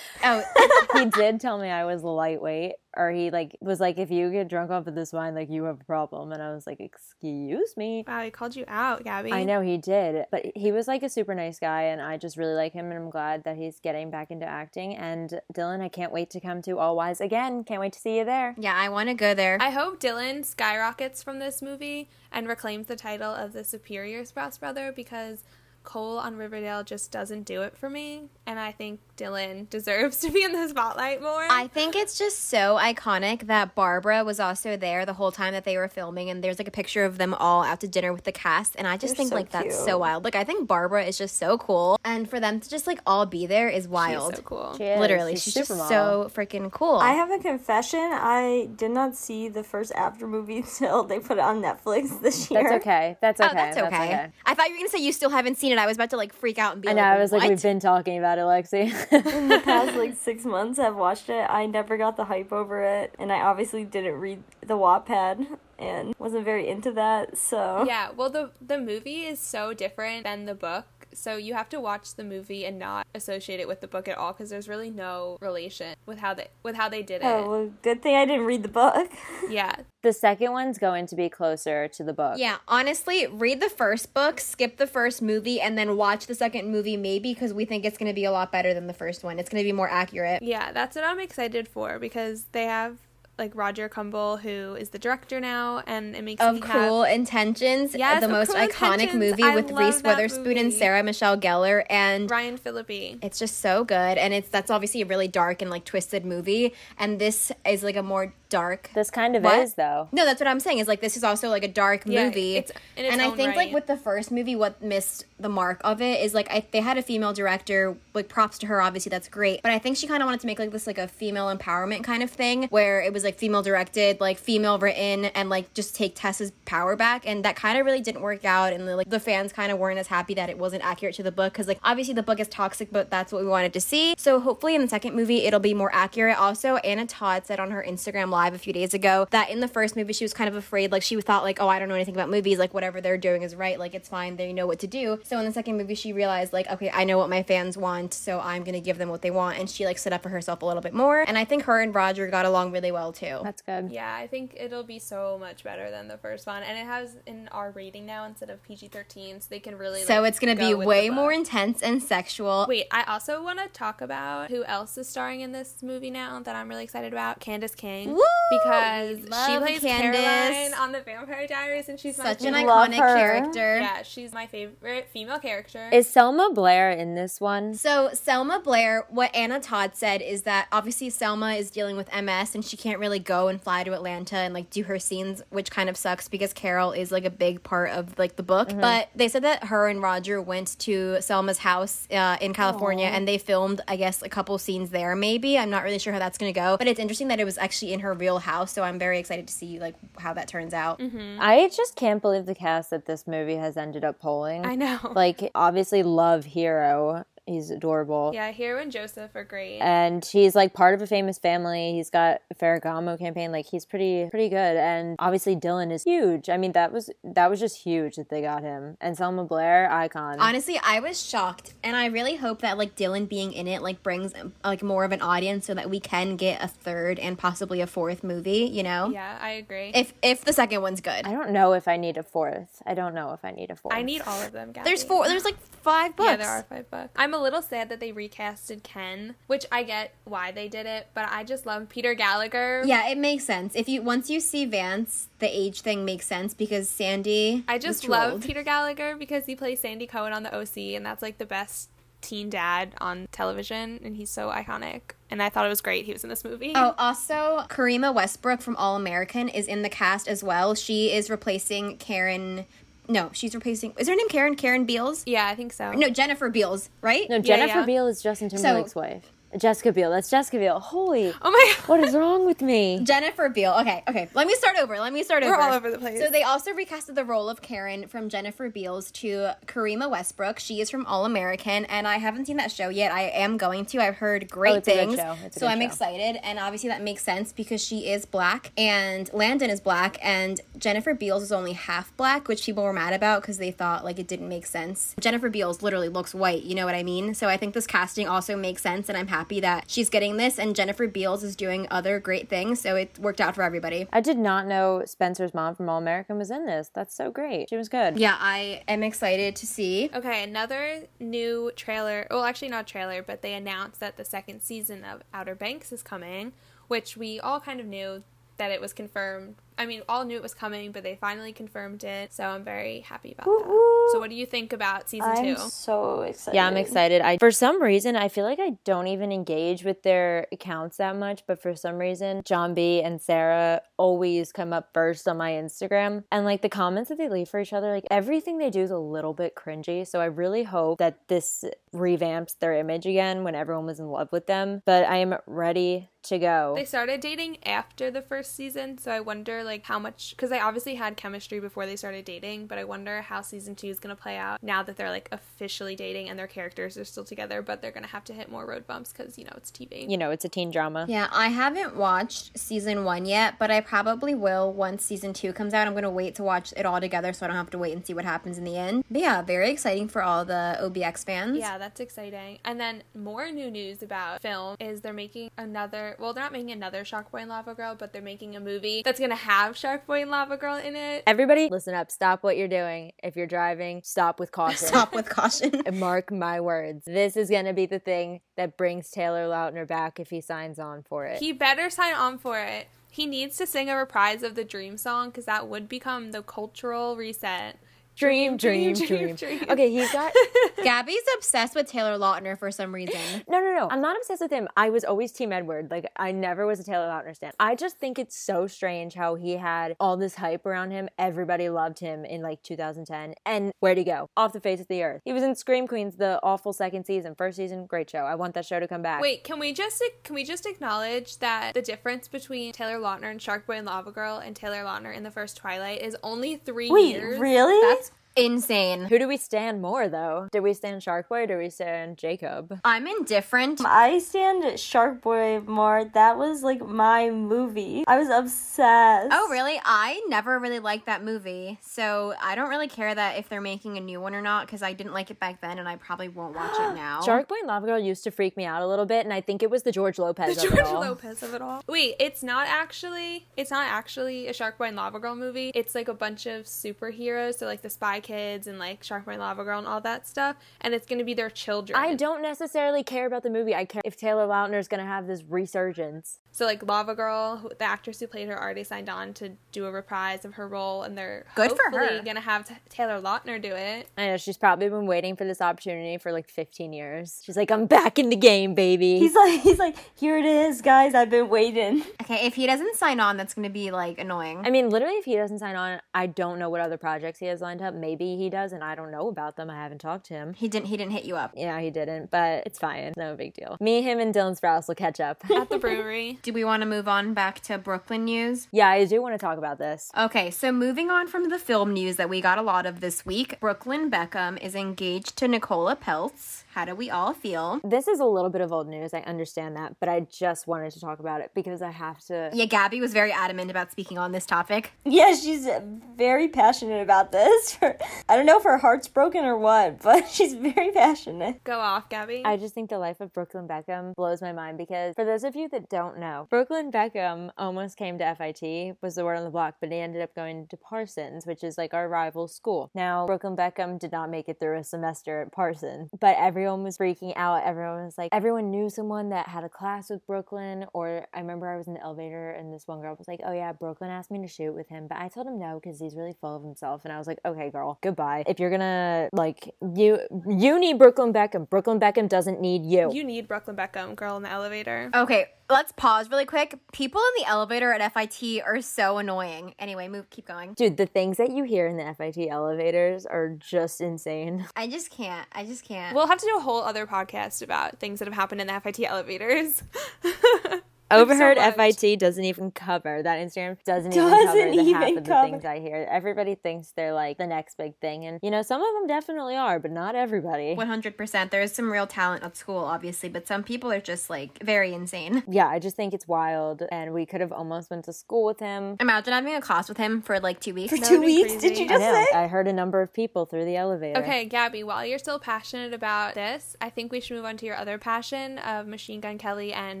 oh, 0.24 0.42
he 0.94 1.06
did 1.06 1.40
tell 1.40 1.58
me 1.58 1.68
I 1.68 1.84
was 1.84 2.02
lightweight, 2.02 2.74
or 2.96 3.10
he 3.10 3.30
like 3.30 3.56
was 3.60 3.80
like, 3.80 3.98
if 3.98 4.10
you 4.10 4.30
get 4.30 4.48
drunk 4.48 4.70
off 4.70 4.86
of 4.86 4.94
this 4.94 5.12
wine, 5.12 5.34
like 5.34 5.50
you 5.50 5.64
have 5.64 5.80
a 5.80 5.84
problem. 5.84 6.32
And 6.32 6.42
I 6.42 6.52
was 6.52 6.66
like, 6.66 6.80
excuse 6.80 7.76
me. 7.76 8.04
Wow, 8.06 8.22
he 8.22 8.30
called 8.30 8.56
you 8.56 8.64
out, 8.68 9.04
Gabby. 9.04 9.32
I 9.32 9.44
know 9.44 9.60
he 9.60 9.78
did, 9.78 10.26
but 10.30 10.44
he 10.54 10.72
was 10.72 10.88
like 10.88 11.02
a 11.02 11.08
super 11.08 11.34
nice 11.34 11.58
guy, 11.58 11.84
and 11.84 12.00
I 12.00 12.16
just 12.16 12.36
really 12.36 12.54
like 12.54 12.72
him, 12.72 12.86
and 12.86 12.94
I'm 12.94 13.10
glad 13.10 13.44
that 13.44 13.56
he's 13.56 13.80
getting 13.80 14.10
back 14.10 14.30
into 14.30 14.46
acting. 14.46 14.96
And 14.96 15.40
Dylan, 15.52 15.80
I 15.80 15.88
can't 15.88 16.12
wait 16.12 16.30
to 16.30 16.40
come 16.40 16.62
to 16.62 16.78
All 16.78 16.96
Wise 16.96 17.20
again. 17.20 17.64
Can't 17.64 17.80
wait 17.80 17.92
to 17.94 18.00
see 18.00 18.18
you 18.18 18.24
there. 18.24 18.54
yeah, 18.58 18.74
I 18.76 18.88
want 18.88 19.08
to 19.08 19.14
go 19.14 19.34
there. 19.34 19.58
I 19.60 19.70
hope 19.70 20.00
Dylan 20.00 20.44
skyrockets 20.44 21.22
from 21.22 21.38
this 21.38 21.62
movie 21.62 22.08
and 22.30 22.48
reclaims 22.48 22.86
the 22.86 22.96
title 22.96 23.32
of 23.32 23.52
the 23.52 23.64
superior 23.64 24.22
Sprouse 24.24 24.58
brother 24.58 24.92
because 24.94 25.44
Cole 25.84 26.18
on 26.18 26.36
Riverdale 26.36 26.82
just 26.82 27.10
doesn't 27.12 27.44
do 27.44 27.62
it 27.62 27.76
for 27.76 27.88
me. 27.90 28.30
And 28.46 28.58
I 28.58 28.72
think 28.72 29.00
Dylan 29.16 29.68
deserves 29.70 30.18
to 30.20 30.30
be 30.30 30.42
in 30.42 30.52
the 30.52 30.68
spotlight 30.68 31.22
more. 31.22 31.46
I 31.50 31.68
think 31.68 31.94
it's 31.94 32.18
just 32.18 32.48
so 32.48 32.76
iconic 32.80 33.46
that 33.46 33.74
Barbara 33.74 34.24
was 34.24 34.40
also 34.40 34.76
there 34.76 35.06
the 35.06 35.12
whole 35.12 35.30
time 35.32 35.52
that 35.52 35.64
they 35.64 35.76
were 35.76 35.88
filming, 35.88 36.30
and 36.30 36.42
there's 36.42 36.58
like 36.58 36.68
a 36.68 36.72
picture 36.72 37.04
of 37.04 37.18
them 37.18 37.34
all 37.34 37.62
out 37.62 37.80
to 37.80 37.88
dinner 37.88 38.12
with 38.12 38.24
the 38.24 38.32
cast, 38.32 38.74
and 38.76 38.86
I 38.86 38.96
just 38.96 39.12
They're 39.12 39.16
think 39.16 39.28
so 39.30 39.34
like 39.36 39.50
that's 39.50 39.84
so 39.84 39.98
wild. 39.98 40.24
Like 40.24 40.34
I 40.34 40.44
think 40.44 40.66
Barbara 40.66 41.04
is 41.04 41.16
just 41.18 41.36
so 41.36 41.58
cool, 41.58 41.98
and 42.04 42.28
for 42.28 42.40
them 42.40 42.60
to 42.60 42.68
just 42.68 42.86
like 42.86 42.98
all 43.06 43.26
be 43.26 43.46
there 43.46 43.68
is 43.68 43.84
She's 43.84 43.88
wild. 43.88 44.36
so 44.36 44.42
cool. 44.42 44.74
She 44.76 44.84
is. 44.84 44.98
Literally, 45.00 45.36
she's, 45.36 45.54
just 45.54 45.70
supermodel. 45.70 45.88
so 45.88 46.30
freaking 46.34 46.70
cool. 46.72 46.96
I 46.96 47.12
have 47.12 47.30
a 47.30 47.38
confession. 47.38 48.00
I 48.00 48.68
did 48.76 48.90
not 48.90 49.14
see 49.16 49.48
the 49.48 49.62
first 49.62 49.92
After 49.94 50.26
movie 50.26 50.58
until 50.64 51.04
they 51.04 51.18
put 51.20 51.38
it 51.38 51.44
on 51.44 51.62
Netflix 51.62 52.20
this 52.20 52.50
year. 52.50 52.62
That's 52.62 52.74
okay. 52.82 53.16
That's 53.20 53.40
Oh, 53.40 53.46
okay. 53.46 53.54
that's 53.54 53.76
okay. 53.78 54.30
I 54.46 54.54
thought 54.54 54.66
you 54.68 54.74
were 54.74 54.78
gonna 54.78 54.88
say 54.88 54.98
you 54.98 55.12
still 55.12 55.30
haven't 55.30 55.56
seen 55.58 55.72
it. 55.72 55.78
I 55.78 55.86
was 55.86 55.96
about 55.96 56.10
to 56.10 56.16
like 56.16 56.32
freak 56.32 56.58
out 56.58 56.72
and 56.72 56.82
be 56.82 56.88
I 56.88 56.92
like, 56.92 56.96
know. 56.96 57.08
I 57.08 57.18
was 57.18 57.30
like, 57.32 57.42
what? 57.42 57.50
we've 57.50 57.62
been 57.62 57.80
talking 57.80 58.18
about 58.18 58.38
it, 58.38 58.42
Lexi. 58.42 58.92
In 59.12 59.48
the 59.48 59.60
past 59.64 59.96
like 59.96 60.16
six 60.20 60.44
months, 60.44 60.78
I've 60.78 60.96
watched 60.96 61.28
it. 61.28 61.46
I 61.48 61.66
never 61.66 61.96
got 61.96 62.16
the 62.16 62.24
hype 62.24 62.52
over 62.52 62.82
it, 62.82 63.14
and 63.18 63.32
I 63.32 63.40
obviously 63.40 63.84
didn't 63.84 64.14
read 64.20 64.42
the 64.60 64.74
Wattpad 64.74 65.46
and 65.78 66.14
wasn't 66.18 66.44
very 66.44 66.68
into 66.68 66.92
that. 66.92 67.36
So 67.36 67.84
Yeah, 67.86 68.10
well 68.16 68.30
the 68.30 68.50
the 68.60 68.78
movie 68.78 69.22
is 69.24 69.40
so 69.40 69.72
different 69.74 70.24
than 70.24 70.44
the 70.44 70.54
book. 70.54 70.86
So 71.14 71.36
you 71.36 71.54
have 71.54 71.68
to 71.70 71.80
watch 71.80 72.14
the 72.14 72.24
movie 72.24 72.64
and 72.66 72.78
not 72.78 73.06
associate 73.14 73.60
it 73.60 73.68
with 73.68 73.80
the 73.80 73.88
book 73.88 74.08
at 74.08 74.18
all 74.18 74.32
because 74.32 74.50
there's 74.50 74.68
really 74.68 74.90
no 74.90 75.38
relation 75.40 75.94
with 76.06 76.18
how 76.18 76.34
they 76.34 76.48
with 76.62 76.76
how 76.76 76.88
they 76.88 77.02
did 77.02 77.22
oh, 77.22 77.28
it. 77.28 77.32
Oh, 77.32 77.50
well, 77.50 77.70
good 77.82 78.02
thing 78.02 78.16
I 78.16 78.24
didn't 78.24 78.46
read 78.46 78.62
the 78.62 78.68
book. 78.68 79.10
Yeah, 79.50 79.74
the 80.02 80.12
second 80.12 80.52
one's 80.52 80.78
going 80.78 81.06
to 81.06 81.14
be 81.14 81.28
closer 81.28 81.86
to 81.88 82.02
the 82.02 82.12
book. 82.12 82.38
Yeah, 82.38 82.56
honestly, 82.66 83.26
read 83.26 83.60
the 83.60 83.68
first 83.68 84.14
book, 84.14 84.40
skip 84.40 84.78
the 84.78 84.86
first 84.86 85.20
movie, 85.20 85.60
and 85.60 85.76
then 85.76 85.96
watch 85.96 86.26
the 86.26 86.34
second 86.34 86.70
movie 86.70 86.96
maybe 86.96 87.34
because 87.34 87.52
we 87.52 87.64
think 87.64 87.84
it's 87.84 87.98
going 87.98 88.08
to 88.08 88.14
be 88.14 88.24
a 88.24 88.32
lot 88.32 88.50
better 88.50 88.72
than 88.72 88.86
the 88.86 88.94
first 88.94 89.22
one. 89.22 89.38
It's 89.38 89.50
going 89.50 89.62
to 89.62 89.68
be 89.68 89.72
more 89.72 89.88
accurate. 89.88 90.42
yeah, 90.42 90.72
that's 90.72 90.96
what 90.96 91.04
I'm 91.04 91.20
excited 91.20 91.68
for 91.68 91.98
because 91.98 92.46
they 92.52 92.64
have 92.64 92.98
like 93.38 93.50
Roger 93.54 93.88
Kumble 93.88 94.36
who 94.36 94.74
is 94.74 94.90
the 94.90 94.98
director 94.98 95.40
now, 95.40 95.82
and 95.86 96.14
it 96.14 96.22
makes 96.22 96.42
Of 96.42 96.60
Cruel 96.60 97.02
Intentions, 97.04 97.94
Yes, 97.94 98.20
the 98.20 98.28
most 98.28 98.52
Cruel 98.52 98.68
iconic 98.68 98.92
Intentions. 98.92 99.18
movie 99.18 99.42
I 99.42 99.54
with 99.56 99.70
Reese 99.70 100.02
Witherspoon 100.02 100.56
and. 100.58 100.72
Sarah 100.72 101.02
Michelle 101.02 101.36
Gellar, 101.38 101.84
and 101.90 102.30
Ryan 102.30 102.56
Phillippe. 102.56 103.18
it's 103.22 103.38
just 103.38 103.58
so 103.60 103.84
good. 103.84 104.18
And 104.18 104.32
it's 104.34 104.48
that's 104.48 104.70
obviously 104.70 105.02
a 105.02 105.06
really 105.06 105.28
dark 105.28 105.62
and 105.62 105.70
like 105.70 105.84
twisted 105.84 106.24
movie, 106.24 106.74
and 106.98 107.18
this 107.20 107.50
is 107.66 107.82
like 107.82 107.96
a 107.96 108.02
more 108.02 108.34
dark. 108.54 108.90
This 108.94 109.10
kind 109.10 109.34
of 109.34 109.42
What? 109.42 109.58
is 109.58 109.74
though. 109.74 110.08
No, 110.12 110.24
that's 110.24 110.40
what 110.40 110.46
I'm 110.46 110.60
saying. 110.60 110.78
Is 110.78 110.86
like 110.86 111.00
this 111.00 111.16
is 111.16 111.24
also 111.24 111.48
like 111.48 111.64
a 111.64 111.68
dark 111.68 112.02
Yeah, 112.06 112.26
movie, 112.26 112.56
it's 112.56 112.70
its 112.96 113.12
and 113.12 113.20
I 113.20 113.26
own 113.26 113.36
think 113.36 113.56
like 113.56 113.72
with 113.72 113.86
the 113.86 113.96
first 113.96 114.30
movie, 114.30 114.54
what 114.54 114.80
missed 114.80 115.24
the 115.40 115.48
mark 115.48 115.80
of 115.82 116.00
it 116.00 116.20
is 116.20 116.34
like 116.34 116.48
I, 116.50 116.64
they 116.70 116.80
had 116.80 116.96
a 116.96 117.02
female 117.02 117.32
director. 117.32 117.96
Like 118.14 118.28
props 118.28 118.58
to 118.58 118.66
her, 118.66 118.80
obviously 118.80 119.10
that's 119.10 119.28
great. 119.28 119.60
But 119.62 119.72
I 119.72 119.80
think 119.80 119.96
she 119.96 120.06
kind 120.06 120.22
of 120.22 120.26
wanted 120.26 120.40
to 120.40 120.46
make 120.46 120.60
like 120.60 120.70
this 120.70 120.86
like 120.86 120.98
a 120.98 121.08
female 121.08 121.54
empowerment 121.54 122.04
kind 122.04 122.22
of 122.22 122.30
thing, 122.30 122.68
where 122.70 123.02
it 123.02 123.12
was 123.12 123.24
like 123.24 123.36
female 123.38 123.62
directed, 123.62 124.20
like 124.20 124.38
female 124.38 124.78
written, 124.78 125.24
and 125.26 125.50
like 125.50 125.74
just 125.74 125.96
take 125.96 126.14
Tessa's 126.14 126.52
power 126.64 126.94
back. 126.94 127.26
And 127.26 127.44
that 127.44 127.56
kind 127.56 127.76
of 127.76 127.84
really 127.84 128.00
didn't 128.00 128.22
work 128.22 128.44
out, 128.44 128.72
and 128.72 128.86
the, 128.86 128.94
like 128.96 129.10
the 129.10 129.18
fans 129.18 129.52
kind 129.52 129.72
of 129.72 129.78
weren't 129.80 129.98
as 129.98 130.06
happy 130.06 130.34
that 130.34 130.48
it 130.48 130.58
wasn't 130.58 130.84
accurate 130.84 131.16
to 131.16 131.24
the 131.24 131.32
book 131.32 131.52
because 131.52 131.66
like 131.66 131.80
obviously 131.82 132.14
the 132.14 132.22
book 132.22 132.38
is 132.38 132.46
toxic, 132.46 132.92
but 132.92 133.10
that's 133.10 133.32
what 133.32 133.42
we 133.42 133.48
wanted 133.48 133.72
to 133.72 133.80
see. 133.80 134.14
So 134.16 134.38
hopefully 134.38 134.76
in 134.76 134.80
the 134.82 134.88
second 134.88 135.16
movie 135.16 135.44
it'll 135.44 135.58
be 135.58 135.74
more 135.74 135.92
accurate. 135.92 136.38
Also, 136.38 136.76
Anna 136.76 137.06
Todd 137.06 137.46
said 137.46 137.58
on 137.58 137.70
her 137.70 137.84
Instagram 137.86 138.30
live 138.30 138.43
a 138.52 138.58
few 138.58 138.72
days 138.72 138.92
ago 138.92 139.26
that 139.30 139.48
in 139.48 139.60
the 139.60 139.68
first 139.68 139.96
movie 139.96 140.12
she 140.12 140.24
was 140.24 140.34
kind 140.34 140.48
of 140.48 140.56
afraid, 140.56 140.92
like 140.92 141.02
she 141.02 141.18
thought 141.20 141.44
like, 141.44 141.60
oh, 141.60 141.68
I 141.68 141.78
don't 141.78 141.88
know 141.88 141.94
anything 141.94 142.14
about 142.14 142.28
movies, 142.28 142.58
like 142.58 142.74
whatever 142.74 143.00
they're 143.00 143.16
doing 143.16 143.42
is 143.42 143.54
right, 143.54 143.78
like 143.78 143.94
it's 143.94 144.08
fine, 144.08 144.36
they 144.36 144.52
know 144.52 144.66
what 144.66 144.80
to 144.80 144.86
do. 144.86 145.20
So 145.22 145.38
in 145.38 145.44
the 145.44 145.52
second 145.52 145.76
movie 145.78 145.94
she 145.94 146.12
realized 146.12 146.52
like, 146.52 146.68
okay, 146.68 146.90
I 146.92 147.04
know 147.04 147.16
what 147.16 147.30
my 147.30 147.42
fans 147.42 147.78
want, 147.78 148.12
so 148.12 148.40
I'm 148.40 148.64
gonna 148.64 148.80
give 148.80 148.98
them 148.98 149.08
what 149.08 149.22
they 149.22 149.30
want, 149.30 149.58
and 149.58 149.70
she 149.70 149.86
like 149.86 149.96
stood 149.96 150.12
up 150.12 150.22
for 150.22 150.28
herself 150.28 150.62
a 150.62 150.66
little 150.66 150.82
bit 150.82 150.92
more. 150.92 151.22
And 151.22 151.38
I 151.38 151.44
think 151.44 151.62
her 151.64 151.80
and 151.80 151.94
Roger 151.94 152.26
got 152.26 152.44
along 152.44 152.72
really 152.72 152.92
well 152.92 153.12
too. 153.12 153.38
That's 153.42 153.62
good. 153.62 153.90
Yeah, 153.90 154.14
I 154.14 154.26
think 154.26 154.56
it'll 154.58 154.82
be 154.82 154.98
so 154.98 155.38
much 155.38 155.62
better 155.64 155.90
than 155.90 156.08
the 156.08 156.18
first 156.18 156.46
one, 156.46 156.62
and 156.62 156.78
it 156.78 156.84
has 156.84 157.16
an 157.26 157.48
R 157.52 157.70
rating 157.70 158.04
now 158.06 158.24
instead 158.24 158.50
of 158.50 158.62
PG 158.62 158.88
thirteen, 158.88 159.40
so 159.40 159.46
they 159.48 159.60
can 159.60 159.78
really. 159.78 160.02
So 160.02 160.24
it's 160.24 160.38
gonna 160.38 160.54
go 160.54 160.68
be 160.68 160.74
way 160.74 161.10
more 161.10 161.32
intense 161.32 161.82
and 161.82 162.02
sexual. 162.02 162.66
Wait, 162.68 162.86
I 162.90 163.04
also 163.04 163.42
want 163.42 163.58
to 163.60 163.68
talk 163.68 164.00
about 164.00 164.50
who 164.50 164.64
else 164.64 164.98
is 164.98 165.08
starring 165.08 165.40
in 165.40 165.52
this 165.52 165.82
movie 165.82 166.10
now 166.10 166.40
that 166.40 166.56
I'm 166.56 166.68
really 166.68 166.84
excited 166.84 167.12
about. 167.12 167.40
Candice 167.40 167.76
King, 167.76 168.14
Woo! 168.14 168.23
Because 168.50 169.18
she 169.20 169.28
Love 169.30 169.62
plays 169.62 169.80
Candice. 169.80 170.12
Caroline 170.12 170.74
on 170.74 170.92
the 170.92 171.00
Vampire 171.00 171.46
Diaries, 171.46 171.88
and 171.88 171.98
she's 171.98 172.16
Such 172.16 172.42
my 172.42 172.48
an 172.60 172.66
iconic 172.66 172.98
her. 172.98 173.16
character. 173.16 173.78
Yeah, 173.80 174.02
she's 174.02 174.32
my 174.32 174.46
favorite 174.46 175.08
female 175.12 175.38
character. 175.38 175.88
Is 175.92 176.06
Selma 176.08 176.50
Blair 176.52 176.90
in 176.90 177.14
this 177.14 177.40
one? 177.40 177.74
So 177.74 178.10
Selma 178.12 178.60
Blair, 178.60 179.06
what 179.08 179.34
Anna 179.34 179.60
Todd 179.60 179.92
said 179.94 180.20
is 180.22 180.42
that 180.42 180.68
obviously 180.72 181.10
Selma 181.10 181.54
is 181.54 181.70
dealing 181.70 181.96
with 181.96 182.08
MS 182.14 182.54
and 182.54 182.64
she 182.64 182.76
can't 182.76 182.98
really 182.98 183.18
go 183.18 183.48
and 183.48 183.60
fly 183.60 183.82
to 183.82 183.92
Atlanta 183.92 184.36
and 184.36 184.52
like 184.54 184.70
do 184.70 184.84
her 184.84 184.98
scenes, 184.98 185.42
which 185.50 185.70
kind 185.70 185.88
of 185.88 185.96
sucks 185.96 186.28
because 186.28 186.52
Carol 186.52 186.92
is 186.92 187.10
like 187.10 187.24
a 187.24 187.30
big 187.30 187.62
part 187.62 187.90
of 187.90 188.18
like 188.18 188.36
the 188.36 188.42
book. 188.42 188.68
But 188.78 189.08
they 189.14 189.28
said 189.28 189.42
that 189.44 189.64
her 189.64 189.88
and 189.88 190.02
Roger 190.02 190.40
went 190.40 190.78
to 190.80 191.20
Selma's 191.20 191.58
house 191.58 192.06
uh, 192.10 192.36
in 192.40 192.52
California 192.52 193.06
and 193.06 193.26
they 193.26 193.38
filmed, 193.38 193.80
I 193.88 193.96
guess, 193.96 194.22
a 194.22 194.28
couple 194.28 194.56
scenes 194.58 194.90
there. 194.90 195.16
Maybe 195.16 195.58
I'm 195.58 195.70
not 195.70 195.82
really 195.82 195.98
sure 195.98 196.12
how 196.12 196.18
that's 196.18 196.38
gonna 196.38 196.52
go, 196.52 196.76
but 196.76 196.86
it's 196.86 197.00
interesting 197.00 197.28
that 197.28 197.40
it 197.40 197.44
was 197.44 197.58
actually 197.58 197.92
in 197.92 198.00
her 198.00 198.13
real 198.14 198.38
house. 198.38 198.72
So 198.72 198.82
I'm 198.82 198.98
very 198.98 199.18
excited 199.18 199.46
to 199.48 199.54
see 199.54 199.78
like 199.78 199.94
how 200.18 200.34
that 200.34 200.48
turns 200.48 200.74
out. 200.74 200.98
Mm-hmm. 200.98 201.38
I 201.40 201.68
just 201.74 201.96
can't 201.96 202.22
believe 202.22 202.46
the 202.46 202.54
cast 202.54 202.90
that 202.90 203.06
this 203.06 203.26
movie 203.26 203.56
has 203.56 203.76
ended 203.76 204.04
up 204.04 204.20
pulling. 204.20 204.64
I 204.64 204.74
know. 204.74 204.98
Like, 205.14 205.50
obviously, 205.54 206.02
love 206.02 206.44
Hero. 206.44 207.24
He's 207.46 207.70
adorable. 207.70 208.30
yeah, 208.32 208.50
Hero 208.52 208.80
and 208.80 208.90
Joseph 208.90 209.30
are 209.34 209.44
great. 209.44 209.78
And 209.80 210.24
he's 210.24 210.54
like 210.54 210.72
part 210.72 210.94
of 210.94 211.02
a 211.02 211.06
famous 211.06 211.38
family. 211.38 211.92
He's 211.92 212.10
got 212.10 212.40
a 212.50 212.54
Ferragamo 212.54 213.18
campaign. 213.18 213.52
Like 213.52 213.66
he's 213.66 213.84
pretty 213.84 214.28
pretty 214.30 214.48
good. 214.48 214.76
And 214.76 215.16
obviously 215.18 215.54
Dylan 215.56 215.92
is 215.92 216.04
huge. 216.04 216.48
I 216.48 216.56
mean 216.56 216.72
that 216.72 216.92
was 216.92 217.10
that 217.22 217.50
was 217.50 217.60
just 217.60 217.82
huge 217.82 218.16
that 218.16 218.30
they 218.30 218.40
got 218.40 218.62
him. 218.62 218.96
And 219.00 219.16
Selma 219.16 219.44
Blair, 219.44 219.90
icon. 219.90 220.38
Honestly, 220.40 220.80
I 220.82 221.00
was 221.00 221.22
shocked, 221.22 221.74
and 221.82 221.96
I 221.96 222.06
really 222.06 222.36
hope 222.36 222.62
that 222.62 222.78
like 222.78 222.96
Dylan 222.96 223.28
being 223.28 223.52
in 223.52 223.68
it 223.68 223.82
like 223.82 224.02
brings 224.02 224.32
like 224.64 224.82
more 224.82 225.04
of 225.04 225.12
an 225.12 225.20
audience 225.20 225.66
so 225.66 225.74
that 225.74 225.90
we 225.90 226.00
can 226.00 226.36
get 226.36 226.62
a 226.62 226.68
third 226.68 227.18
and 227.18 227.36
possibly 227.38 227.80
a 227.80 227.86
fourth 227.86 228.24
movie. 228.24 228.70
You 228.72 228.82
know, 228.82 229.10
yeah, 229.10 229.38
I 229.40 229.50
agree. 229.50 229.90
if 229.94 230.14
if 230.22 230.44
the 230.44 230.52
second 230.52 230.80
one's 230.80 231.00
good. 231.02 231.26
I 231.26 231.32
don't 231.32 231.50
know 231.50 231.74
if 231.74 231.88
I 231.88 231.96
need 231.98 232.16
a 232.16 232.22
fourth. 232.22 232.82
I 232.86 232.94
don't 232.94 233.14
know 233.14 233.32
if 233.32 233.44
I 233.44 233.50
need 233.50 233.70
a 233.70 233.76
fourth. 233.76 233.94
I 233.94 234.02
need 234.02 234.22
all 234.22 234.40
of 234.40 234.52
them. 234.52 234.72
Gabby. 234.72 234.88
There's 234.88 235.04
four. 235.04 235.26
There's 235.28 235.44
like 235.44 235.58
five 235.82 236.16
books. 236.16 236.30
Yeah, 236.30 236.36
there 236.36 236.48
are 236.48 236.62
five 236.62 236.90
books. 236.90 237.12
I'm 237.16 237.33
a 237.34 237.42
little 237.42 237.62
sad 237.62 237.88
that 237.88 238.00
they 238.00 238.12
recasted 238.12 238.82
Ken, 238.82 239.34
which 239.46 239.66
I 239.70 239.82
get 239.82 240.14
why 240.24 240.50
they 240.50 240.68
did 240.68 240.86
it, 240.86 241.08
but 241.14 241.28
I 241.30 241.44
just 241.44 241.66
love 241.66 241.88
Peter 241.88 242.14
Gallagher. 242.14 242.82
Yeah, 242.84 243.08
it 243.08 243.18
makes 243.18 243.44
sense. 243.44 243.74
If 243.74 243.88
you 243.88 244.02
once 244.02 244.30
you 244.30 244.40
see 244.40 244.64
Vance, 244.64 245.28
the 245.38 245.48
age 245.48 245.80
thing 245.80 246.04
makes 246.04 246.26
sense 246.26 246.54
because 246.54 246.88
Sandy. 246.88 247.64
I 247.68 247.78
just 247.78 248.08
love. 248.08 248.42
Peter 248.42 248.62
Gallagher 248.62 249.16
because 249.16 249.46
he 249.46 249.56
plays 249.56 249.80
Sandy 249.80 250.06
Cohen 250.06 250.32
on 250.32 250.42
the 250.42 250.54
OC, 250.54 250.94
and 250.94 251.04
that's 251.04 251.22
like 251.22 251.38
the 251.38 251.46
best 251.46 251.90
teen 252.24 252.48
dad 252.48 252.94
on 253.00 253.28
television, 253.30 254.00
and 254.02 254.16
he's 254.16 254.30
so 254.30 254.48
iconic. 254.48 255.02
And 255.30 255.42
I 255.42 255.48
thought 255.48 255.66
it 255.66 255.68
was 255.68 255.80
great 255.80 256.04
he 256.06 256.12
was 256.12 256.24
in 256.24 256.30
this 256.30 256.44
movie. 256.44 256.72
Oh, 256.74 256.94
also, 256.98 257.64
Karimah 257.68 258.14
Westbrook 258.14 258.60
from 258.60 258.76
All 258.76 258.96
American 258.96 259.48
is 259.48 259.66
in 259.66 259.82
the 259.82 259.88
cast 259.88 260.26
as 260.26 260.42
well. 260.42 260.74
She 260.74 261.12
is 261.12 261.28
replacing 261.28 261.98
Karen. 261.98 262.66
No, 263.08 263.30
she's 263.32 263.54
replacing. 263.54 263.94
Is 263.98 264.08
her 264.08 264.14
name 264.14 264.28
Karen? 264.28 264.56
Karen 264.56 264.84
Beals? 264.84 265.22
yeah, 265.26 265.46
I 265.46 265.54
think 265.54 265.72
so. 265.72 265.92
No, 265.92 266.08
Jennifer 266.08 266.48
Beals, 266.48 266.88
right? 267.02 267.28
No, 267.28 267.38
Jennifer 267.38 267.80
yeah. 267.80 267.86
Beal 267.86 268.06
is 268.06 268.22
Justin 268.22 268.48
Timberlake's 268.48 268.94
wife. 268.94 269.30
Jessica 269.58 269.92
Biel. 269.92 270.10
That's 270.10 270.30
Jessica 270.30 270.58
Biel. 270.58 270.80
Holy. 270.80 271.32
Oh 271.42 271.50
my 271.50 271.74
god. 271.76 271.88
What 271.88 272.00
is 272.00 272.14
wrong 272.14 272.46
with 272.46 272.60
me? 272.62 273.00
Jennifer 273.02 273.48
Beal. 273.48 273.72
Okay, 273.80 274.02
okay. 274.08 274.28
Let 274.34 274.46
me 274.46 274.54
start 274.54 274.76
over. 274.78 274.98
Let 274.98 275.12
me 275.12 275.22
start 275.22 275.42
We're 275.42 275.54
over. 275.54 275.62
all 275.62 275.72
over 275.74 275.90
the 275.90 275.98
place. 275.98 276.20
So 276.20 276.30
they 276.30 276.42
also 276.42 276.72
recasted 276.72 277.14
the 277.14 277.24
role 277.24 277.48
of 277.48 277.62
Karen 277.62 278.06
from 278.08 278.28
Jennifer 278.28 278.68
Beals 278.68 279.10
to 279.12 279.50
Karimah 279.66 280.10
Westbrook. 280.10 280.58
She 280.58 280.80
is 280.80 280.90
from 280.90 281.06
All 281.06 281.24
American, 281.24 281.84
and 281.86 282.08
I 282.08 282.18
haven't 282.18 282.46
seen 282.46 282.56
that 282.56 282.70
show 282.72 282.88
yet. 282.88 283.12
I 283.12 283.22
am 283.22 283.56
going 283.56 283.84
to. 283.86 283.98
I've 284.00 284.16
heard 284.16 284.44
oh, 284.44 284.54
great 284.54 284.72
Oh, 284.72 284.76
it's 284.76 284.88
a 284.88 284.90
good 284.92 284.96
things, 284.96 285.16
show. 285.16 285.36
It's 285.44 285.56
a 285.56 285.60
so 285.60 285.66
good 285.66 285.72
I'm 285.72 285.80
show. 285.80 285.86
excited. 285.86 286.40
And 286.42 286.58
obviously 286.58 286.88
that 286.88 287.02
makes 287.02 287.22
sense 287.22 287.52
because 287.52 287.82
she 287.84 288.08
is 288.10 288.24
black, 288.26 288.72
and 288.76 289.32
Landon 289.32 289.70
is 289.70 289.80
black, 289.80 290.16
and 290.22 290.60
Jennifer 290.78 291.14
Beals 291.14 291.42
is 291.42 291.52
only 291.52 291.72
half 291.74 292.16
black, 292.16 292.48
which 292.48 292.64
people 292.64 292.82
were 292.82 292.92
mad 292.92 293.12
about 293.12 293.42
because 293.42 293.58
they 293.58 293.70
thought 293.70 294.04
like 294.04 294.18
it 294.18 294.26
didn't 294.26 294.48
make 294.48 294.66
sense. 294.66 295.14
Jennifer 295.20 295.48
Beals 295.48 295.82
literally 295.82 296.08
looks 296.08 296.34
white. 296.34 296.62
You 296.64 296.74
know 296.74 296.86
what 296.86 296.94
I 296.94 297.02
mean? 297.02 297.34
So 297.34 297.48
I 297.48 297.56
think 297.56 297.74
this 297.74 297.86
casting 297.86 298.26
also 298.26 298.56
makes 298.56 298.82
sense, 298.82 299.08
and 299.08 299.16
I'm 299.18 299.28
happy 299.28 299.43
that 299.60 299.84
she's 299.90 300.10
getting 300.10 300.36
this. 300.36 300.58
And 300.58 300.74
Jennifer 300.74 301.06
Beals 301.06 301.42
is 301.44 301.54
doing 301.56 301.86
other 301.90 302.18
great 302.18 302.48
things, 302.48 302.80
so 302.80 302.96
it 302.96 303.18
worked 303.18 303.40
out 303.40 303.54
for 303.54 303.62
everybody. 303.62 304.06
I 304.12 304.20
did 304.20 304.38
not 304.38 304.66
know 304.66 305.02
Spencer's 305.06 305.54
mom 305.54 305.74
from 305.74 305.88
All 305.88 305.98
American 305.98 306.38
was 306.38 306.50
in 306.50 306.66
this. 306.66 306.90
That's 306.92 307.14
so 307.14 307.30
great. 307.30 307.68
She 307.68 307.76
was 307.76 307.88
good. 307.88 308.18
Yeah, 308.18 308.36
I 308.38 308.82
am 308.88 309.02
excited 309.02 309.56
to 309.56 309.66
see. 309.66 310.10
Okay, 310.14 310.42
another 310.42 311.04
new 311.20 311.70
trailer. 311.76 312.26
Well, 312.30 312.44
actually, 312.44 312.68
not 312.68 312.86
trailer, 312.86 313.22
but 313.22 313.42
they 313.42 313.54
announced 313.54 314.00
that 314.00 314.16
the 314.16 314.24
second 314.24 314.62
season 314.62 315.04
of 315.04 315.22
Outer 315.32 315.54
Banks 315.54 315.92
is 315.92 316.02
coming, 316.02 316.52
which 316.88 317.16
we 317.16 317.40
all 317.40 317.60
kind 317.60 317.80
of 317.80 317.86
knew 317.86 318.22
that 318.56 318.70
it 318.70 318.80
was 318.80 318.92
confirmed. 318.92 319.56
I 319.76 319.86
mean, 319.86 320.02
all 320.08 320.24
knew 320.24 320.36
it 320.36 320.42
was 320.42 320.54
coming, 320.54 320.92
but 320.92 321.02
they 321.02 321.16
finally 321.16 321.52
confirmed 321.52 322.04
it, 322.04 322.32
so 322.32 322.44
I'm 322.44 322.64
very 322.64 323.00
happy 323.00 323.32
about 323.32 323.46
that. 323.46 324.08
So 324.12 324.20
what 324.20 324.30
do 324.30 324.36
you 324.36 324.46
think 324.46 324.72
about 324.72 325.08
season 325.10 325.30
I'm 325.30 325.44
two? 325.44 325.56
so 325.56 326.22
excited. 326.22 326.56
Yeah, 326.56 326.66
I'm 326.66 326.76
excited. 326.76 327.22
I 327.22 327.38
for 327.38 327.50
some 327.50 327.82
reason 327.82 328.16
I 328.16 328.28
feel 328.28 328.44
like 328.44 328.60
I 328.60 328.76
don't 328.84 329.08
even 329.08 329.32
engage 329.32 329.84
with 329.84 330.02
their 330.02 330.46
accounts 330.52 330.98
that 330.98 331.16
much, 331.16 331.44
but 331.46 331.60
for 331.60 331.74
some 331.74 331.98
reason 331.98 332.42
John 332.44 332.74
B 332.74 333.02
and 333.02 333.20
Sarah 333.20 333.82
always 333.96 334.52
come 334.52 334.72
up 334.72 334.90
first 334.92 335.26
on 335.26 335.36
my 335.36 335.52
Instagram. 335.52 336.24
And 336.30 336.44
like 336.44 336.62
the 336.62 336.68
comments 336.68 337.08
that 337.08 337.18
they 337.18 337.28
leave 337.28 337.48
for 337.48 337.60
each 337.60 337.72
other, 337.72 337.90
like 337.90 338.04
everything 338.10 338.58
they 338.58 338.70
do 338.70 338.82
is 338.82 338.90
a 338.90 338.98
little 338.98 339.32
bit 339.32 339.54
cringy. 339.54 340.06
So 340.06 340.20
I 340.20 340.26
really 340.26 340.64
hope 340.64 340.98
that 340.98 341.28
this 341.28 341.64
revamps 341.94 342.58
their 342.58 342.74
image 342.74 343.06
again 343.06 343.44
when 343.44 343.54
everyone 343.54 343.86
was 343.86 344.00
in 344.00 344.08
love 344.08 344.30
with 344.32 344.46
them. 344.46 344.82
But 344.84 345.04
I 345.04 345.16
am 345.16 345.36
ready 345.46 346.10
to 346.24 346.38
go. 346.38 346.72
They 346.74 346.84
started 346.84 347.20
dating 347.20 347.58
after 347.64 348.10
the 348.10 348.22
first 348.22 348.54
season, 348.54 348.98
so 348.98 349.12
I 349.12 349.20
wonder 349.20 349.62
like 349.64 349.84
how 349.84 349.98
much 349.98 350.30
because 350.30 350.50
they 350.50 350.60
obviously 350.60 350.94
had 350.94 351.16
chemistry 351.16 351.60
before 351.60 351.86
they 351.86 351.96
started 351.96 352.24
dating, 352.24 352.66
but 352.66 352.78
I 352.78 352.84
wonder 352.84 353.22
how 353.22 353.40
season 353.40 353.74
two 353.74 353.88
is 353.88 353.98
gonna 353.98 354.16
play 354.16 354.36
out 354.36 354.62
now 354.62 354.82
that 354.82 354.96
they're 354.96 355.10
like 355.10 355.28
officially 355.32 355.96
dating 355.96 356.28
and 356.28 356.38
their 356.38 356.46
characters 356.46 356.96
are 356.96 357.04
still 357.04 357.24
together, 357.24 357.62
but 357.62 357.82
they're 357.82 357.92
gonna 357.92 358.06
have 358.06 358.24
to 358.24 358.32
hit 358.32 358.50
more 358.50 358.66
road 358.66 358.86
bumps 358.86 359.12
because 359.12 359.38
you 359.38 359.44
know 359.44 359.52
it's 359.56 359.70
TV. 359.70 360.08
You 360.08 360.16
know, 360.16 360.30
it's 360.30 360.44
a 360.44 360.48
teen 360.48 360.70
drama. 360.70 361.06
Yeah, 361.08 361.28
I 361.32 361.48
haven't 361.48 361.96
watched 361.96 362.58
season 362.58 363.04
one 363.04 363.26
yet, 363.26 363.58
but 363.58 363.70
I 363.70 363.80
probably 363.80 364.34
will 364.34 364.72
once 364.72 365.04
season 365.04 365.32
two 365.32 365.52
comes 365.52 365.74
out. 365.74 365.86
I'm 365.86 365.94
gonna 365.94 366.10
wait 366.10 366.34
to 366.36 366.42
watch 366.42 366.72
it 366.76 366.86
all 366.86 367.00
together 367.00 367.32
so 367.32 367.46
I 367.46 367.48
don't 367.48 367.56
have 367.56 367.70
to 367.70 367.78
wait 367.78 367.92
and 367.94 368.06
see 368.06 368.14
what 368.14 368.24
happens 368.24 368.58
in 368.58 368.64
the 368.64 368.76
end. 368.76 369.04
But 369.10 369.20
yeah, 369.20 369.42
very 369.42 369.70
exciting 369.70 370.08
for 370.08 370.22
all 370.22 370.44
the 370.44 370.78
OBX 370.80 371.24
fans. 371.24 371.58
Yeah, 371.58 371.78
that's 371.78 372.00
exciting. 372.00 372.58
And 372.64 372.80
then 372.80 373.02
more 373.14 373.50
new 373.50 373.70
news 373.70 374.02
about 374.02 374.42
film 374.42 374.76
is 374.80 375.00
they're 375.00 375.12
making 375.12 375.50
another. 375.56 376.16
Well, 376.18 376.32
they're 376.34 376.44
not 376.44 376.52
making 376.52 376.72
another 376.72 377.04
Shark 377.04 377.30
Boy 377.30 377.38
and 377.38 377.48
Lava 377.48 377.74
Girl, 377.74 377.94
but 377.94 378.12
they're 378.12 378.22
making 378.22 378.56
a 378.56 378.60
movie 378.60 379.02
that's 379.04 379.20
gonna 379.20 379.34
have 379.34 379.53
Shark 379.72 380.06
Boy 380.06 380.22
and 380.22 380.30
Lava 380.30 380.56
Girl 380.56 380.76
in 380.76 380.96
it. 380.96 381.22
Everybody, 381.26 381.68
listen 381.70 381.94
up. 381.94 382.10
Stop 382.10 382.42
what 382.42 382.56
you're 382.56 382.68
doing. 382.68 383.12
If 383.22 383.36
you're 383.36 383.46
driving, 383.46 384.02
stop 384.02 384.40
with 384.40 384.50
caution. 384.50 384.88
Stop 384.94 385.14
with 385.14 385.28
caution. 385.28 385.82
And 385.86 386.00
Mark 386.00 386.32
my 386.32 386.60
words. 386.60 387.04
This 387.06 387.36
is 387.36 387.50
going 387.50 387.66
to 387.66 387.72
be 387.72 387.86
the 387.86 387.98
thing 387.98 388.40
that 388.56 388.76
brings 388.76 389.10
Taylor 389.10 389.46
Lautner 389.46 389.86
back 389.86 390.18
if 390.18 390.30
he 390.30 390.40
signs 390.40 390.78
on 390.78 391.02
for 391.02 391.26
it. 391.26 391.38
He 391.38 391.52
better 391.52 391.88
sign 391.88 392.14
on 392.14 392.38
for 392.38 392.58
it. 392.58 392.88
He 393.10 393.26
needs 393.26 393.56
to 393.58 393.66
sing 393.66 393.88
a 393.88 393.96
reprise 393.96 394.42
of 394.42 394.56
the 394.56 394.64
Dream 394.64 394.98
song 394.98 395.28
because 395.28 395.44
that 395.44 395.68
would 395.68 395.88
become 395.88 396.32
the 396.32 396.42
cultural 396.42 397.16
reset. 397.16 397.76
dream, 398.56 398.56
dream, 398.56 398.94
dream, 398.94 399.36
Okay, 399.68 399.90
he's 399.90 400.10
got. 400.12 400.32
Gabby's 400.84 401.22
obsessed 401.36 401.74
with 401.74 401.86
Taylor 401.88 402.18
Lautner 402.18 402.58
for 402.58 402.70
some 402.70 402.94
reason. 402.94 403.20
No, 403.48 403.60
no, 403.60 403.74
no. 403.74 403.88
I'm 403.90 404.00
not 404.00 404.16
obsessed 404.16 404.40
with 404.40 404.50
him. 404.50 404.68
I 404.76 404.90
was 404.90 405.04
always 405.04 405.30
Team 405.30 405.52
Edward. 405.52 405.90
Like, 405.90 406.10
I 406.16 406.32
never 406.32 406.66
was 406.66 406.80
a 406.80 406.84
Taylor 406.84 407.06
Lautner 407.06 407.34
stan. 407.36 407.52
I 407.60 407.74
just 407.74 407.98
think 407.98 408.18
it's 408.18 408.36
so 408.36 408.66
strange 408.66 409.14
how 409.14 409.34
he 409.36 409.52
had 409.52 409.94
all 410.00 410.16
this 410.16 410.34
hype 410.34 410.66
around 410.66 410.90
him. 410.90 411.08
Everybody 411.18 411.68
loved 411.68 412.00
him 412.00 412.24
in 412.24 412.42
like 412.42 412.62
2010. 412.62 413.34
And 413.46 413.72
where'd 413.80 413.98
he 413.98 414.04
go? 414.04 414.28
Off 414.36 414.52
the 414.52 414.60
face 414.60 414.80
of 414.80 414.88
the 414.88 415.02
earth. 415.02 415.20
He 415.24 415.32
was 415.32 415.42
in 415.42 415.54
Scream 415.54 415.86
Queens, 415.86 416.16
the 416.16 416.40
awful 416.42 416.72
second 416.72 417.04
season. 417.04 417.34
First 417.34 417.56
season, 417.56 417.86
great 417.86 418.10
show. 418.10 418.20
I 418.20 418.34
want 418.34 418.54
that 418.54 418.66
show 418.66 418.80
to 418.80 418.88
come 418.88 419.02
back. 419.02 419.20
Wait, 419.20 419.44
can 419.44 419.58
we 419.58 419.72
just 419.72 420.02
can 420.24 420.34
we 420.34 420.44
just 420.44 420.66
acknowledge 420.66 421.38
that 421.38 421.74
the 421.74 421.82
difference 421.82 422.26
between 422.28 422.72
Taylor 422.72 422.98
Lautner 422.98 423.30
and 423.30 423.40
Shark 423.40 423.66
Boy 423.66 423.74
and 423.74 423.86
Lava 423.86 424.10
Girl 424.10 424.38
and 424.38 424.56
Taylor 424.56 424.82
Lautner 424.82 425.14
in 425.14 425.22
the 425.22 425.30
first 425.30 425.56
Twilight 425.56 426.00
is 426.00 426.16
only 426.22 426.56
three 426.56 426.90
Wait, 426.90 427.10
years? 427.16 427.38
really? 427.38 427.80
That's 427.94 428.03
insane. 428.36 429.04
Who 429.06 429.18
do 429.18 429.28
we 429.28 429.36
stand 429.36 429.80
more, 429.80 430.08
though? 430.08 430.48
Do 430.52 430.62
we 430.62 430.74
stand 430.74 431.02
Shark 431.02 431.28
Boy 431.28 431.42
or 431.42 431.46
do 431.46 431.58
we 431.58 431.70
stand 431.70 432.18
Jacob? 432.18 432.80
I'm 432.84 433.06
indifferent. 433.06 433.80
I 433.84 434.18
stand 434.18 434.78
Shark 434.78 435.20
Boy 435.22 435.60
more. 435.60 436.04
That 436.14 436.36
was 436.38 436.62
like 436.62 436.84
my 436.86 437.30
movie. 437.30 438.04
I 438.06 438.18
was 438.18 438.28
obsessed. 438.28 439.28
Oh, 439.32 439.48
really? 439.50 439.80
I 439.84 440.20
never 440.28 440.58
really 440.58 440.78
liked 440.80 441.06
that 441.06 441.22
movie. 441.24 441.78
So 441.80 442.34
I 442.40 442.54
don't 442.54 442.68
really 442.68 442.88
care 442.88 443.14
that 443.14 443.38
if 443.38 443.48
they're 443.48 443.60
making 443.60 443.96
a 443.96 444.00
new 444.00 444.20
one 444.20 444.34
or 444.34 444.42
not 444.42 444.66
because 444.66 444.82
I 444.82 444.92
didn't 444.92 445.12
like 445.12 445.30
it 445.30 445.38
back 445.38 445.60
then 445.60 445.78
and 445.78 445.88
I 445.88 445.96
probably 445.96 446.28
won't 446.28 446.54
watch 446.56 446.74
it 446.74 446.94
now. 446.96 447.22
Shark 447.22 447.48
Boy 447.48 447.56
and 447.60 447.68
Lava 447.68 447.86
Girl 447.86 447.98
used 447.98 448.24
to 448.24 448.30
freak 448.30 448.56
me 448.56 448.64
out 448.64 448.82
a 448.82 448.86
little 448.86 449.06
bit, 449.06 449.24
and 449.24 449.32
I 449.32 449.40
think 449.40 449.62
it 449.62 449.70
was 449.70 449.82
the 449.84 449.92
George 449.92 450.18
Lopez 450.18 450.56
The 450.56 450.66
of 450.66 450.72
it 450.72 450.76
George 450.76 450.86
all. 450.88 451.00
Lopez 451.00 451.42
of 451.42 451.54
it 451.54 451.62
all. 451.62 451.82
Wait, 451.86 452.16
it's 452.18 452.42
not 452.42 452.66
actually 452.66 453.46
it's 453.56 453.70
not 453.70 453.86
actually 453.86 454.48
a 454.48 454.52
Shark 454.52 454.78
Boy 454.78 454.84
and 454.86 454.96
Lava 454.96 455.18
Girl 455.20 455.36
movie. 455.36 455.70
It's 455.74 455.94
like 455.94 456.08
a 456.08 456.14
bunch 456.14 456.46
of 456.46 456.64
superheroes, 456.64 457.58
so 457.58 457.66
like 457.66 457.82
the 457.82 457.90
Spy 457.90 458.20
Kids 458.24 458.66
and 458.66 458.78
like 458.80 459.04
Shark 459.04 459.24
Boy 459.24 459.32
and 459.32 459.40
Lava 459.40 459.62
Girl 459.62 459.78
and 459.78 459.86
all 459.86 460.00
that 460.00 460.26
stuff, 460.26 460.56
and 460.80 460.92
it's 460.92 461.06
gonna 461.06 461.22
be 461.22 461.34
their 461.34 461.50
children. 461.50 461.96
I 461.96 462.14
don't 462.14 462.42
necessarily 462.42 463.04
care 463.04 463.26
about 463.26 463.44
the 463.44 463.50
movie. 463.50 463.74
I 463.76 463.84
care 463.84 464.02
if 464.04 464.16
Taylor 464.16 464.48
Lautner 464.48 464.80
is 464.80 464.88
going 464.88 464.98
to 465.00 465.06
have 465.06 465.26
this 465.28 465.42
resurgence. 465.48 466.40
So 466.52 466.64
like 466.66 466.84
Lava 466.86 467.14
Girl, 467.16 467.56
who, 467.56 467.68
the 467.70 467.84
actress 467.84 468.20
who 468.20 468.28
played 468.28 468.46
her, 468.48 468.60
already 468.60 468.84
signed 468.84 469.08
on 469.08 469.34
to 469.34 469.50
do 469.72 469.86
a 469.86 469.90
reprise 469.90 470.44
of 470.44 470.54
her 470.54 470.68
role, 470.68 471.02
and 471.02 471.18
they're 471.18 471.46
Good 471.56 471.72
for 471.72 471.90
hopefully 471.90 472.18
her. 472.18 472.24
gonna 472.24 472.40
have 472.40 472.64
t- 472.68 472.76
Taylor 472.88 473.20
Lautner 473.20 473.60
do 473.60 473.72
it. 473.74 474.08
I 474.16 474.26
know 474.28 474.36
she's 474.36 474.56
probably 474.56 474.88
been 474.88 475.06
waiting 475.06 475.34
for 475.34 475.44
this 475.44 475.60
opportunity 475.60 476.16
for 476.16 476.30
like 476.30 476.48
15 476.48 476.92
years. 476.92 477.42
She's 477.44 477.56
like, 477.56 477.72
I'm 477.72 477.86
back 477.86 478.20
in 478.20 478.28
the 478.28 478.36
game, 478.36 478.74
baby. 478.74 479.18
He's 479.18 479.34
like, 479.34 479.60
he's 479.62 479.80
like, 479.80 479.96
here 480.14 480.38
it 480.38 480.44
is, 480.46 480.80
guys. 480.80 481.12
I've 481.14 481.30
been 481.30 481.48
waiting. 481.48 482.04
Okay, 482.22 482.46
if 482.46 482.54
he 482.54 482.66
doesn't 482.68 482.94
sign 482.96 483.18
on, 483.18 483.36
that's 483.36 483.52
going 483.54 483.66
to 483.68 483.72
be 483.72 483.90
like 483.90 484.18
annoying. 484.20 484.62
I 484.64 484.70
mean, 484.70 484.90
literally, 484.90 485.16
if 485.16 485.24
he 485.24 485.34
doesn't 485.34 485.58
sign 485.58 485.74
on, 485.74 486.00
I 486.14 486.26
don't 486.26 486.60
know 486.60 486.68
what 486.70 486.80
other 486.80 486.96
projects 486.96 487.40
he 487.40 487.46
has 487.46 487.60
lined 487.60 487.82
up. 487.82 487.94
Maybe 487.94 488.13
he 488.16 488.50
does, 488.50 488.72
and 488.72 488.82
I 488.84 488.94
don't 488.94 489.10
know 489.10 489.28
about 489.28 489.56
them. 489.56 489.70
I 489.70 489.76
haven't 489.76 489.98
talked 490.00 490.26
to 490.26 490.34
him. 490.34 490.54
He 490.54 490.68
didn't. 490.68 490.86
He 490.86 490.96
didn't 490.96 491.12
hit 491.12 491.24
you 491.24 491.36
up. 491.36 491.52
Yeah, 491.56 491.80
he 491.80 491.90
didn't, 491.90 492.30
but 492.30 492.64
it's 492.66 492.78
fine. 492.78 493.12
No 493.16 493.34
big 493.36 493.54
deal. 493.54 493.76
Me, 493.80 494.02
him, 494.02 494.18
and 494.18 494.34
Dylan 494.34 494.58
Sprouse 494.60 494.88
will 494.88 494.94
catch 494.94 495.20
up. 495.20 495.42
At 495.50 495.68
the 495.70 495.78
brewery. 495.84 496.38
Do 496.42 496.52
we 496.52 496.64
want 496.64 496.82
to 496.82 496.86
move 496.86 497.08
on 497.08 497.34
back 497.34 497.60
to 497.62 497.78
Brooklyn 497.78 498.24
news? 498.24 498.68
yeah, 498.72 498.88
I 498.88 499.04
do 499.04 499.22
want 499.22 499.34
to 499.34 499.38
talk 499.38 499.58
about 499.58 499.78
this. 499.78 500.10
Okay, 500.16 500.50
so 500.50 500.72
moving 500.72 501.10
on 501.10 501.26
from 501.28 501.48
the 501.48 501.58
film 501.58 501.92
news 501.92 502.16
that 502.16 502.28
we 502.28 502.40
got 502.40 502.58
a 502.58 502.62
lot 502.62 502.86
of 502.86 503.00
this 503.00 503.24
week, 503.24 503.58
Brooklyn 503.60 504.10
Beckham 504.10 504.60
is 504.62 504.74
engaged 504.74 505.36
to 505.38 505.48
Nicola 505.48 505.96
Peltz. 505.96 506.63
How 506.74 506.84
do 506.84 506.96
we 506.96 507.08
all 507.08 507.32
feel? 507.32 507.78
This 507.84 508.08
is 508.08 508.18
a 508.18 508.24
little 508.24 508.50
bit 508.50 508.60
of 508.60 508.72
old 508.72 508.88
news. 508.88 509.14
I 509.14 509.20
understand 509.20 509.76
that, 509.76 509.94
but 510.00 510.08
I 510.08 510.26
just 510.28 510.66
wanted 510.66 510.90
to 510.94 511.00
talk 511.00 511.20
about 511.20 511.40
it 511.40 511.52
because 511.54 511.82
I 511.82 511.92
have 511.92 512.18
to. 512.24 512.50
Yeah, 512.52 512.64
Gabby 512.64 513.00
was 513.00 513.12
very 513.12 513.30
adamant 513.30 513.70
about 513.70 513.92
speaking 513.92 514.18
on 514.18 514.32
this 514.32 514.44
topic. 514.44 514.90
Yeah, 515.04 515.36
she's 515.36 515.68
very 516.16 516.48
passionate 516.48 517.00
about 517.00 517.30
this. 517.30 517.78
I 518.28 518.34
don't 518.36 518.44
know 518.44 518.58
if 518.58 518.64
her 518.64 518.78
heart's 518.78 519.06
broken 519.06 519.44
or 519.44 519.56
what, 519.56 520.02
but 520.02 520.28
she's 520.28 520.54
very 520.54 520.90
passionate. 520.90 521.62
Go 521.62 521.78
off, 521.78 522.08
Gabby. 522.08 522.42
I 522.44 522.56
just 522.56 522.74
think 522.74 522.90
the 522.90 522.98
life 522.98 523.20
of 523.20 523.32
Brooklyn 523.32 523.68
Beckham 523.68 524.12
blows 524.16 524.42
my 524.42 524.50
mind 524.50 524.76
because 524.76 525.14
for 525.14 525.24
those 525.24 525.44
of 525.44 525.54
you 525.54 525.68
that 525.68 525.88
don't 525.88 526.18
know, 526.18 526.48
Brooklyn 526.50 526.90
Beckham 526.90 527.52
almost 527.56 527.96
came 527.96 528.18
to 528.18 528.34
FIT, 528.34 528.96
was 529.00 529.14
the 529.14 529.24
word 529.24 529.36
on 529.36 529.44
the 529.44 529.50
block, 529.50 529.76
but 529.78 529.92
he 529.92 529.98
ended 529.98 530.22
up 530.22 530.34
going 530.34 530.66
to 530.66 530.76
Parsons, 530.76 531.46
which 531.46 531.62
is 531.62 531.78
like 531.78 531.94
our 531.94 532.08
rival 532.08 532.48
school. 532.48 532.90
Now, 532.96 533.26
Brooklyn 533.26 533.54
Beckham 533.54 534.00
did 534.00 534.10
not 534.10 534.28
make 534.28 534.48
it 534.48 534.58
through 534.58 534.78
a 534.78 534.82
semester 534.82 535.40
at 535.40 535.52
Parsons, 535.52 536.10
but 536.18 536.34
everyone 536.64 536.82
was 536.82 536.96
freaking 536.96 537.34
out. 537.36 537.62
Everyone 537.62 538.06
was 538.06 538.16
like, 538.16 538.30
everyone 538.32 538.70
knew 538.70 538.88
someone 538.88 539.28
that 539.28 539.48
had 539.48 539.64
a 539.64 539.68
class 539.68 540.08
with 540.08 540.26
Brooklyn, 540.26 540.86
or 540.94 541.26
I 541.34 541.40
remember 541.40 541.68
I 541.68 541.76
was 541.76 541.86
in 541.86 541.92
the 541.92 542.02
elevator 542.02 542.52
and 542.52 542.72
this 542.72 542.88
one 542.88 543.02
girl 543.02 543.14
was 543.18 543.28
like, 543.28 543.40
oh 543.44 543.52
yeah, 543.52 543.72
Brooklyn 543.72 544.08
asked 544.08 544.30
me 544.30 544.40
to 544.40 544.48
shoot 544.48 544.72
with 544.72 544.88
him, 544.88 545.06
but 545.06 545.18
I 545.18 545.28
told 545.28 545.46
him 545.46 545.58
no 545.58 545.78
because 545.78 546.00
he's 546.00 546.14
really 546.14 546.34
full 546.40 546.56
of 546.56 546.62
himself. 546.62 547.04
And 547.04 547.12
I 547.12 547.18
was 547.18 547.26
like, 547.26 547.38
okay, 547.44 547.68
girl, 547.68 547.98
goodbye. 548.02 548.44
If 548.46 548.58
you're 548.58 548.70
gonna, 548.70 549.28
like, 549.34 549.74
you, 549.94 550.20
you 550.48 550.78
need 550.78 550.96
Brooklyn 550.96 551.34
Beckham. 551.34 551.68
Brooklyn 551.68 552.00
Beckham 552.00 552.30
doesn't 552.30 552.62
need 552.62 552.86
you. 552.86 553.12
you 553.12 553.24
need 553.24 553.46
Brooklyn 553.46 553.76
Beckham, 553.76 554.16
girl 554.16 554.38
in 554.38 554.42
the 554.42 554.50
elevator. 554.50 555.10
Okay, 555.14 555.48
let's 555.70 555.92
pause 555.92 556.30
really 556.30 556.44
quick. 556.44 556.78
People 556.92 557.20
in 557.20 557.42
the 557.42 557.48
elevator 557.48 557.92
at 557.92 558.12
FIT 558.12 558.62
are 558.64 558.80
so 558.80 559.18
annoying. 559.18 559.74
Anyway, 559.78 560.08
move. 560.08 560.30
Keep 560.30 560.46
going. 560.46 560.74
Dude, 560.74 560.96
the 560.96 561.06
things 561.06 561.36
that 561.36 561.50
you 561.50 561.64
hear 561.64 561.86
in 561.86 561.96
the 561.96 562.14
FIT 562.14 562.48
elevators 562.50 563.26
are 563.26 563.50
just 563.58 564.00
insane. 564.00 564.66
I 564.76 564.86
just 564.86 565.10
can't. 565.10 565.46
I 565.52 565.64
just 565.64 565.84
can't. 565.84 566.14
We'll 566.14 566.26
have 566.26 566.38
to 566.38 566.46
do 566.46 566.53
a 566.56 566.60
whole 566.60 566.82
other 566.82 567.06
podcast 567.06 567.62
about 567.62 567.98
things 567.98 568.18
that 568.18 568.26
have 568.26 568.34
happened 568.34 568.60
in 568.60 568.66
the 568.66 568.80
FIT 568.80 569.00
elevators. 569.00 569.82
Overheard 571.10 571.58
so. 571.58 571.72
FIT 571.72 572.18
doesn't 572.18 572.44
even 572.44 572.70
cover 572.70 573.22
that 573.22 573.38
Instagram 573.38 573.76
doesn't, 573.84 574.12
even 574.12 574.28
Doesn't 574.28 574.46
cover 574.46 574.70
the 574.70 574.92
half 574.92 575.04
even 575.04 575.18
of 575.18 575.24
the 575.24 575.30
cover. 575.30 575.48
things 575.50 575.64
I 575.64 575.78
hear. 575.80 576.08
Everybody 576.10 576.54
thinks 576.54 576.92
they're 576.96 577.12
like 577.12 577.38
the 577.38 577.46
next 577.46 577.76
big 577.76 577.94
thing, 578.00 578.24
and 578.24 578.40
you 578.42 578.50
know 578.50 578.62
some 578.62 578.80
of 578.82 578.88
them 578.94 579.06
definitely 579.06 579.54
are, 579.54 579.78
but 579.78 579.90
not 579.90 580.14
everybody. 580.14 580.74
100%. 580.74 581.50
There 581.50 581.60
is 581.62 581.72
some 581.72 581.90
real 581.92 582.06
talent 582.06 582.42
at 582.42 582.56
school, 582.56 582.78
obviously, 582.78 583.28
but 583.28 583.46
some 583.46 583.62
people 583.62 583.92
are 583.92 584.00
just 584.00 584.30
like 584.30 584.58
very 584.62 584.92
insane. 584.94 585.42
Yeah, 585.46 585.68
I 585.68 585.78
just 585.78 585.94
think 585.96 586.14
it's 586.14 586.26
wild, 586.26 586.82
and 586.90 587.12
we 587.12 587.26
could 587.26 587.40
have 587.40 587.52
almost 587.52 587.90
went 587.90 588.06
to 588.06 588.12
school 588.12 588.44
with 588.44 588.58
him. 588.60 588.96
Imagine 588.98 589.32
having 589.34 589.54
a 589.54 589.60
class 589.60 589.88
with 589.88 589.98
him 589.98 590.22
for 590.22 590.40
like 590.40 590.58
two 590.60 590.74
weeks. 590.74 590.90
For 590.92 590.98
That 590.98 591.06
two 591.08 591.18
would 591.20 591.26
be 591.26 591.42
weeks, 591.44 591.52
did 591.52 591.60
crazy. 591.76 591.82
you 591.82 591.84
I 591.84 591.88
just 591.88 592.00
know. 592.00 592.24
say? 592.32 592.38
I 592.38 592.46
heard 592.46 592.66
a 592.66 592.72
number 592.72 593.02
of 593.02 593.12
people 593.12 593.44
through 593.44 593.66
the 593.66 593.76
elevator. 593.76 594.20
Okay, 594.20 594.46
Gabby, 594.46 594.82
while 594.82 595.04
you're 595.04 595.18
still 595.18 595.38
passionate 595.38 595.92
about 595.92 596.34
this, 596.34 596.74
I 596.80 596.90
think 596.90 597.12
we 597.12 597.20
should 597.20 597.36
move 597.36 597.44
on 597.44 597.56
to 597.58 597.66
your 597.66 597.76
other 597.76 597.98
passion 597.98 598.58
of 598.58 598.86
Machine 598.86 599.20
Gun 599.20 599.38
Kelly 599.38 599.72
and 599.72 600.00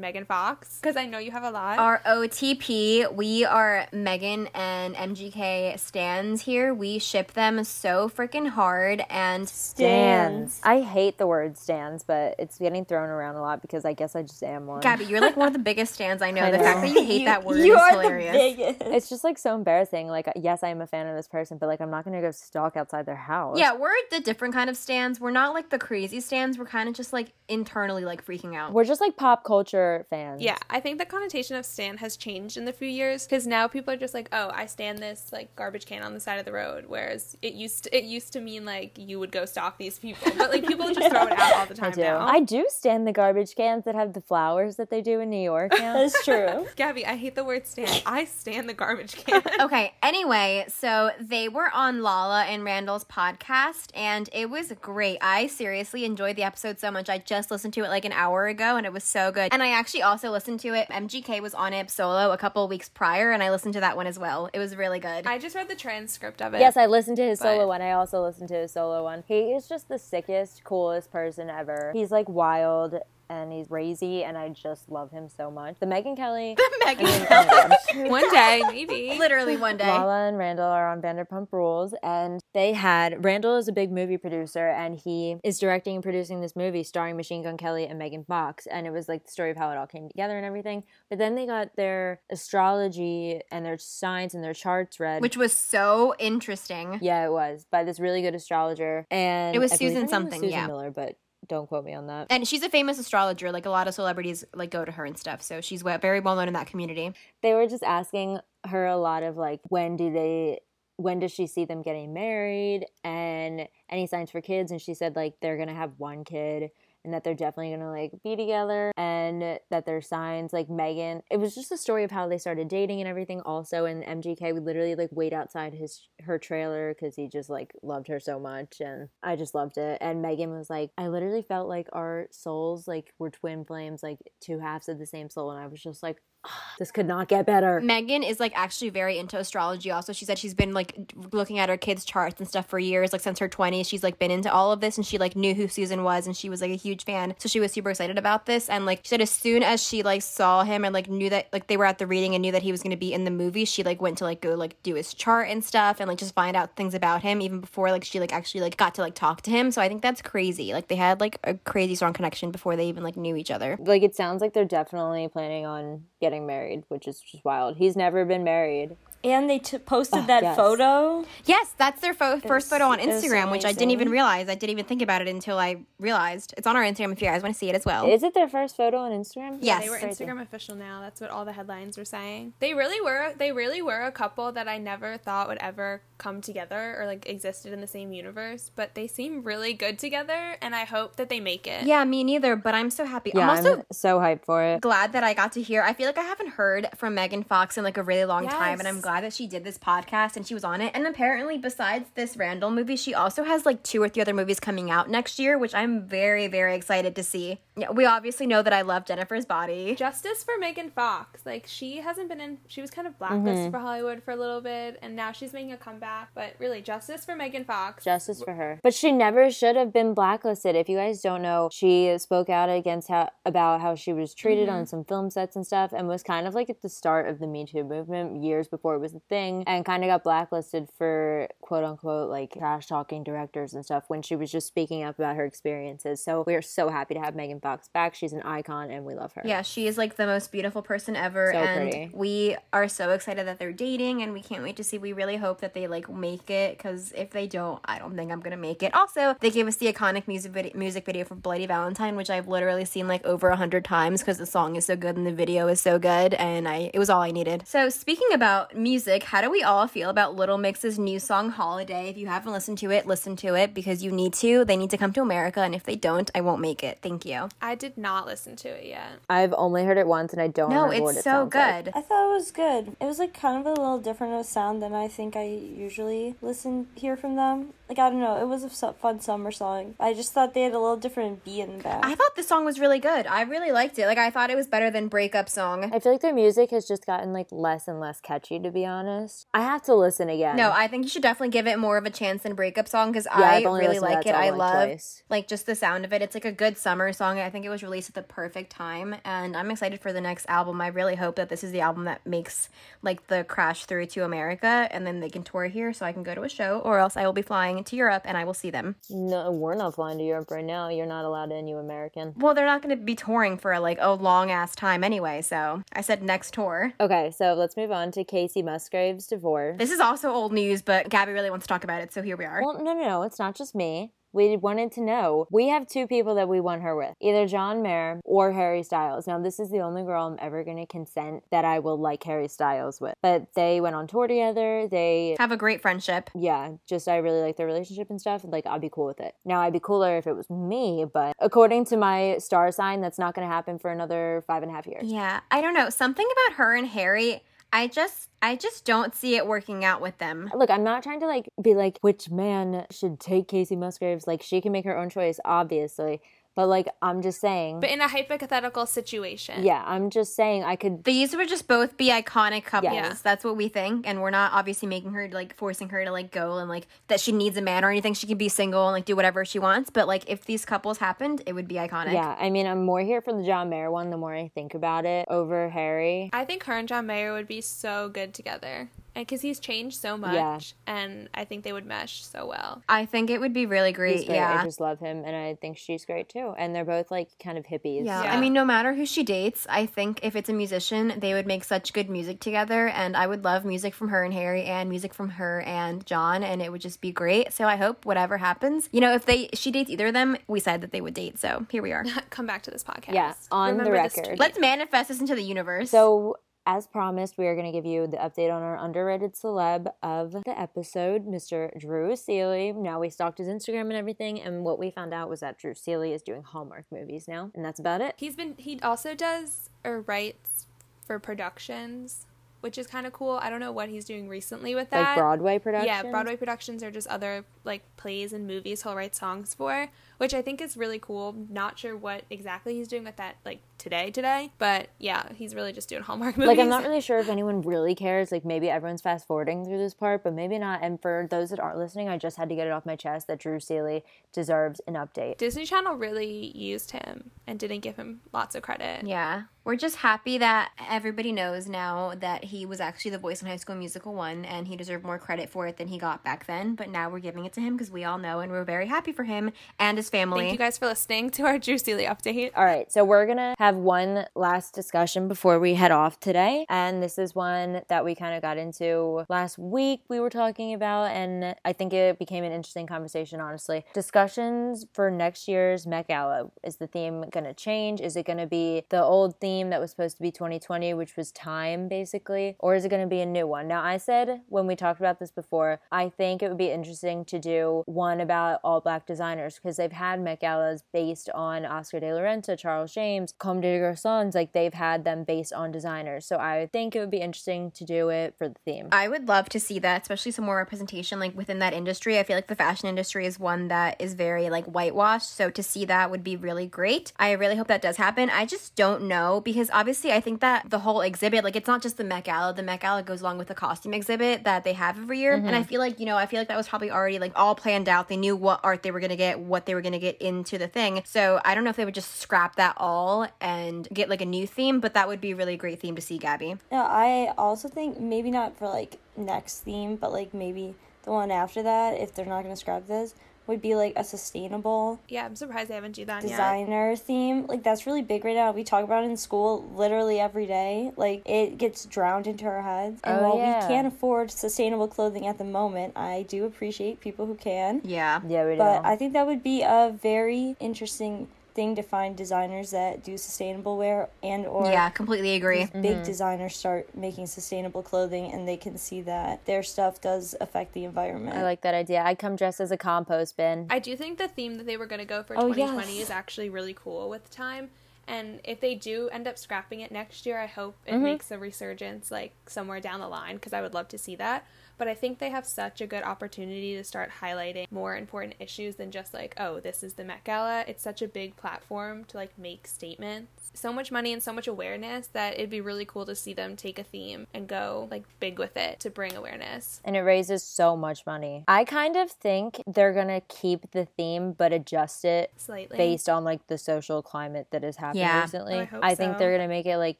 Megan 0.00 0.24
Fox. 0.24 0.78
Because 0.80 0.96
I 0.96 1.03
I 1.04 1.06
know 1.06 1.18
you 1.18 1.32
have 1.32 1.44
a 1.44 1.50
lot. 1.50 1.78
Our 1.78 2.00
OTP, 2.06 3.12
we 3.14 3.44
are 3.44 3.86
Megan 3.92 4.46
and 4.54 4.94
MGK 4.94 5.78
stands 5.78 6.40
here. 6.40 6.72
We 6.72 6.98
ship 6.98 7.34
them 7.34 7.62
so 7.64 8.08
freaking 8.08 8.48
hard 8.48 9.04
and 9.10 9.46
Stands. 9.46 10.60
I 10.64 10.80
hate 10.80 11.18
the 11.18 11.26
word 11.26 11.58
stands, 11.58 12.04
but 12.04 12.36
it's 12.38 12.58
getting 12.58 12.86
thrown 12.86 13.10
around 13.10 13.36
a 13.36 13.42
lot 13.42 13.60
because 13.60 13.84
I 13.84 13.92
guess 13.92 14.16
I 14.16 14.22
just 14.22 14.42
am 14.42 14.66
one. 14.66 14.80
Gabby, 14.80 15.04
you're 15.04 15.20
like 15.20 15.36
one 15.36 15.46
of 15.46 15.52
the 15.52 15.58
biggest 15.74 15.92
stands 15.92 16.22
I 16.22 16.30
know. 16.30 16.40
I 16.40 16.50
the 16.50 16.56
know. 16.56 16.62
fact 16.64 16.80
that 16.80 16.88
you 16.88 17.04
hate 17.04 17.26
that 17.26 17.44
word 17.44 17.58
you 17.58 17.74
is 17.74 17.80
are 17.82 17.90
hilarious. 17.90 18.32
the 18.32 18.38
biggest. 18.38 18.82
It's 18.94 19.08
just 19.10 19.24
like 19.24 19.36
so 19.36 19.54
embarrassing. 19.54 20.08
Like, 20.08 20.32
yes, 20.36 20.62
I 20.62 20.68
am 20.68 20.80
a 20.80 20.86
fan 20.86 21.06
of 21.06 21.14
this 21.16 21.28
person, 21.28 21.58
but 21.58 21.66
like, 21.66 21.82
I'm 21.82 21.90
not 21.90 22.06
gonna 22.06 22.22
go 22.22 22.30
stalk 22.30 22.78
outside 22.78 23.04
their 23.04 23.14
house. 23.14 23.58
Yeah, 23.58 23.74
we're 23.76 23.92
the 24.10 24.20
different 24.20 24.54
kind 24.54 24.70
of 24.70 24.76
stands. 24.78 25.20
We're 25.20 25.32
not 25.32 25.52
like 25.52 25.68
the 25.68 25.78
crazy 25.78 26.20
stands. 26.20 26.56
We're 26.56 26.64
kind 26.64 26.88
of 26.88 26.94
just 26.94 27.12
like 27.12 27.32
internally 27.48 28.04
like 28.06 28.24
freaking 28.24 28.56
out. 28.56 28.72
we're 28.72 28.84
just 28.84 29.02
like 29.02 29.18
pop 29.18 29.44
culture 29.44 30.06
fans. 30.08 30.40
Yeah, 30.40 30.56
I 30.70 30.80
think 30.84 30.98
the 30.98 31.06
connotation 31.06 31.56
of 31.56 31.64
stan 31.64 31.96
has 31.96 32.16
changed 32.16 32.58
in 32.58 32.66
the 32.66 32.72
few 32.72 32.86
years 32.88 33.24
because 33.24 33.46
now 33.46 33.66
people 33.66 33.92
are 33.94 33.96
just 33.96 34.12
like, 34.12 34.28
"Oh, 34.32 34.50
I 34.54 34.66
stand 34.66 34.98
this 34.98 35.30
like 35.32 35.56
garbage 35.56 35.86
can 35.86 36.02
on 36.02 36.12
the 36.12 36.20
side 36.20 36.38
of 36.38 36.44
the 36.44 36.52
road," 36.52 36.84
whereas 36.86 37.36
it 37.40 37.54
used 37.54 37.84
to, 37.84 37.96
it 37.96 38.04
used 38.04 38.34
to 38.34 38.40
mean 38.40 38.66
like 38.66 38.92
you 38.98 39.18
would 39.18 39.32
go 39.32 39.46
stalk 39.46 39.78
these 39.78 39.98
people, 39.98 40.30
but 40.36 40.50
like 40.50 40.66
people 40.66 40.92
just 40.92 41.10
throw 41.10 41.26
it 41.26 41.38
out 41.38 41.54
all 41.56 41.66
the 41.66 41.72
I 41.82 41.90
time 41.90 41.92
do. 41.92 42.02
now. 42.02 42.20
I 42.26 42.40
do 42.40 42.66
stand 42.68 43.06
the 43.06 43.12
garbage 43.12 43.54
cans 43.56 43.84
that 43.86 43.94
have 43.94 44.12
the 44.12 44.20
flowers 44.20 44.76
that 44.76 44.90
they 44.90 45.00
do 45.00 45.20
in 45.20 45.30
New 45.30 45.42
York 45.42 45.72
now. 45.72 45.94
That's 46.04 46.22
true. 46.22 46.66
Gabby, 46.76 47.06
I 47.06 47.16
hate 47.16 47.34
the 47.34 47.44
word 47.44 47.66
stand. 47.66 48.02
I 48.04 48.26
stand 48.26 48.68
the 48.68 48.74
garbage 48.74 49.16
can. 49.24 49.42
Okay, 49.60 49.94
anyway, 50.02 50.66
so 50.68 51.12
they 51.18 51.48
were 51.48 51.70
on 51.72 52.02
Lala 52.02 52.44
and 52.44 52.62
Randall's 52.62 53.04
podcast, 53.04 53.88
and 53.94 54.28
it 54.34 54.50
was 54.50 54.70
great. 54.82 55.16
I 55.22 55.46
seriously 55.46 56.04
enjoyed 56.04 56.36
the 56.36 56.42
episode 56.42 56.78
so 56.78 56.90
much. 56.90 57.08
I 57.08 57.16
just 57.18 57.50
listened 57.50 57.72
to 57.74 57.84
it 57.84 57.88
like 57.88 58.04
an 58.04 58.12
hour 58.12 58.46
ago, 58.48 58.76
and 58.76 58.84
it 58.84 58.92
was 58.92 59.04
so 59.04 59.32
good. 59.32 59.50
And 59.50 59.62
I 59.62 59.70
actually 59.70 60.02
also 60.02 60.30
listened 60.30 60.60
to 60.60 60.73
it. 60.74 60.88
MGK 60.90 61.40
was 61.40 61.54
on 61.54 61.72
it 61.72 61.90
solo 61.90 62.32
a 62.32 62.36
couple 62.38 62.66
weeks 62.68 62.88
prior, 62.88 63.32
and 63.32 63.42
I 63.42 63.50
listened 63.50 63.74
to 63.74 63.80
that 63.80 63.96
one 63.96 64.06
as 64.06 64.18
well. 64.18 64.50
It 64.52 64.58
was 64.58 64.76
really 64.76 64.98
good. 64.98 65.26
I 65.26 65.38
just 65.38 65.54
read 65.56 65.68
the 65.68 65.74
transcript 65.76 66.42
of 66.42 66.54
it. 66.54 66.60
Yes, 66.60 66.76
I 66.76 66.86
listened 66.86 67.16
to 67.18 67.24
his 67.24 67.38
But- 67.38 67.54
solo 67.54 67.68
one. 67.68 67.80
I 67.82 67.92
also 67.92 68.22
listened 68.22 68.48
to 68.48 68.54
his 68.56 68.72
solo 68.72 69.02
one. 69.02 69.24
He 69.26 69.52
is 69.52 69.68
just 69.68 69.88
the 69.88 69.98
sickest, 69.98 70.62
coolest 70.64 71.10
person 71.10 71.48
ever. 71.50 71.90
He's 71.94 72.10
like 72.10 72.28
wild 72.28 72.98
and 73.28 73.52
he's 73.52 73.68
crazy, 73.68 74.24
and 74.24 74.36
I 74.36 74.48
just 74.50 74.90
love 74.90 75.10
him 75.10 75.28
so 75.28 75.50
much. 75.50 75.78
The 75.80 75.86
Megan 75.86 76.16
Kelly. 76.16 76.54
The 76.56 76.84
Megan, 76.84 77.04
my 77.04 77.26
gosh. 77.28 78.10
one 78.10 78.30
day 78.30 78.62
maybe. 78.68 79.16
literally 79.18 79.56
one 79.56 79.76
day. 79.76 79.86
Lala 79.86 80.28
and 80.28 80.38
Randall 80.38 80.66
are 80.66 80.90
on 80.90 81.00
Vanderpump 81.00 81.48
Rules, 81.52 81.94
and 82.02 82.40
they 82.52 82.72
had 82.72 83.24
Randall 83.24 83.56
is 83.56 83.68
a 83.68 83.72
big 83.72 83.90
movie 83.92 84.18
producer, 84.18 84.68
and 84.68 84.98
he 84.98 85.36
is 85.44 85.58
directing 85.58 85.96
and 85.96 86.02
producing 86.02 86.40
this 86.40 86.56
movie 86.56 86.82
starring 86.82 87.16
Machine 87.16 87.42
Gun 87.42 87.56
Kelly 87.56 87.86
and 87.86 87.98
Megan 87.98 88.24
Fox, 88.24 88.66
and 88.66 88.86
it 88.86 88.90
was 88.90 89.08
like 89.08 89.24
the 89.24 89.30
story 89.30 89.50
of 89.50 89.56
how 89.56 89.70
it 89.70 89.76
all 89.76 89.86
came 89.86 90.08
together 90.08 90.36
and 90.36 90.46
everything. 90.46 90.84
But 91.08 91.18
then 91.18 91.34
they 91.34 91.46
got 91.46 91.76
their 91.76 92.20
astrology 92.30 93.40
and 93.50 93.64
their 93.64 93.78
signs 93.78 94.34
and 94.34 94.42
their 94.42 94.54
charts 94.54 95.00
read, 95.00 95.22
Which 95.22 95.36
was 95.36 95.52
so 95.52 96.14
interesting. 96.18 96.98
yeah, 97.02 97.26
it 97.26 97.30
was 97.32 97.66
by 97.70 97.84
this 97.84 98.00
really 98.00 98.22
good 98.22 98.34
astrologer, 98.34 99.06
and 99.10 99.54
It 99.54 99.58
was 99.58 99.72
I 99.72 99.76
Susan 99.76 99.86
her 99.86 99.94
name 99.94 100.02
was 100.02 100.10
something, 100.10 100.40
Susan 100.40 100.50
yeah. 100.50 100.66
Miller, 100.66 100.90
but 100.90 101.16
don't 101.48 101.66
quote 101.66 101.84
me 101.84 101.94
on 101.94 102.06
that. 102.08 102.26
And 102.30 102.46
she's 102.46 102.62
a 102.62 102.68
famous 102.68 102.98
astrologer. 102.98 103.52
Like 103.52 103.66
a 103.66 103.70
lot 103.70 103.88
of 103.88 103.94
celebrities 103.94 104.44
like 104.54 104.70
go 104.70 104.84
to 104.84 104.92
her 104.92 105.04
and 105.04 105.18
stuff. 105.18 105.42
So 105.42 105.60
she's 105.60 105.82
very 105.82 106.20
well 106.20 106.36
known 106.36 106.48
in 106.48 106.54
that 106.54 106.66
community. 106.66 107.12
they 107.42 107.54
were 107.54 107.66
just 107.66 107.82
asking 107.82 108.40
her 108.66 108.86
a 108.86 108.96
lot 108.96 109.22
of 109.22 109.36
like 109.36 109.60
when 109.64 109.96
do 109.96 110.12
they 110.12 110.60
when 110.96 111.18
does 111.18 111.32
she 111.32 111.46
see 111.46 111.64
them 111.64 111.82
getting 111.82 112.14
married 112.14 112.86
and 113.02 113.68
any 113.90 114.06
signs 114.06 114.30
for 114.30 114.40
kids 114.40 114.70
and 114.70 114.80
she 114.80 114.94
said 114.94 115.16
like 115.16 115.34
they're 115.42 115.58
gonna 115.58 115.74
have 115.74 115.92
one 115.98 116.24
kid 116.24 116.70
and 117.04 117.12
that 117.12 117.24
they're 117.24 117.34
definitely 117.34 117.70
gonna 117.76 117.90
like 117.90 118.12
be 118.22 118.36
together 118.36 118.92
and 118.96 119.58
that 119.70 119.86
their 119.86 120.00
signs 120.00 120.52
like 120.52 120.68
megan 120.68 121.22
it 121.30 121.36
was 121.38 121.54
just 121.54 121.72
a 121.72 121.76
story 121.76 122.04
of 122.04 122.10
how 122.10 122.26
they 122.28 122.38
started 122.38 122.68
dating 122.68 123.00
and 123.00 123.08
everything. 123.08 123.40
Also 123.42 123.84
and 123.84 124.02
mgk 124.04 124.52
would 124.54 124.64
literally 124.64 124.94
like 124.94 125.10
wait 125.12 125.32
outside 125.32 125.74
his 125.74 126.08
her 126.22 126.38
trailer 126.38 126.94
because 126.94 127.14
he 127.16 127.28
just 127.28 127.50
like 127.50 127.72
loved 127.82 128.08
her 128.08 128.20
so 128.20 128.38
much 128.38 128.80
and 128.80 129.08
i 129.22 129.36
just 129.36 129.54
loved 129.54 129.78
it. 129.78 129.98
And 130.00 130.22
megan 130.22 130.50
was 130.50 130.70
like 130.70 130.90
i 130.98 131.08
literally 131.08 131.42
felt 131.42 131.68
like 131.68 131.88
our 131.92 132.26
souls 132.30 132.88
like 132.88 133.12
were 133.18 133.30
twin 133.30 133.64
flames 133.64 134.02
like 134.02 134.18
two 134.40 134.58
halves 134.58 134.88
of 134.88 134.98
the 134.98 135.06
same 135.06 135.30
soul. 135.30 135.50
And 135.50 135.60
i 135.60 135.66
was 135.66 135.82
just 135.82 136.02
like 136.02 136.16
"Ah, 136.18 136.33
this 136.78 136.90
could 136.90 137.06
not 137.06 137.28
get 137.28 137.46
better 137.46 137.80
Megan 137.80 138.22
is 138.22 138.40
like 138.40 138.52
actually 138.54 138.90
very 138.90 139.18
into 139.18 139.38
astrology. 139.38 139.90
Also, 139.90 140.12
she 140.12 140.24
said 140.24 140.38
she's 140.38 140.54
been 140.54 140.72
like 140.72 140.94
looking 141.32 141.58
at 141.58 141.68
her 141.68 141.76
kids' 141.76 142.04
charts 142.04 142.40
and 142.40 142.48
stuff 142.48 142.66
for 142.66 142.78
years, 142.78 143.12
like 143.12 143.20
since 143.20 143.38
her 143.38 143.48
twenties. 143.48 143.88
She's 143.88 144.02
like 144.02 144.18
been 144.18 144.30
into 144.30 144.52
all 144.52 144.72
of 144.72 144.80
this, 144.80 144.96
and 144.96 145.06
she 145.06 145.18
like 145.18 145.36
knew 145.36 145.54
who 145.54 145.68
Susan 145.68 146.02
was, 146.02 146.26
and 146.26 146.36
she 146.36 146.48
was 146.48 146.60
like 146.60 146.70
a 146.70 146.76
huge 146.76 147.04
fan. 147.04 147.34
So 147.38 147.48
she 147.48 147.60
was 147.60 147.72
super 147.72 147.90
excited 147.90 148.18
about 148.18 148.46
this. 148.46 148.68
And 148.68 148.86
like 148.86 149.00
she 149.02 149.08
said, 149.08 149.20
as 149.20 149.30
soon 149.30 149.62
as 149.62 149.82
she 149.82 150.02
like 150.02 150.22
saw 150.22 150.64
him 150.64 150.84
and 150.84 150.92
like 150.92 151.08
knew 151.08 151.30
that 151.30 151.48
like 151.52 151.66
they 151.66 151.76
were 151.76 151.84
at 151.84 151.98
the 151.98 152.06
reading 152.06 152.34
and 152.34 152.42
knew 152.42 152.52
that 152.52 152.62
he 152.62 152.72
was 152.72 152.82
going 152.82 152.90
to 152.90 152.96
be 152.96 153.12
in 153.12 153.24
the 153.24 153.30
movie, 153.30 153.64
she 153.64 153.82
like 153.82 154.00
went 154.00 154.18
to 154.18 154.24
like 154.24 154.40
go 154.40 154.54
like 154.54 154.82
do 154.82 154.94
his 154.94 155.14
chart 155.14 155.48
and 155.48 155.64
stuff, 155.64 156.00
and 156.00 156.08
like 156.08 156.18
just 156.18 156.34
find 156.34 156.56
out 156.56 156.76
things 156.76 156.94
about 156.94 157.22
him 157.22 157.40
even 157.40 157.60
before 157.60 157.90
like 157.90 158.04
she 158.04 158.20
like 158.20 158.32
actually 158.32 158.60
like 158.60 158.76
got 158.76 158.94
to 158.94 159.02
like 159.02 159.14
talk 159.14 159.42
to 159.42 159.50
him. 159.50 159.70
So 159.70 159.80
I 159.80 159.88
think 159.88 160.02
that's 160.02 160.22
crazy. 160.22 160.72
Like 160.72 160.88
they 160.88 160.96
had 160.96 161.20
like 161.20 161.38
a 161.44 161.54
crazy 161.54 161.94
strong 161.94 162.12
connection 162.12 162.50
before 162.50 162.76
they 162.76 162.86
even 162.88 163.02
like 163.02 163.16
knew 163.16 163.36
each 163.36 163.50
other. 163.50 163.76
like 163.80 164.02
it 164.02 164.14
sounds 164.14 164.40
like 164.40 164.52
they're 164.52 164.64
definitely 164.64 165.28
planning 165.28 165.66
on 165.66 166.04
getting 166.20 166.33
married 166.40 166.84
which 166.88 167.06
is 167.06 167.20
just 167.20 167.44
wild 167.44 167.76
he's 167.76 167.96
never 167.96 168.24
been 168.24 168.44
married 168.44 168.96
And 169.24 169.48
they 169.48 169.58
t- 169.58 169.78
posted 169.78 170.24
Oh, 170.24 170.26
that 170.26 170.42
yes. 170.42 170.54
photo. 170.54 171.24
Yes, 171.46 171.72
that's 171.78 172.02
their 172.02 172.12
fo- 172.12 172.40
first 172.40 172.68
photo 172.68 172.84
on 172.92 172.98
Instagram, 172.98 173.50
which 173.50 173.64
I 173.64 173.72
didn't 173.72 173.92
even 173.92 174.10
realize. 174.10 174.50
I 174.50 174.54
didn't 174.54 174.68
even 174.76 174.84
think 174.84 175.00
about 175.00 175.22
it 175.22 175.28
until 175.28 175.56
I 175.58 175.70
realized. 175.98 176.52
It's 176.58 176.66
on 176.66 176.76
our 176.76 176.82
Instagram 176.84 177.10
if 177.12 177.22
you 177.22 177.28
guys 177.28 177.40
want 177.42 177.54
to 177.54 177.58
see 177.58 177.70
it 177.70 177.74
as 177.74 177.86
well. 177.86 178.04
is 178.06 178.22
it 178.22 178.34
their 178.34 178.50
first 178.50 178.76
photo 178.76 178.98
on 178.98 179.12
instagram 179.12 179.56
Yes. 179.62 179.82
They 179.82 179.88
were 179.88 179.96
Crazy. 179.96 180.26
Instagram 180.26 180.42
official 180.42 180.74
now. 180.76 181.00
That's 181.00 181.22
what 181.22 181.30
all 181.30 181.46
the 181.46 181.54
headlines 181.54 181.96
were 181.96 182.04
saying. 182.04 182.52
They 182.60 182.74
really 182.74 183.00
were. 183.00 183.32
They 183.38 183.50
really 183.50 183.80
were 183.80 184.02
a 184.02 184.12
couple 184.12 184.52
that 184.52 184.68
I 184.68 184.76
never 184.76 185.16
thought 185.16 185.48
would 185.48 185.56
ever 185.70 186.02
come 186.24 186.40
together 186.40 186.96
or 186.98 187.04
like 187.06 187.28
existed 187.28 187.72
in 187.72 187.80
the 187.82 187.86
same 187.86 188.12
universe. 188.12 188.70
But 188.74 188.94
they 188.94 189.06
seem 189.06 189.42
really 189.42 189.74
good 189.74 189.98
together, 189.98 190.56
and 190.62 190.74
I 190.74 190.84
hope 190.84 191.16
that 191.16 191.28
they 191.28 191.40
make 191.40 191.66
it. 191.66 191.84
yeah, 191.84 192.02
me 192.04 192.24
neither, 192.24 192.56
but 192.56 192.74
I'm 192.74 192.90
so 192.90 193.04
happy. 193.04 193.32
yeah 193.34 193.42
I'm 193.44 193.56
also 193.56 193.72
i'm 193.74 193.82
so 193.92 194.18
hyped 194.18 194.44
for 194.44 194.62
it 194.62 194.80
glad 194.80 195.12
that 195.12 195.22
I 195.22 195.34
got 195.34 195.52
to 195.52 195.62
hear. 195.62 195.82
I 195.82 195.92
feel 195.92 196.06
like 196.06 196.18
I 196.18 196.22
haven't 196.22 196.52
heard 196.60 196.88
from 196.96 197.14
Megan 197.14 197.42
Fox 197.42 197.76
in 197.76 197.84
like 197.84 197.98
a 197.98 198.02
really 198.02 198.24
long 198.24 198.48
time, 198.48 198.78
and 198.78 198.88
I'm 198.88 199.00
glad 199.00 199.22
that 199.24 199.34
she 199.34 199.46
did 199.46 199.64
this 199.64 199.78
podcast 199.78 200.36
and 200.36 200.46
she 200.46 200.54
was 200.54 200.64
on 200.64 200.80
it. 200.80 200.92
And 200.94 201.06
apparently, 201.06 201.58
besides 201.58 202.06
this 202.14 202.36
Randall 202.36 202.70
movie, 202.70 202.96
she 202.96 203.12
also 203.14 203.44
has 203.44 203.66
like 203.66 203.82
two 203.82 204.02
or 204.02 204.08
three 204.08 204.22
other 204.22 204.34
movies 204.34 204.58
coming 204.60 204.90
out 204.90 205.10
next 205.10 205.38
year, 205.38 205.58
which 205.58 205.74
I'm 205.74 206.06
very, 206.06 206.46
very 206.48 206.74
excited 206.74 207.14
to 207.16 207.22
see. 207.22 207.60
Yeah, 207.76 207.90
we 207.90 208.06
obviously 208.06 208.46
know 208.46 208.62
that 208.62 208.72
I 208.72 208.82
love 208.82 209.04
Jennifer's 209.04 209.44
Body. 209.44 209.94
Justice 209.96 210.44
for 210.44 210.54
Megan 210.58 210.90
Fox. 210.90 211.40
Like 211.44 211.66
she 211.66 211.98
hasn't 211.98 212.28
been 212.28 212.40
in. 212.40 212.58
She 212.68 212.80
was 212.80 212.90
kind 212.90 213.06
of 213.06 213.18
blacklisted 213.18 213.56
mm-hmm. 213.56 213.70
for 213.70 213.78
Hollywood 213.78 214.22
for 214.22 214.30
a 214.30 214.36
little 214.36 214.60
bit, 214.60 214.98
and 215.02 215.16
now 215.16 215.32
she's 215.32 215.52
making 215.52 215.72
a 215.72 215.76
comeback. 215.76 216.30
But 216.34 216.54
really, 216.58 216.80
justice 216.80 217.24
for 217.24 217.34
Megan 217.36 217.64
Fox. 217.64 218.04
justice 218.04 218.42
for 218.42 218.54
her 218.54 218.80
but 218.82 218.94
she 218.94 219.12
never 219.12 219.50
should 219.50 219.76
have 219.76 219.92
been 219.92 220.14
blacklisted 220.14 220.76
if 220.76 220.88
you 220.88 220.96
guys 220.96 221.20
don't 221.20 221.42
know 221.42 221.68
she 221.72 222.16
spoke 222.18 222.48
out 222.48 222.68
against 222.68 223.08
how 223.08 223.28
about 223.44 223.80
how 223.80 223.94
she 223.94 224.12
was 224.12 224.34
treated 224.34 224.68
on 224.68 224.82
mm-hmm. 224.82 224.88
some 224.88 225.04
film 225.04 225.30
sets 225.30 225.56
and 225.56 225.66
stuff 225.66 225.92
and 225.92 226.08
was 226.08 226.22
kind 226.22 226.46
of 226.46 226.54
like 226.54 226.70
at 226.70 226.82
the 226.82 226.88
start 226.88 227.28
of 227.28 227.38
the 227.38 227.46
me 227.46 227.64
too 227.64 227.84
movement 227.84 228.42
years 228.42 228.68
before 228.68 228.94
it 228.94 228.98
was 228.98 229.14
a 229.14 229.20
thing 229.28 229.64
and 229.66 229.84
kind 229.84 230.04
of 230.04 230.08
got 230.08 230.22
blacklisted 230.22 230.88
for 230.96 231.48
quote 231.60 231.84
unquote 231.84 232.30
like 232.30 232.52
trash 232.52 232.86
talking 232.86 233.22
directors 233.22 233.74
and 233.74 233.84
stuff 233.84 234.04
when 234.08 234.22
she 234.22 234.36
was 234.36 234.50
just 234.50 234.66
speaking 234.66 235.02
up 235.02 235.18
about 235.18 235.36
her 235.36 235.44
experiences 235.44 236.22
so 236.22 236.44
we 236.46 236.54
are 236.54 236.62
so 236.62 236.88
happy 236.88 237.14
to 237.14 237.20
have 237.20 237.34
megan 237.34 237.58
fox 237.64 237.88
back 237.88 238.14
she's 238.14 238.34
an 238.34 238.42
icon 238.42 238.90
and 238.90 239.06
we 239.06 239.14
love 239.14 239.32
her 239.32 239.42
Yeah, 239.44 239.62
she 239.62 239.86
is 239.86 239.96
like 239.96 240.16
the 240.16 240.26
most 240.26 240.52
beautiful 240.52 240.82
person 240.82 241.16
ever, 241.16 241.50
So 241.52 241.58
and 241.58 241.90
pretty. 241.90 242.10
we 242.12 242.56
are 242.74 242.88
so 242.88 243.10
excited 243.16 243.46
that 243.46 243.58
they're 243.58 243.72
dating, 243.72 244.22
and 244.22 244.32
we 244.34 244.42
can't 244.42 244.62
wait 244.62 244.76
to 244.76 244.84
see. 244.84 244.98
We 244.98 245.12
really 245.14 245.36
hope 245.36 245.60
that 245.62 245.72
they 245.72 245.86
like 245.86 246.06
make 246.10 246.50
it, 246.50 246.76
because 246.76 247.12
if 247.16 247.30
they 247.30 247.46
don't, 247.46 247.80
I 247.86 247.98
don't 247.98 248.14
think 248.16 248.30
I'm 248.30 248.40
gonna 248.40 248.58
make 248.58 248.82
it. 248.82 248.94
Also, 248.94 249.34
they 249.40 249.50
gave 249.50 249.66
us 249.66 249.76
the 249.76 249.90
iconic 249.92 250.28
music 250.28 250.52
video, 250.52 250.72
music 250.76 251.06
video 251.06 251.24
for 251.24 251.36
Bloody 251.36 251.66
Valentine, 251.66 252.16
which 252.16 252.28
I've 252.28 252.48
literally 252.48 252.84
seen 252.84 253.08
like 253.08 253.24
over 253.24 253.48
a 253.48 253.56
hundred 253.56 253.84
times 253.84 254.20
because 254.20 254.36
the 254.36 254.46
song 254.46 254.76
is 254.76 254.84
so 254.84 254.94
good 254.94 255.16
and 255.16 255.26
the 255.26 255.32
video 255.32 255.66
is 255.68 255.80
so 255.80 255.98
good, 255.98 256.34
and 256.34 256.68
I 256.68 256.90
it 256.92 256.98
was 256.98 257.08
all 257.08 257.22
I 257.22 257.30
needed. 257.30 257.64
So 257.66 257.88
speaking 257.88 258.28
about 258.34 258.76
music, 258.76 259.22
how 259.24 259.40
do 259.40 259.50
we 259.50 259.62
all 259.62 259.86
feel 259.88 260.10
about 260.10 260.36
Little 260.36 260.58
Mix's 260.58 260.98
new 260.98 261.18
song 261.18 261.48
"Holiday"? 261.48 262.10
If 262.10 262.18
you 262.18 262.26
haven't 262.26 262.52
listened 262.52 262.76
to 262.78 262.90
it, 262.90 263.06
listen 263.06 263.36
to 263.36 263.54
it 263.54 263.72
because 263.72 264.02
you 264.02 264.12
need 264.12 264.34
to. 264.44 264.66
They 264.66 264.76
need 264.76 264.90
to 264.90 264.98
come 264.98 265.12
to 265.14 265.22
America, 265.22 265.60
and 265.60 265.74
if 265.74 265.84
they 265.84 265.96
don't, 265.96 266.30
I 266.34 266.42
won't 266.42 266.60
make 266.60 266.82
it. 266.84 266.98
Thank 267.00 267.24
you. 267.24 267.48
I 267.62 267.74
did 267.74 267.96
not 267.96 268.26
listen 268.26 268.56
to 268.56 268.68
it 268.68 268.84
yet. 268.86 269.12
i've 269.30 269.54
only 269.56 269.84
heard 269.84 269.96
it 269.96 270.06
once 270.06 270.32
and 270.32 270.42
i 270.42 270.48
don't 270.48 270.70
No, 270.70 270.82
remember 270.84 271.04
what 271.04 271.10
it's 271.10 271.20
it 271.20 271.24
so 271.24 271.30
sounds 271.30 271.54
like. 271.54 271.84
good. 271.86 271.92
I 271.94 272.00
thought 272.02 272.30
it 272.30 272.34
was 272.34 272.50
good. 272.50 272.96
It 273.00 273.04
was 273.06 273.18
like 273.18 273.32
kind 273.32 273.58
of 273.58 273.66
a 273.66 273.70
little 273.80 273.98
different 273.98 274.34
of 274.34 274.40
a 274.40 274.44
sound 274.44 274.82
than 274.82 274.92
I 274.92 275.08
think 275.08 275.34
I 275.36 275.44
usually 275.46 276.34
listen 276.42 276.88
hear 276.94 277.16
from 277.16 277.36
them. 277.36 277.72
Like 277.88 277.98
I 277.98 278.08
don't 278.08 278.20
know, 278.20 278.40
it 278.40 278.48
was 278.48 278.64
a 278.64 278.92
fun 278.94 279.20
summer 279.20 279.52
song. 279.52 279.94
I 280.00 280.14
just 280.14 280.32
thought 280.32 280.54
they 280.54 280.62
had 280.62 280.72
a 280.72 280.78
little 280.78 280.96
different 280.96 281.44
beat 281.44 281.60
in 281.60 281.76
the 281.76 281.82
back. 281.84 282.02
I 282.02 282.14
thought 282.14 282.34
the 282.34 282.42
song 282.42 282.64
was 282.64 282.80
really 282.80 282.98
good. 282.98 283.26
I 283.26 283.42
really 283.42 283.72
liked 283.72 283.98
it. 283.98 284.06
Like 284.06 284.16
I 284.16 284.30
thought 284.30 284.48
it 284.48 284.56
was 284.56 284.66
better 284.66 284.90
than 284.90 285.08
Breakup 285.08 285.50
Song. 285.50 285.92
I 285.92 285.98
feel 285.98 286.12
like 286.12 286.22
their 286.22 286.32
music 286.32 286.70
has 286.70 286.88
just 286.88 287.04
gotten 287.04 287.34
like 287.34 287.48
less 287.50 287.86
and 287.86 288.00
less 288.00 288.20
catchy 288.20 288.58
to 288.58 288.70
be 288.70 288.86
honest. 288.86 289.46
I 289.52 289.60
have 289.60 289.82
to 289.82 289.94
listen 289.94 290.30
again. 290.30 290.56
No, 290.56 290.70
I 290.74 290.86
think 290.88 291.04
you 291.04 291.10
should 291.10 291.22
definitely 291.22 291.50
give 291.50 291.66
it 291.66 291.78
more 291.78 291.98
of 291.98 292.06
a 292.06 292.10
chance 292.10 292.42
than 292.42 292.54
Breakup 292.54 292.88
Song 292.88 293.12
because 293.12 293.26
Yeah, 293.26 293.42
I 293.44 293.62
really 293.62 293.98
like 293.98 294.24
it. 294.26 294.34
I 294.34 294.48
love 294.48 294.88
twice. 294.88 295.22
like 295.28 295.46
just 295.46 295.66
the 295.66 295.74
sound 295.74 296.06
of 296.06 296.12
it. 296.14 296.22
It's 296.22 296.34
like 296.34 296.46
a 296.46 296.52
good 296.52 296.78
summer 296.78 297.12
song. 297.12 297.38
I 297.38 297.50
think 297.50 297.66
it 297.66 297.70
was 297.70 297.82
released 297.82 298.08
at 298.08 298.14
the 298.14 298.22
perfect 298.22 298.70
time, 298.70 299.16
and 299.26 299.54
I'm 299.54 299.70
excited 299.70 300.00
for 300.00 300.12
the 300.12 300.22
next 300.22 300.46
album. 300.48 300.80
I 300.80 300.86
really 300.86 301.16
hope 301.16 301.36
that 301.36 301.50
this 301.50 301.62
is 301.62 301.70
the 301.72 301.80
album 301.82 302.04
that 302.04 302.26
makes 302.26 302.70
like 303.02 303.26
the 303.26 303.44
crash 303.44 303.84
through 303.84 304.06
to 304.06 304.24
America, 304.24 304.88
and 304.90 305.06
then 305.06 305.20
they 305.20 305.28
can 305.28 305.42
tour 305.42 305.66
here, 305.66 305.92
so 305.92 306.06
I 306.06 306.12
can 306.12 306.22
go 306.22 306.34
to 306.34 306.42
a 306.44 306.48
show, 306.48 306.80
or 306.82 306.98
else 306.98 307.16
I 307.16 307.26
will 307.26 307.34
be 307.34 307.42
flying 307.42 307.73
to 307.82 307.96
Europe 307.96 308.22
and 308.24 308.36
I 308.36 308.44
will 308.44 308.54
see 308.54 308.70
them. 308.70 308.94
No, 309.10 309.50
we're 309.50 309.74
not 309.74 309.96
flying 309.96 310.18
to 310.18 310.24
Europe 310.24 310.50
right 310.50 310.64
now. 310.64 310.88
You're 310.88 311.06
not 311.06 311.24
allowed 311.24 311.50
in, 311.50 311.66
you 311.66 311.78
American. 311.78 312.34
Well, 312.36 312.54
they're 312.54 312.66
not 312.66 312.82
going 312.82 312.96
to 312.96 313.02
be 313.02 313.16
touring 313.16 313.58
for 313.58 313.72
a 313.72 313.80
like 313.80 313.98
a 314.00 314.12
long 314.12 314.50
ass 314.50 314.76
time 314.76 315.02
anyway, 315.02 315.42
so 315.42 315.82
I 315.92 316.02
said 316.02 316.22
next 316.22 316.54
tour. 316.54 316.92
Okay, 317.00 317.32
so 317.36 317.54
let's 317.54 317.76
move 317.76 317.90
on 317.90 318.12
to 318.12 318.24
Kacey 318.24 318.62
Musgraves' 318.62 319.26
divorce. 319.26 319.78
This 319.78 319.90
is 319.90 320.00
also 320.00 320.30
old 320.30 320.52
news, 320.52 320.82
but 320.82 321.08
Gabby 321.08 321.32
really 321.32 321.50
wants 321.50 321.66
to 321.66 321.68
talk 321.68 321.84
about 321.84 322.02
it, 322.02 322.12
so 322.12 322.22
here 322.22 322.36
we 322.36 322.44
are. 322.44 322.60
Well, 322.62 322.82
no, 322.82 322.92
no, 322.92 323.02
no. 323.02 323.22
It's 323.22 323.38
not 323.38 323.56
just 323.56 323.74
me. 323.74 324.12
We 324.34 324.56
wanted 324.56 324.90
to 324.92 325.00
know. 325.00 325.46
We 325.50 325.68
have 325.68 325.86
two 325.86 326.06
people 326.08 326.34
that 326.34 326.48
we 326.48 326.60
want 326.60 326.82
her 326.82 326.96
with 326.96 327.14
either 327.20 327.46
John 327.46 327.82
Mayer 327.82 328.20
or 328.24 328.52
Harry 328.52 328.82
Styles. 328.82 329.26
Now, 329.28 329.38
this 329.38 329.60
is 329.60 329.70
the 329.70 329.78
only 329.78 330.02
girl 330.02 330.26
I'm 330.26 330.38
ever 330.40 330.64
going 330.64 330.76
to 330.78 330.86
consent 330.86 331.44
that 331.52 331.64
I 331.64 331.78
will 331.78 331.96
like 331.96 332.22
Harry 332.24 332.48
Styles 332.48 333.00
with. 333.00 333.14
But 333.22 333.54
they 333.54 333.80
went 333.80 333.94
on 333.94 334.06
tour 334.08 334.26
together. 334.26 334.88
They, 334.90 335.36
Have 335.38 335.52
a 335.52 335.56
great 335.56 335.80
friendship. 335.80 336.30
yeah, 336.34 336.72
just 336.86 337.06
I 337.08 337.18
really 337.18 337.40
like 337.42 337.56
their 337.56 337.66
relationship 337.66 338.10
and 338.10 338.20
stuff. 338.20 338.44
Like, 338.44 338.66
I'd 338.66 338.80
be 338.80 338.90
cool 338.90 339.06
with 339.06 339.20
it. 339.20 339.34
Now, 339.44 339.60
I'd 339.60 339.72
be 339.72 339.80
cooler 339.80 340.18
if 340.18 340.26
it 340.26 340.34
was 340.34 340.50
me, 340.50 341.04
but 341.10 341.34
according 341.38 341.84
to 341.86 341.96
my 341.96 342.38
star 342.38 342.72
sign, 342.72 343.00
that's 343.00 343.18
not 343.18 343.34
going 343.34 343.46
to 343.46 343.52
happen 343.54 343.78
for 343.78 343.90
another 343.92 344.42
five 344.48 344.62
and 344.62 344.72
a 344.72 344.74
half 344.74 344.86
years. 344.86 345.04
Yeah, 345.04 345.40
I 345.52 345.60
don't 345.60 345.74
know. 345.74 345.90
Something 345.90 346.26
about 346.32 346.56
her 346.56 346.74
and 346.74 346.88
Harry, 346.88 347.42
I 347.74 347.88
just 347.88 348.30
I 348.40 348.54
just 348.54 348.84
don't 348.84 349.16
see 349.16 349.34
it 349.34 349.48
working 349.48 349.84
out 349.84 350.00
with 350.00 350.16
them. 350.18 350.48
Look, 350.54 350.70
I'm 350.70 350.84
not 350.84 351.02
trying 351.02 351.18
to 351.20 351.26
like 351.26 351.48
be 351.60 351.74
like 351.74 351.98
which 352.02 352.30
man 352.30 352.86
should 352.92 353.18
take 353.18 353.48
Kacey 353.48 353.76
Musgraves. 353.76 354.28
Like 354.28 354.42
she 354.42 354.60
can 354.60 354.70
make 354.70 354.84
her 354.84 354.96
own 354.96 355.10
choice, 355.10 355.40
obviously. 355.44 356.20
But 356.54 356.68
like 356.68 356.88
I'm 357.02 357.20
just 357.20 357.40
saying 357.40 357.80
But 357.80 357.90
in 357.90 358.00
a 358.00 358.08
hypothetical 358.08 358.86
situation. 358.86 359.64
Yeah, 359.64 359.82
I'm 359.84 360.10
just 360.10 360.36
saying 360.36 360.64
I 360.64 360.76
could 360.76 361.04
These 361.04 361.34
would 361.34 361.48
just 361.48 361.66
both 361.66 361.96
be 361.96 362.10
iconic 362.10 362.64
couples. 362.64 362.94
Yeah. 362.94 363.14
That's 363.22 363.44
what 363.44 363.56
we 363.56 363.68
think, 363.68 364.06
and 364.06 364.22
we're 364.22 364.30
not 364.30 364.52
obviously 364.52 364.88
making 364.88 365.12
her 365.12 365.28
like 365.28 365.56
forcing 365.56 365.88
her 365.88 366.04
to 366.04 366.12
like 366.12 366.30
go 366.30 366.58
and 366.58 366.68
like 366.68 366.86
that 367.08 367.20
she 367.20 367.32
needs 367.32 367.56
a 367.56 367.62
man 367.62 367.84
or 367.84 367.90
anything. 367.90 368.14
She 368.14 368.26
can 368.26 368.38
be 368.38 368.48
single 368.48 368.86
and 368.86 368.92
like 368.92 369.04
do 369.04 369.16
whatever 369.16 369.44
she 369.44 369.58
wants. 369.58 369.90
But 369.90 370.06
like 370.06 370.24
if 370.28 370.44
these 370.44 370.64
couples 370.64 370.98
happened, 370.98 371.42
it 371.46 371.52
would 371.54 371.68
be 371.68 371.74
iconic. 371.74 372.12
Yeah, 372.12 372.36
I 372.38 372.50
mean 372.50 372.66
I'm 372.66 372.84
more 372.84 373.00
here 373.00 373.20
for 373.20 373.32
the 373.32 373.42
John 373.44 373.68
Mayer 373.68 373.90
one 373.90 374.10
the 374.10 374.16
more 374.16 374.34
I 374.34 374.48
think 374.54 374.74
about 374.74 375.04
it 375.06 375.26
over 375.28 375.68
Harry. 375.68 376.30
I 376.32 376.44
think 376.44 376.64
her 376.64 376.76
and 376.76 376.86
John 376.88 377.06
Mayer 377.06 377.32
would 377.32 377.48
be 377.48 377.60
so 377.60 378.08
good 378.08 378.32
together. 378.32 378.90
And 379.14 379.26
because 379.26 379.42
he's 379.42 379.60
changed 379.60 380.00
so 380.00 380.16
much. 380.16 380.34
Yeah. 380.34 380.58
And 380.86 381.28
I 381.34 381.44
think 381.44 381.64
they 381.64 381.72
would 381.72 381.86
mesh 381.86 382.24
so 382.24 382.46
well. 382.46 382.82
I 382.88 383.06
think 383.06 383.30
it 383.30 383.40
would 383.40 383.52
be 383.52 383.66
really 383.66 383.92
great. 383.92 384.16
He's 384.16 384.24
great. 384.24 384.36
Yeah. 384.36 384.60
I 384.60 384.64
just 384.64 384.80
love 384.80 384.98
him 384.98 385.22
and 385.24 385.36
I 385.36 385.54
think 385.54 385.78
she's 385.78 386.04
great 386.04 386.28
too. 386.28 386.54
And 386.56 386.74
they're 386.74 386.84
both 386.84 387.10
like 387.10 387.28
kind 387.42 387.56
of 387.56 387.64
hippies. 387.64 388.04
Yeah. 388.04 388.24
Yeah. 388.24 388.34
I 388.34 388.40
mean, 388.40 388.52
no 388.52 388.64
matter 388.64 388.94
who 388.94 389.06
she 389.06 389.22
dates, 389.22 389.66
I 389.70 389.86
think 389.86 390.20
if 390.22 390.34
it's 390.34 390.48
a 390.48 390.52
musician, 390.52 391.14
they 391.18 391.34
would 391.34 391.46
make 391.46 391.64
such 391.64 391.92
good 391.92 392.10
music 392.10 392.40
together. 392.40 392.88
And 392.88 393.16
I 393.16 393.26
would 393.26 393.44
love 393.44 393.64
music 393.64 393.94
from 393.94 394.08
her 394.08 394.24
and 394.24 394.34
Harry 394.34 394.64
and 394.64 394.88
music 394.88 395.14
from 395.14 395.30
her 395.30 395.60
and 395.62 396.04
John, 396.06 396.42
and 396.42 396.60
it 396.60 396.72
would 396.72 396.80
just 396.80 397.00
be 397.00 397.12
great. 397.12 397.52
So 397.52 397.64
I 397.64 397.76
hope 397.76 398.04
whatever 398.04 398.38
happens, 398.38 398.88
you 398.92 399.00
know, 399.00 399.14
if 399.14 399.26
they 399.26 399.48
she 399.54 399.70
dates 399.70 399.90
either 399.90 400.08
of 400.08 400.14
them, 400.14 400.36
we 400.48 400.60
said 400.60 400.80
that 400.80 400.92
they 400.92 401.00
would 401.00 401.14
date. 401.14 401.38
So 401.38 401.66
here 401.70 401.82
we 401.82 401.92
are. 401.92 402.04
Come 402.30 402.46
back 402.46 402.62
to 402.62 402.70
this 402.70 402.82
podcast. 402.82 403.14
Yeah, 403.14 403.34
on 403.50 403.76
the 403.76 403.84
Remember 403.84 404.02
this 404.02 404.16
record. 404.16 404.38
Let's 404.38 404.58
manifest 404.58 405.08
this 405.08 405.20
into 405.20 405.34
the 405.34 405.42
universe. 405.42 405.90
So 405.90 406.36
as 406.66 406.86
promised, 406.86 407.36
we 407.36 407.46
are 407.46 407.54
going 407.54 407.70
to 407.70 407.72
give 407.72 407.84
you 407.84 408.06
the 408.06 408.16
update 408.16 408.52
on 408.52 408.62
our 408.62 408.76
underrated 408.76 409.34
celeb 409.34 409.86
of 410.02 410.32
the 410.32 410.58
episode, 410.58 411.26
Mr. 411.26 411.76
Drew 411.78 412.16
Seeley. 412.16 412.72
Now, 412.72 413.00
we 413.00 413.10
stalked 413.10 413.38
his 413.38 413.48
Instagram 413.48 413.82
and 413.82 413.94
everything, 413.94 414.40
and 414.40 414.64
what 414.64 414.78
we 414.78 414.90
found 414.90 415.12
out 415.12 415.28
was 415.28 415.40
that 415.40 415.58
Drew 415.58 415.74
Seeley 415.74 416.12
is 416.12 416.22
doing 416.22 416.42
Hallmark 416.42 416.86
movies 416.90 417.28
now, 417.28 417.50
and 417.54 417.64
that's 417.64 417.78
about 417.78 418.00
it. 418.00 418.14
He's 418.16 418.36
been 418.36 418.54
he 418.56 418.80
also 418.80 419.14
does 419.14 419.68
or 419.84 420.00
writes 420.02 420.66
for 421.06 421.18
productions, 421.18 422.26
which 422.60 422.78
is 422.78 422.86
kind 422.86 423.06
of 423.06 423.12
cool. 423.12 423.38
I 423.42 423.50
don't 423.50 423.60
know 423.60 423.72
what 423.72 423.90
he's 423.90 424.06
doing 424.06 424.26
recently 424.26 424.74
with 424.74 424.88
that. 424.90 425.00
Like 425.00 425.18
Broadway 425.18 425.58
production. 425.58 425.86
Yeah, 425.86 426.02
Broadway 426.02 426.36
productions 426.36 426.82
are 426.82 426.90
just 426.90 427.06
other 427.08 427.44
like 427.64 427.82
plays 427.98 428.32
and 428.32 428.46
movies 428.46 428.82
he'll 428.82 428.96
write 428.96 429.14
songs 429.14 429.52
for, 429.52 429.88
which 430.24 430.32
I 430.32 430.40
think 430.40 430.62
is 430.62 430.74
really 430.74 430.98
cool. 430.98 431.36
Not 431.50 431.78
sure 431.78 431.94
what 431.94 432.22
exactly 432.30 432.74
he's 432.74 432.88
doing 432.88 433.04
with 433.04 433.16
that 433.16 433.36
like 433.44 433.60
today 433.76 434.10
today, 434.10 434.50
but 434.56 434.88
yeah, 434.98 435.28
he's 435.34 435.54
really 435.54 435.70
just 435.70 435.86
doing 435.86 436.02
Hallmark 436.04 436.38
movies. 436.38 436.48
Like, 436.48 436.58
I'm 436.58 436.70
not 436.70 436.82
really 436.82 437.02
sure 437.02 437.18
if 437.18 437.28
anyone 437.28 437.60
really 437.60 437.94
cares. 437.94 438.32
Like, 438.32 438.42
maybe 438.42 438.70
everyone's 438.70 439.02
fast 439.02 439.26
forwarding 439.26 439.66
through 439.66 439.76
this 439.76 439.92
part, 439.92 440.24
but 440.24 440.32
maybe 440.32 440.58
not. 440.58 440.80
And 440.82 441.00
for 441.02 441.26
those 441.30 441.50
that 441.50 441.60
aren't 441.60 441.76
listening, 441.76 442.08
I 442.08 442.16
just 442.16 442.38
had 442.38 442.48
to 442.48 442.54
get 442.54 442.66
it 442.66 442.70
off 442.70 442.86
my 442.86 442.96
chest 442.96 443.26
that 443.26 443.38
Drew 443.38 443.60
Seeley 443.60 444.02
deserves 444.32 444.80
an 444.86 444.94
update. 444.94 445.36
Disney 445.36 445.66
Channel 445.66 445.96
really 445.96 446.56
used 446.56 446.92
him 446.92 447.30
and 447.46 447.58
didn't 447.58 447.80
give 447.80 447.96
him 447.96 448.22
lots 448.32 448.54
of 448.54 448.62
credit. 448.62 449.06
Yeah. 449.06 449.42
We're 449.64 449.76
just 449.76 449.96
happy 449.96 450.36
that 450.38 450.72
everybody 450.90 451.32
knows 451.32 451.68
now 451.68 452.14
that 452.16 452.44
he 452.44 452.66
was 452.66 452.80
actually 452.80 453.12
the 453.12 453.18
voice 453.18 453.40
in 453.40 453.48
High 453.48 453.56
School 453.56 453.76
Musical 453.76 454.12
1 454.12 454.44
and 454.44 454.68
he 454.68 454.76
deserved 454.76 455.06
more 455.06 455.18
credit 455.18 455.48
for 455.48 455.66
it 455.66 455.78
than 455.78 455.88
he 455.88 455.96
got 455.96 456.22
back 456.22 456.46
then. 456.46 456.74
But 456.74 456.90
now 456.90 457.08
we're 457.08 457.20
giving 457.20 457.46
it 457.46 457.54
to 457.54 457.60
him 457.62 457.74
because 457.74 457.90
we 457.90 458.04
all 458.04 458.18
know 458.18 458.40
and 458.40 458.52
we're 458.52 458.64
very 458.64 458.86
happy 458.86 459.10
for 459.10 459.24
him 459.24 459.52
and 459.78 459.96
his 459.96 460.10
family. 460.14 460.44
Thank 460.44 460.52
you 460.52 460.58
guys 460.58 460.78
for 460.78 460.86
listening 460.86 461.28
to 461.30 461.42
our 461.42 461.60
Seeley 461.60 462.04
update. 462.04 462.52
All 462.54 462.64
right, 462.64 462.90
so 462.92 463.04
we're 463.04 463.26
gonna 463.26 463.56
have 463.58 463.74
one 463.74 464.26
last 464.36 464.72
discussion 464.72 465.26
before 465.26 465.58
we 465.58 465.74
head 465.74 465.90
off 465.90 466.20
today, 466.20 466.66
and 466.68 467.02
this 467.02 467.18
is 467.18 467.34
one 467.34 467.82
that 467.88 468.04
we 468.04 468.14
kind 468.14 468.36
of 468.36 468.40
got 468.40 468.56
into 468.56 469.24
last 469.28 469.58
week. 469.58 470.02
We 470.08 470.20
were 470.20 470.30
talking 470.30 470.72
about, 470.72 471.06
and 471.06 471.56
I 471.64 471.72
think 471.72 471.92
it 471.92 472.20
became 472.20 472.44
an 472.44 472.52
interesting 472.52 472.86
conversation. 472.86 473.40
Honestly, 473.40 473.84
discussions 473.92 474.86
for 474.92 475.10
next 475.10 475.48
year's 475.48 475.84
Met 475.84 476.06
Gala 476.06 476.48
is 476.62 476.76
the 476.76 476.86
theme 476.86 477.24
gonna 477.32 477.52
change? 477.52 478.00
Is 478.00 478.14
it 478.14 478.24
gonna 478.24 478.46
be 478.46 478.84
the 478.90 479.02
old 479.02 479.40
theme 479.40 479.70
that 479.70 479.80
was 479.80 479.90
supposed 479.90 480.16
to 480.18 480.22
be 480.22 480.30
2020, 480.30 480.94
which 480.94 481.16
was 481.16 481.32
time, 481.32 481.88
basically, 481.88 482.54
or 482.60 482.76
is 482.76 482.84
it 482.84 482.88
gonna 482.88 483.08
be 483.08 483.20
a 483.20 483.26
new 483.26 483.48
one? 483.48 483.66
Now, 483.66 483.82
I 483.82 483.96
said 483.96 484.42
when 484.48 484.68
we 484.68 484.76
talked 484.76 485.00
about 485.00 485.18
this 485.18 485.32
before, 485.32 485.80
I 485.90 486.08
think 486.08 486.40
it 486.40 486.48
would 486.48 486.56
be 486.56 486.70
interesting 486.70 487.24
to 487.24 487.40
do 487.40 487.82
one 487.86 488.20
about 488.20 488.60
all 488.62 488.80
black 488.80 489.06
designers 489.06 489.56
because 489.56 489.76
they've 489.76 489.90
had 489.94 490.20
Met 490.20 490.40
Galas 490.40 490.82
based 490.92 491.30
on 491.34 491.64
Oscar 491.64 492.00
de 492.00 492.12
la 492.12 492.20
Renta, 492.20 492.58
Charles 492.58 492.92
James, 492.92 493.32
Comme 493.38 493.60
des 493.60 493.78
Garçons, 493.78 494.34
like 494.34 494.52
they've 494.52 494.74
had 494.74 495.04
them 495.04 495.24
based 495.24 495.52
on 495.52 495.72
designers. 495.72 496.26
So 496.26 496.36
I 496.36 496.68
think 496.72 496.94
it 496.94 497.00
would 497.00 497.10
be 497.10 497.20
interesting 497.20 497.70
to 497.72 497.84
do 497.84 498.08
it 498.10 498.34
for 498.38 498.48
the 498.48 498.56
theme. 498.64 498.88
I 498.92 499.08
would 499.08 499.28
love 499.28 499.48
to 499.50 499.60
see 499.60 499.78
that, 499.80 500.02
especially 500.02 500.32
some 500.32 500.44
more 500.44 500.56
representation 500.56 501.18
like 501.18 501.36
within 501.36 501.58
that 501.60 501.72
industry. 501.72 502.18
I 502.18 502.22
feel 502.22 502.36
like 502.36 502.48
the 502.48 502.54
fashion 502.54 502.88
industry 502.88 503.26
is 503.26 503.38
one 503.38 503.68
that 503.68 504.00
is 504.00 504.14
very 504.14 504.50
like 504.50 504.66
whitewashed, 504.66 505.34
so 505.34 505.50
to 505.50 505.62
see 505.62 505.84
that 505.86 506.10
would 506.10 506.24
be 506.24 506.36
really 506.36 506.66
great. 506.66 507.12
I 507.18 507.32
really 507.32 507.56
hope 507.56 507.68
that 507.68 507.82
does 507.82 507.96
happen. 507.96 508.30
I 508.30 508.46
just 508.46 508.74
don't 508.74 509.02
know 509.02 509.40
because 509.40 509.70
obviously 509.72 510.12
I 510.12 510.20
think 510.20 510.40
that 510.40 510.70
the 510.70 510.80
whole 510.80 511.00
exhibit, 511.00 511.44
like 511.44 511.56
it's 511.56 511.68
not 511.68 511.82
just 511.82 511.96
the 511.96 512.04
Met 512.04 512.24
Gala. 512.24 512.52
The 512.54 512.62
Met 512.62 512.80
Gala 512.80 513.02
goes 513.02 513.20
along 513.20 513.38
with 513.38 513.48
the 513.48 513.54
costume 513.54 513.94
exhibit 513.94 514.44
that 514.44 514.64
they 514.64 514.72
have 514.72 514.98
every 514.98 515.20
year, 515.20 515.34
and 515.34 515.46
mm-hmm. 515.46 515.54
I 515.54 515.62
feel 515.62 515.80
like 515.80 516.00
you 516.00 516.06
know 516.06 516.16
I 516.16 516.26
feel 516.26 516.40
like 516.40 516.48
that 516.48 516.56
was 516.56 516.68
probably 516.68 516.90
already 516.90 517.18
like 517.18 517.32
all 517.36 517.54
planned 517.54 517.88
out. 517.88 518.08
They 518.08 518.16
knew 518.16 518.36
what 518.36 518.60
art 518.62 518.82
they 518.82 518.90
were 518.90 519.00
gonna 519.00 519.16
get, 519.16 519.38
what 519.38 519.66
they 519.66 519.74
were 519.74 519.82
gonna 519.84 520.00
get 520.00 520.20
into 520.20 520.58
the 520.58 520.66
thing. 520.66 521.02
So 521.04 521.40
I 521.44 521.54
don't 521.54 521.62
know 521.62 521.70
if 521.70 521.76
they 521.76 521.84
would 521.84 521.94
just 521.94 522.20
scrap 522.20 522.56
that 522.56 522.74
all 522.76 523.28
and 523.40 523.86
get 523.92 524.08
like 524.08 524.20
a 524.20 524.26
new 524.26 524.46
theme, 524.46 524.80
but 524.80 524.94
that 524.94 525.06
would 525.06 525.20
be 525.20 525.30
a 525.30 525.36
really 525.36 525.56
great 525.56 525.80
theme 525.80 525.94
to 525.94 526.02
see, 526.02 526.18
Gabby. 526.18 526.56
No, 526.72 526.78
I 526.82 527.32
also 527.38 527.68
think 527.68 528.00
maybe 528.00 528.32
not 528.32 528.58
for 528.58 528.68
like 528.68 528.98
next 529.16 529.60
theme, 529.60 529.94
but 529.94 530.12
like 530.12 530.34
maybe 530.34 530.74
the 531.04 531.12
one 531.12 531.30
after 531.30 531.62
that, 531.62 532.00
if 532.00 532.14
they're 532.14 532.26
not 532.26 532.42
gonna 532.42 532.56
scrap 532.56 532.88
this, 532.88 533.14
would 533.46 533.60
be 533.60 533.74
like 533.74 533.92
a 533.96 534.04
sustainable 534.04 535.00
Yeah, 535.08 535.26
I'm 535.26 535.36
surprised 535.36 535.68
they 535.70 535.74
haven't 535.74 535.96
done 535.96 536.06
that 536.06 536.22
yet. 536.22 536.30
designer 536.30 536.96
theme. 536.96 537.46
Like 537.46 537.62
that's 537.62 537.86
really 537.86 538.02
big 538.02 538.24
right 538.24 538.34
now. 538.34 538.52
We 538.52 538.64
talk 538.64 538.84
about 538.84 539.04
it 539.04 539.08
in 539.10 539.16
school 539.16 539.68
literally 539.74 540.18
every 540.20 540.46
day. 540.46 540.92
Like 540.96 541.22
it 541.26 541.58
gets 541.58 541.84
drowned 541.86 542.26
into 542.26 542.46
our 542.46 542.62
heads. 542.62 543.00
And 543.04 543.20
Oh, 543.20 543.22
while 543.30 543.38
yeah. 543.38 543.60
we 543.62 543.68
can't 543.74 543.86
afford 543.86 544.30
sustainable 544.30 544.88
clothing 544.88 545.26
at 545.26 545.38
the 545.38 545.44
moment, 545.44 545.92
I 545.96 546.24
do 546.28 546.44
appreciate 546.46 547.00
people 547.00 547.26
who 547.26 547.34
can. 547.34 547.80
Yeah. 547.84 548.20
Yeah, 548.26 548.44
we 548.46 548.52
do. 548.52 548.58
But 548.58 548.84
I 548.84 548.96
think 548.96 549.12
that 549.12 549.26
would 549.26 549.42
be 549.42 549.62
a 549.62 549.94
very 550.02 550.56
interesting 550.60 551.28
thing 551.54 551.76
to 551.76 551.82
find 551.82 552.16
designers 552.16 552.72
that 552.72 553.02
do 553.04 553.16
sustainable 553.16 553.78
wear 553.78 554.08
and 554.22 554.44
or 554.46 554.70
Yeah, 554.70 554.90
completely 554.90 555.34
agree. 555.36 555.58
these 555.60 555.70
big 555.70 556.02
designers 556.02 556.56
start 556.56 556.94
making 556.96 557.26
sustainable 557.28 557.82
clothing 557.82 558.32
and 558.32 558.46
they 558.46 558.56
can 558.56 558.76
see 558.76 559.00
that 559.02 559.44
their 559.46 559.62
stuff 559.62 560.00
does 560.00 560.34
affect 560.40 560.72
the 560.74 560.84
environment. 560.84 561.36
I 561.36 561.42
like 561.42 561.60
that 561.62 561.74
idea. 561.74 562.02
I'd 562.02 562.18
come 562.18 562.34
dressed 562.36 562.60
as 562.60 562.72
a 562.72 562.76
compost 562.76 563.36
bin. 563.36 563.66
I 563.70 563.78
do 563.78 563.96
think 563.96 564.18
the 564.18 564.28
theme 564.28 564.56
that 564.56 564.66
they 564.66 564.76
were 564.76 564.86
going 564.86 564.98
to 564.98 565.04
go 565.06 565.22
for 565.22 565.36
Oh, 565.36 565.48
2020 565.48 565.92
yes. 565.94 566.02
is 566.04 566.10
actually 566.10 566.50
really 566.50 566.74
cool 566.74 567.08
with 567.08 567.30
time. 567.30 567.70
And 568.06 568.40
if 568.44 568.60
they 568.60 568.74
do 568.74 569.08
end 569.10 569.26
up 569.26 569.38
scrapping 569.38 569.80
it 569.80 569.90
next 569.90 570.26
year, 570.26 570.38
I 570.38 570.46
hope 570.46 570.76
it 570.86 570.92
Mhm. 570.94 571.02
makes 571.02 571.30
a 571.30 571.38
resurgence 571.38 572.10
like 572.10 572.32
somewhere 572.46 572.78
down 572.80 573.00
the 573.00 573.08
line 573.08 573.36
because 573.36 573.54
I 573.54 573.62
would 573.62 573.72
love 573.72 573.88
to 573.88 573.98
see 573.98 574.14
that. 574.16 574.44
But 574.76 574.88
I 574.88 574.94
think 574.94 575.18
they 575.18 575.30
have 575.30 575.46
such 575.46 575.80
a 575.80 575.86
good 575.86 576.02
opportunity 576.02 576.74
to 576.76 576.84
start 576.84 577.10
highlighting 577.20 577.70
more 577.70 577.96
important 577.96 578.34
issues 578.40 578.76
than 578.76 578.90
just 578.90 579.14
like, 579.14 579.34
oh, 579.38 579.60
this 579.60 579.82
is 579.82 579.94
the 579.94 580.04
Met 580.04 580.24
Gala. 580.24 580.64
It's 580.66 580.82
such 580.82 581.02
a 581.02 581.08
big 581.08 581.36
platform 581.36 582.04
to 582.06 582.16
like 582.16 582.36
make 582.38 582.66
statements. 582.66 583.43
So 583.54 583.72
much 583.72 583.92
money 583.92 584.12
and 584.12 584.22
so 584.22 584.32
much 584.32 584.46
awareness 584.48 585.06
that 585.08 585.34
it'd 585.34 585.48
be 585.50 585.60
really 585.60 585.84
cool 585.84 586.04
to 586.06 586.14
see 586.14 586.34
them 586.34 586.56
take 586.56 586.78
a 586.78 586.82
theme 586.84 587.26
and 587.32 587.46
go 587.46 587.88
like 587.90 588.02
big 588.20 588.38
with 588.38 588.56
it 588.56 588.80
to 588.80 588.90
bring 588.90 589.14
awareness. 589.16 589.80
and 589.84 589.96
it 589.96 590.00
raises 590.00 590.42
so 590.42 590.76
much 590.76 591.06
money. 591.06 591.44
I 591.46 591.64
kind 591.64 591.96
of 591.96 592.10
think 592.10 592.60
they're 592.66 592.92
gonna 592.92 593.20
keep 593.28 593.70
the 593.70 593.84
theme 593.84 594.32
but 594.32 594.52
adjust 594.52 595.04
it 595.04 595.30
Slightly. 595.36 595.76
based 595.76 596.08
on 596.08 596.24
like 596.24 596.46
the 596.48 596.58
social 596.58 597.00
climate 597.02 597.46
that 597.52 597.62
has 597.62 597.76
happened 597.76 598.00
Yeah. 598.00 598.22
recently. 598.22 598.68
Oh, 598.72 598.80
I 598.82 598.88
hope 598.90 598.98
think 598.98 599.14
so. 599.14 599.18
they're 599.18 599.36
gonna 599.36 599.48
make 599.48 599.66
it 599.66 599.78
like 599.78 599.98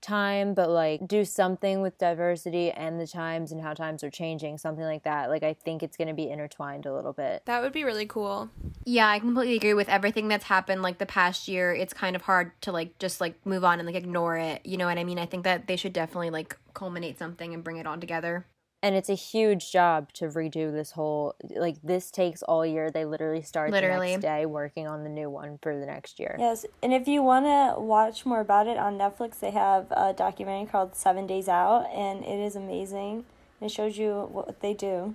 time, 0.00 0.54
but 0.54 0.70
like 0.70 1.06
do 1.08 1.24
something 1.24 1.82
with 1.82 1.98
diversity 1.98 2.70
and 2.70 3.00
the 3.00 3.06
times 3.06 3.50
and 3.52 3.60
how 3.60 3.74
times 3.74 4.04
are 4.04 4.10
changing, 4.10 4.58
something 4.58 4.84
like 4.84 5.02
that. 5.02 5.28
Like 5.28 5.42
I 5.42 5.54
think 5.54 5.82
it's 5.82 5.96
gonna 5.96 6.14
be 6.14 6.30
intertwined 6.30 6.86
a 6.86 6.94
little 6.94 7.12
bit. 7.12 7.42
That 7.46 7.62
would 7.62 7.72
be 7.72 7.82
really 7.84 8.06
cool. 8.06 8.48
Yeah, 8.84 9.08
I 9.08 9.18
completely 9.18 9.56
agree 9.56 9.74
with 9.74 9.88
everything 9.88 10.28
that's 10.28 10.44
happened 10.44 10.82
like 10.82 10.98
the 10.98 11.06
past 11.06 11.48
year. 11.48 11.72
It's 11.74 11.92
kind 11.92 12.14
of 12.14 12.22
hard 12.22 12.52
to 12.62 12.72
like 12.72 12.98
just 12.98 13.20
like 13.20 13.34
move 13.44 13.64
on 13.64 13.78
and 13.78 13.86
like 13.86 13.96
ignore 13.96 14.36
it. 14.36 14.64
You 14.64 14.76
know 14.76 14.86
what 14.86 14.98
I 14.98 15.04
mean? 15.04 15.18
I 15.18 15.26
think 15.26 15.44
that 15.44 15.66
they 15.66 15.76
should 15.76 15.92
definitely 15.92 16.30
like 16.30 16.56
culminate 16.74 17.18
something 17.18 17.54
and 17.54 17.64
bring 17.64 17.76
it 17.76 17.86
on 17.86 18.00
together. 18.00 18.46
And 18.82 18.94
it's 18.94 19.10
a 19.10 19.14
huge 19.14 19.70
job 19.70 20.10
to 20.14 20.26
redo 20.28 20.72
this 20.72 20.92
whole 20.92 21.34
like 21.54 21.76
this 21.82 22.10
takes 22.10 22.42
all 22.42 22.64
year. 22.64 22.90
They 22.90 23.04
literally 23.04 23.42
start 23.42 23.70
Literally. 23.70 24.08
the 24.08 24.12
next 24.14 24.22
day 24.22 24.46
working 24.46 24.86
on 24.86 25.04
the 25.04 25.10
new 25.10 25.28
one 25.28 25.58
for 25.60 25.78
the 25.78 25.84
next 25.84 26.18
year. 26.18 26.34
Yes, 26.38 26.64
and 26.82 26.94
if 26.94 27.06
you 27.06 27.22
want 27.22 27.44
to 27.44 27.78
watch 27.78 28.24
more 28.24 28.40
about 28.40 28.66
it 28.66 28.78
on 28.78 28.96
Netflix, 28.96 29.38
they 29.38 29.50
have 29.50 29.90
a 29.90 30.14
documentary 30.14 30.70
called 30.70 30.94
Seven 30.96 31.26
Days 31.26 31.46
Out, 31.46 31.90
and 31.94 32.24
it 32.24 32.40
is 32.40 32.56
amazing. 32.56 33.26
It 33.60 33.70
shows 33.70 33.98
you 33.98 34.28
what 34.32 34.60
they 34.60 34.72
do 34.72 35.14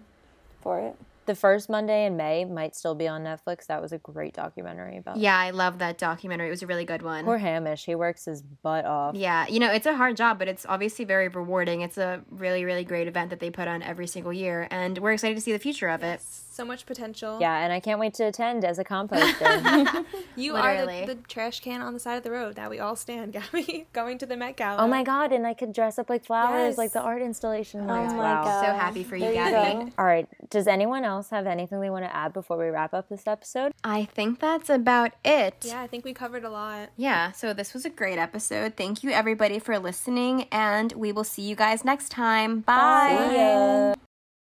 for 0.61 0.79
it. 0.79 0.95
The 1.25 1.35
first 1.35 1.69
Monday 1.69 2.05
in 2.05 2.15
May 2.17 2.45
might 2.45 2.75
still 2.75 2.93
be 2.95 3.07
on 3.07 3.23
Netflix. 3.23 3.65
That 3.65 3.81
was 3.81 3.91
a 3.91 3.97
great 3.97 4.33
documentary 4.35 4.97
about 4.97 5.17
Yeah, 5.17 5.37
I 5.37 5.49
love 5.49 5.79
that 5.79 5.97
documentary. 5.97 6.47
It 6.47 6.51
was 6.51 6.61
a 6.63 6.67
really 6.67 6.85
good 6.85 7.01
one. 7.01 7.25
Poor 7.25 7.37
Hamish, 7.39 7.85
he 7.85 7.95
works 7.95 8.25
his 8.25 8.41
butt 8.41 8.85
off. 8.85 9.15
Yeah, 9.15 9.47
you 9.47 9.59
know, 9.59 9.71
it's 9.71 9.85
a 9.87 9.95
hard 9.95 10.17
job, 10.17 10.37
but 10.37 10.47
it's 10.47 10.65
obviously 10.69 11.03
very 11.05 11.27
rewarding. 11.27 11.81
It's 11.81 11.97
a 11.97 12.21
really, 12.29 12.63
really 12.63 12.83
great 12.83 13.07
event 13.07 13.31
that 13.31 13.39
they 13.39 13.49
put 13.49 13.67
on 13.67 13.81
every 13.81 14.07
single 14.07 14.31
year, 14.33 14.67
and 14.69 14.97
we're 14.99 15.13
excited 15.13 15.35
to 15.35 15.41
see 15.41 15.51
the 15.51 15.59
future 15.59 15.89
of 15.89 16.03
it. 16.03 16.21
So 16.21 16.63
much 16.63 16.85
potential. 16.85 17.37
Yeah, 17.41 17.57
and 17.63 17.73
I 17.73 17.79
can't 17.79 17.99
wait 17.99 18.13
to 18.15 18.23
attend 18.25 18.63
as 18.63 18.77
a 18.79 18.83
composter. 18.83 20.05
You 20.37 20.53
Literally. 20.53 21.03
are 21.03 21.05
the, 21.07 21.15
the 21.15 21.21
trash 21.27 21.61
can 21.61 21.81
on 21.81 21.93
the 21.93 21.99
side 21.99 22.15
of 22.17 22.23
the 22.23 22.31
road 22.31 22.55
that 22.55 22.69
we 22.69 22.77
all 22.79 22.95
stand, 22.97 23.31
Gabby, 23.53 23.87
going 23.93 24.17
to 24.17 24.25
the 24.25 24.35
Met 24.35 24.57
Gala. 24.57 24.81
oh 24.83 24.87
my 24.87 25.01
god, 25.01 25.31
and 25.31 25.47
I 25.47 25.53
could 25.53 25.71
dress 25.73 25.97
up 25.97 26.09
like 26.09 26.25
flowers, 26.25 26.71
Yes. 26.73 26.77
like 26.77 26.91
the 26.91 27.01
art 27.01 27.21
installation. 27.21 27.81
Oh 27.81 27.85
my 27.87 28.03
wow. 28.17 28.43
god! 28.43 28.61
So 28.65 28.73
happy 28.73 29.03
for 29.03 29.15
you, 29.15 29.23
There 29.25 29.33
Gabby. 29.33 29.85
go. 29.85 29.91
All 29.97 30.05
right, 30.05 30.27
does 30.49 30.67
anyone 30.67 31.05
else 31.05 31.14
have 31.23 31.47
anything 31.47 31.79
they 31.79 31.89
want 31.89 32.05
to 32.05 32.15
add 32.15 32.33
before 32.33 32.57
we 32.57 32.65
wrap 32.65 32.93
up 32.93 33.09
this 33.09 33.27
episode? 33.27 33.71
I 33.83 34.05
think 34.05 34.39
that's 34.39 34.69
about 34.69 35.11
it. 35.23 35.65
Yeah, 35.65 35.81
I 35.81 35.87
think 35.87 36.05
we 36.05 36.13
covered 36.13 36.43
a 36.43 36.49
lot. 36.49 36.89
Yeah, 36.97 37.31
so 37.31 37.53
this 37.53 37.73
was 37.73 37.85
a 37.85 37.89
great 37.89 38.17
episode. 38.17 38.75
Thank 38.75 39.03
you, 39.03 39.11
everybody, 39.11 39.59
for 39.59 39.77
listening, 39.79 40.47
and 40.51 40.91
we 40.93 41.11
will 41.11 41.23
see 41.23 41.41
you 41.41 41.55
guys 41.55 41.85
next 41.85 42.09
time. 42.09 42.61
Bye. 42.61 43.27
See 43.29 43.37
ya. 43.37 43.95